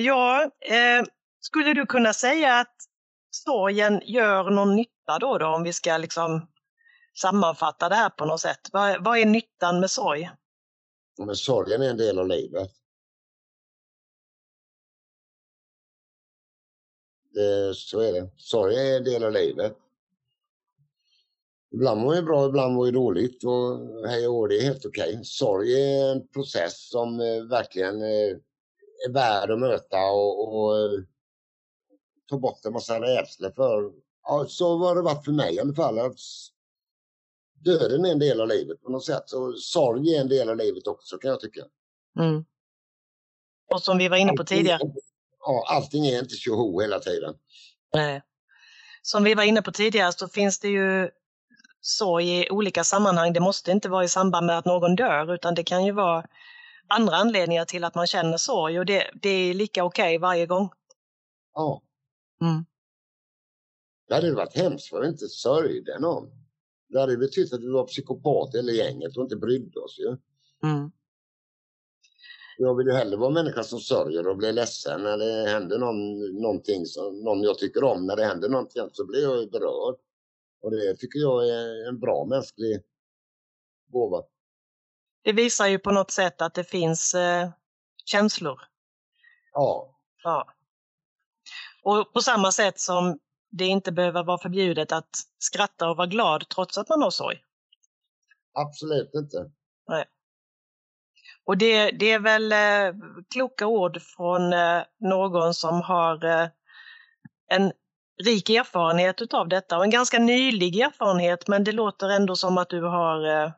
Ja, 0.00 0.50
eh, 0.60 1.04
skulle 1.40 1.74
du 1.74 1.86
kunna 1.86 2.12
säga 2.12 2.54
att 2.54 2.76
sorgen 3.30 4.00
gör 4.04 4.50
någon 4.50 4.76
nytta 4.76 5.18
då, 5.20 5.38
då 5.38 5.46
om 5.46 5.62
vi 5.62 5.72
ska 5.72 5.96
liksom 5.96 6.48
sammanfatta 7.20 7.88
det 7.88 7.94
här 7.94 8.10
på 8.10 8.24
något 8.24 8.40
sätt? 8.40 8.60
Vad, 8.72 9.04
vad 9.04 9.18
är 9.18 9.26
nyttan 9.26 9.80
med 9.80 9.90
sorg? 9.90 10.30
Men 11.18 11.36
sorgen 11.36 11.82
är 11.82 11.90
en 11.90 11.96
del 11.96 12.18
av 12.18 12.28
livet. 12.28 12.70
Det, 17.34 17.74
så 17.74 18.00
är 18.00 18.12
det. 18.12 18.30
Sorg 18.36 18.74
är 18.76 18.96
en 18.96 19.04
del 19.04 19.24
av 19.24 19.32
livet. 19.32 19.76
Ibland 21.72 22.00
mår 22.00 22.14
vi 22.14 22.22
bra, 22.22 22.46
ibland 22.46 22.74
mår 22.74 22.84
vi 22.84 22.90
dåligt 22.90 23.44
och 23.44 24.08
hej 24.08 24.28
och 24.28 24.48
det 24.48 24.58
är 24.58 24.62
helt 24.62 24.86
okej. 24.86 25.12
Okay. 25.12 25.24
Sorg 25.24 25.82
är 25.82 26.12
en 26.12 26.28
process 26.28 26.88
som 26.88 27.20
eh, 27.20 27.42
verkligen 27.42 28.02
eh, 28.02 28.36
är 29.08 29.12
värd 29.12 29.50
att 29.50 29.58
möta 29.58 30.10
och, 30.10 30.54
och 30.54 30.78
eh, 30.78 31.00
ta 32.28 32.38
bort 32.38 32.64
en 32.64 32.72
massa 32.72 33.00
rädslor 33.00 33.50
för. 33.50 33.92
Ja, 34.22 34.46
så 34.48 34.78
har 34.78 34.94
det 34.94 35.02
varit 35.02 35.24
för 35.24 35.32
mig 35.32 35.54
i 35.54 35.60
alla 35.60 35.74
fall. 35.74 36.14
Döden 37.54 38.04
är 38.04 38.10
en 38.10 38.18
del 38.18 38.40
av 38.40 38.48
livet 38.48 38.82
på 38.82 38.90
något 38.90 39.04
sätt. 39.04 39.22
Så 39.26 39.52
sorg 39.52 40.14
är 40.16 40.20
en 40.20 40.28
del 40.28 40.48
av 40.48 40.56
livet 40.56 40.86
också 40.86 41.18
kan 41.18 41.30
jag 41.30 41.40
tycka. 41.40 41.64
Mm. 42.18 42.44
Och 43.74 43.82
som 43.82 43.98
vi 43.98 44.08
var 44.08 44.16
inne 44.16 44.32
på 44.32 44.44
tidigare. 44.44 44.80
Ja, 45.40 45.64
allting 45.68 46.06
är 46.06 46.18
inte 46.18 46.34
tjoho 46.34 46.80
hela 46.80 46.98
tiden. 46.98 47.34
Nej. 47.94 48.22
Som 49.02 49.24
vi 49.24 49.34
var 49.34 49.42
inne 49.42 49.62
på 49.62 49.72
tidigare 49.72 50.12
så 50.12 50.28
finns 50.28 50.58
det 50.58 50.68
ju 50.68 51.10
sorg 51.80 52.40
i 52.40 52.50
olika 52.50 52.84
sammanhang. 52.84 53.32
Det 53.32 53.40
måste 53.40 53.70
inte 53.70 53.88
vara 53.88 54.04
i 54.04 54.08
samband 54.08 54.46
med 54.46 54.58
att 54.58 54.64
någon 54.64 54.96
dör 54.96 55.34
utan 55.34 55.54
det 55.54 55.64
kan 55.64 55.84
ju 55.84 55.92
vara 55.92 56.26
andra 56.90 57.16
anledningar 57.16 57.64
till 57.64 57.84
att 57.84 57.94
man 57.94 58.06
känner 58.06 58.36
sorg 58.36 58.78
och 58.78 58.86
det, 58.86 59.10
det 59.22 59.28
är 59.28 59.54
lika 59.54 59.84
okej 59.84 60.16
okay 60.16 60.18
varje 60.18 60.46
gång. 60.46 60.70
Ja. 61.54 61.82
Mm. 62.40 62.64
Det 64.08 64.14
hade 64.14 64.34
varit 64.34 64.56
hemskt 64.56 64.88
för 64.88 65.02
att 65.02 65.08
inte 65.08 65.28
sörjde 65.28 65.98
någon. 65.98 66.30
Det 66.88 67.00
hade 67.00 67.16
betytt 67.16 67.52
att 67.52 67.62
vi 67.62 67.70
var 67.70 67.86
psykopat 67.86 68.54
eller 68.54 68.72
gänget 68.72 69.16
och 69.16 69.22
inte 69.22 69.36
brydde 69.36 69.80
oss 69.80 69.98
ju. 69.98 70.16
Mm. 70.68 70.90
Jag 72.58 72.76
vill 72.76 72.86
ju 72.86 72.92
hellre 72.92 73.16
vara 73.16 73.30
människa 73.30 73.62
som 73.62 73.80
sörjer 73.80 74.28
och 74.28 74.36
blir 74.36 74.52
ledsen 74.52 75.02
när 75.02 75.18
det 75.18 75.48
händer 75.48 75.78
någon, 75.78 76.18
någonting 76.42 76.86
som 76.86 77.20
någon 77.20 77.42
jag 77.42 77.58
tycker 77.58 77.84
om. 77.84 78.06
När 78.06 78.16
det 78.16 78.24
händer 78.24 78.48
någonting 78.48 78.82
så 78.92 79.06
blir 79.06 79.22
jag 79.22 79.50
berörd. 79.50 79.96
Och 80.62 80.70
det 80.70 80.96
tycker 80.96 81.18
jag 81.18 81.48
är 81.48 81.88
en 81.88 82.00
bra 82.00 82.24
mänsklig 82.24 82.82
gåva 83.88 84.22
det 85.22 85.32
visar 85.32 85.66
ju 85.66 85.78
på 85.78 85.90
något 85.90 86.10
sätt 86.10 86.42
att 86.42 86.54
det 86.54 86.64
finns 86.64 87.14
eh, 87.14 87.50
känslor. 88.04 88.60
Ja. 89.52 89.98
ja. 90.22 90.54
Och 91.82 92.12
på 92.12 92.20
samma 92.20 92.52
sätt 92.52 92.80
som 92.80 93.18
det 93.50 93.64
inte 93.64 93.92
behöver 93.92 94.24
vara 94.24 94.38
förbjudet 94.38 94.92
att 94.92 95.10
skratta 95.38 95.90
och 95.90 95.96
vara 95.96 96.06
glad 96.06 96.48
trots 96.48 96.78
att 96.78 96.88
man 96.88 97.02
har 97.02 97.10
sorg. 97.10 97.38
Absolut 98.52 99.10
inte. 99.14 99.50
Nej. 99.88 100.04
Och 101.44 101.58
det, 101.58 101.90
det 101.90 102.12
är 102.12 102.18
väl 102.18 102.52
eh, 102.52 103.00
kloka 103.34 103.66
ord 103.66 104.02
från 104.02 104.52
eh, 104.52 104.82
någon 105.00 105.54
som 105.54 105.80
har 105.80 106.24
eh, 106.24 106.48
en 107.48 107.72
rik 108.24 108.50
erfarenhet 108.50 109.22
utav 109.22 109.48
detta 109.48 109.78
och 109.78 109.84
en 109.84 109.90
ganska 109.90 110.18
nylig 110.18 110.80
erfarenhet 110.80 111.48
men 111.48 111.64
det 111.64 111.72
låter 111.72 112.08
ändå 112.08 112.36
som 112.36 112.58
att 112.58 112.68
du 112.68 112.82
har 112.82 113.26
eh, 113.26 113.50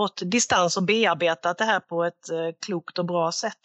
fått 0.00 0.22
distans 0.30 0.76
och 0.76 0.82
bearbetat 0.82 1.58
det 1.58 1.64
här 1.64 1.80
på 1.80 2.04
ett 2.04 2.30
eh, 2.30 2.50
klokt 2.60 2.98
och 2.98 3.06
bra 3.06 3.32
sätt. 3.32 3.64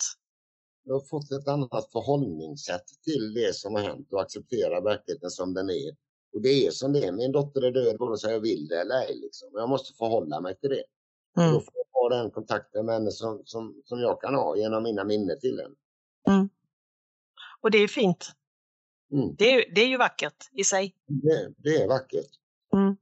Jag 0.84 0.94
har 0.94 1.08
fått 1.10 1.32
ett 1.32 1.48
annat 1.48 1.92
förhållningssätt 1.92 2.86
till 3.04 3.34
det 3.34 3.56
som 3.56 3.76
har 3.76 3.82
hänt 3.82 4.08
och 4.12 4.22
acceptera 4.22 4.82
verkligheten 4.82 5.30
som 5.30 5.54
den 5.54 5.70
är. 5.70 5.90
Och 6.34 6.42
det 6.42 6.68
är 6.68 6.72
som 6.72 6.94
det 6.94 7.06
är. 7.06 7.12
Min 7.12 7.32
dotter 7.32 7.62
är 7.62 7.72
död 7.72 7.96
vare 8.00 8.18
sig 8.18 8.34
jag 8.34 8.40
vill 8.40 8.68
det 8.68 8.82
eller 8.82 8.96
ej. 8.96 9.20
Liksom. 9.22 9.50
Jag 9.54 9.70
måste 9.70 9.94
förhålla 9.98 10.42
mig 10.42 10.56
till 10.56 10.70
det. 10.70 10.84
Mm. 11.42 11.54
Då 11.54 11.60
får 11.60 11.74
jag 11.76 12.02
ha 12.02 12.18
den 12.18 12.32
kontakten 12.32 12.86
med 12.86 12.96
henne 12.96 13.12
som, 13.12 13.42
som, 13.46 13.82
som 13.86 14.00
jag 14.00 14.22
kan 14.22 14.36
ha 14.36 14.58
genom 14.58 14.84
mina 14.84 15.04
minnen 15.04 15.40
till 15.40 15.60
henne. 15.60 15.76
Mm. 16.28 16.50
Och 17.62 17.72
det 17.72 17.78
är 17.78 17.88
fint. 17.88 18.32
Mm. 19.12 19.36
Det, 19.38 19.52
är, 19.52 19.76
det 19.76 19.82
är 19.82 19.88
ju 19.88 19.98
vackert 19.98 20.50
i 20.52 20.64
sig. 20.64 20.96
Det, 21.08 21.54
det 21.58 21.76
är 21.76 21.88
vackert. 21.88 22.32
Mm. 22.74 22.98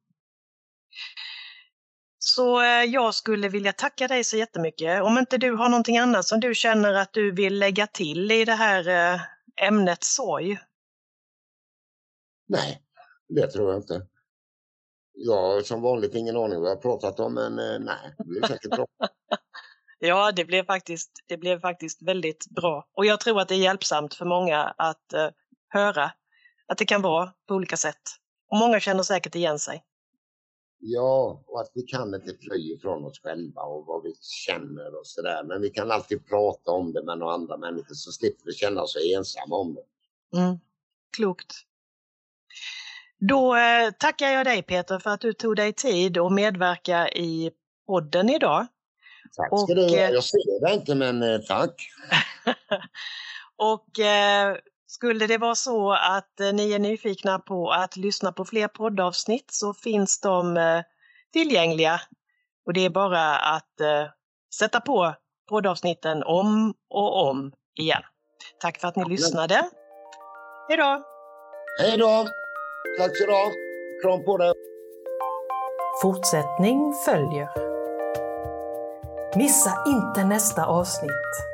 Så 2.26 2.62
eh, 2.62 2.84
jag 2.84 3.16
skulle 3.16 3.50
vilja 3.50 3.74
tacka 3.74 4.08
dig 4.08 4.24
så 4.24 4.38
jättemycket. 4.38 5.04
Om 5.04 5.18
inte 5.18 5.38
du 5.38 5.52
har 5.52 5.70
någonting 5.70 5.98
annat 5.98 6.26
som 6.26 6.40
du 6.40 6.56
känner 6.56 6.94
att 6.94 7.14
du 7.14 7.32
vill 7.32 7.60
lägga 7.60 7.88
till 7.88 8.32
i 8.32 8.46
det 8.46 8.54
här 8.54 8.88
eh, 8.88 9.22
ämnet 9.68 10.04
sorg? 10.04 10.60
Nej, 12.48 12.82
det 13.30 13.48
tror 13.48 13.72
jag 13.72 13.80
inte. 13.80 14.08
Jag 15.14 15.42
har 15.42 15.62
som 15.62 15.82
vanligt 15.82 16.16
ingen 16.16 16.38
aning 16.38 16.62
vad 16.62 16.72
jag 16.72 16.82
pratat 16.82 17.20
om, 17.20 17.34
men 17.34 17.60
eh, 17.60 17.80
nej, 17.80 18.16
det 18.18 18.24
blir 18.24 18.48
säkert 18.48 18.72
bra. 18.72 18.88
ja, 20.00 20.32
det 20.32 20.46
blev, 20.46 20.66
faktiskt, 20.66 21.12
det 21.28 21.38
blev 21.38 21.60
faktiskt 21.60 22.02
väldigt 22.02 22.48
bra. 22.50 22.88
Och 22.94 23.06
jag 23.06 23.20
tror 23.20 23.42
att 23.42 23.48
det 23.48 23.56
är 23.56 23.60
hjälpsamt 23.60 24.14
för 24.14 24.26
många 24.26 24.74
att 24.78 25.14
uh, 25.16 25.30
höra 25.70 26.12
att 26.68 26.78
det 26.78 26.86
kan 26.86 27.02
vara 27.02 27.34
på 27.48 27.56
olika 27.56 27.78
sätt. 27.78 28.02
Och 28.52 28.58
många 28.58 28.80
känner 28.80 29.04
säkert 29.04 29.36
igen 29.36 29.60
sig. 29.60 29.84
Ja, 30.86 31.44
och 31.48 31.62
att 31.62 31.72
vi 31.74 31.82
kan 31.82 32.16
inte 32.16 32.34
fly 32.42 32.74
ifrån 32.74 33.06
oss 33.06 33.20
själva 33.20 33.62
och 33.62 33.86
vad 33.86 34.04
vi 34.04 34.14
känner 34.22 35.00
och 35.00 35.08
sådär. 35.08 35.44
Men 35.44 35.62
vi 35.62 35.70
kan 35.70 35.92
alltid 35.92 36.28
prata 36.28 36.72
om 36.72 36.94
det 36.94 37.04
med 37.04 37.18
några 37.18 37.34
andra 37.34 37.58
människor 37.58 37.96
så 37.96 38.12
slipper 38.12 38.46
vi 38.46 38.54
känna 38.54 38.82
oss 38.82 38.98
ensamma 39.16 39.56
om 39.56 39.76
det. 39.76 40.40
Mm. 40.40 40.60
Klokt. 41.18 41.56
Då 43.20 43.56
eh, 43.56 43.92
tackar 44.00 44.28
jag 44.28 44.46
dig 44.46 44.64
Peter 44.64 45.00
för 45.00 45.10
att 45.10 45.22
du 45.22 45.34
tog 45.34 45.56
dig 45.56 45.74
tid 45.74 46.18
att 46.18 46.32
medverka 46.32 47.10
i 47.10 47.52
podden 47.88 48.30
idag. 48.30 48.68
Tack 49.36 49.48
ska 49.48 49.56
och, 49.56 49.76
du 49.76 49.82
ha. 49.82 49.98
Eh, 49.98 50.10
jag 50.10 50.24
ser 50.24 50.68
det 50.68 50.74
inte 50.74 50.96
men 50.96 51.24
eh, 51.24 51.40
tack. 51.40 51.76
och 53.56 54.00
eh, 54.00 54.58
skulle 54.94 55.28
det 55.28 55.38
vara 55.38 55.56
så 55.56 55.92
att 55.92 56.40
eh, 56.40 56.54
ni 56.54 56.74
är 56.74 56.80
nyfikna 56.80 57.40
på 57.40 57.72
att 57.72 57.98
lyssna 57.98 58.32
på 58.32 58.46
fler 58.46 58.68
poddavsnitt 58.68 59.52
så 59.52 59.74
finns 59.74 60.20
de 60.20 60.58
eh, 60.58 60.82
tillgängliga. 61.34 62.02
Och 62.66 62.74
det 62.74 62.86
är 62.86 62.90
bara 62.90 63.36
att 63.36 63.80
eh, 63.82 64.06
sätta 64.60 64.82
på 64.82 65.16
poddavsnitten 65.50 66.24
om 66.24 66.74
och 66.90 67.30
om 67.30 67.52
igen. 67.80 68.02
Tack 68.60 68.80
för 68.80 68.88
att 68.88 68.96
ni 68.96 69.06
lyssnade. 69.10 69.70
Hej 70.70 70.78
då! 70.78 71.04
Hej 71.82 71.98
då! 71.98 72.28
Tack 73.00 73.18
så 73.18 73.26
du. 73.26 73.52
Kram 74.04 74.26
på 74.26 74.38
dig! 74.38 74.54
Fortsättning 76.02 76.94
följer. 77.06 77.50
Missa 79.38 79.84
inte 79.88 80.24
nästa 80.24 80.66
avsnitt. 80.66 81.53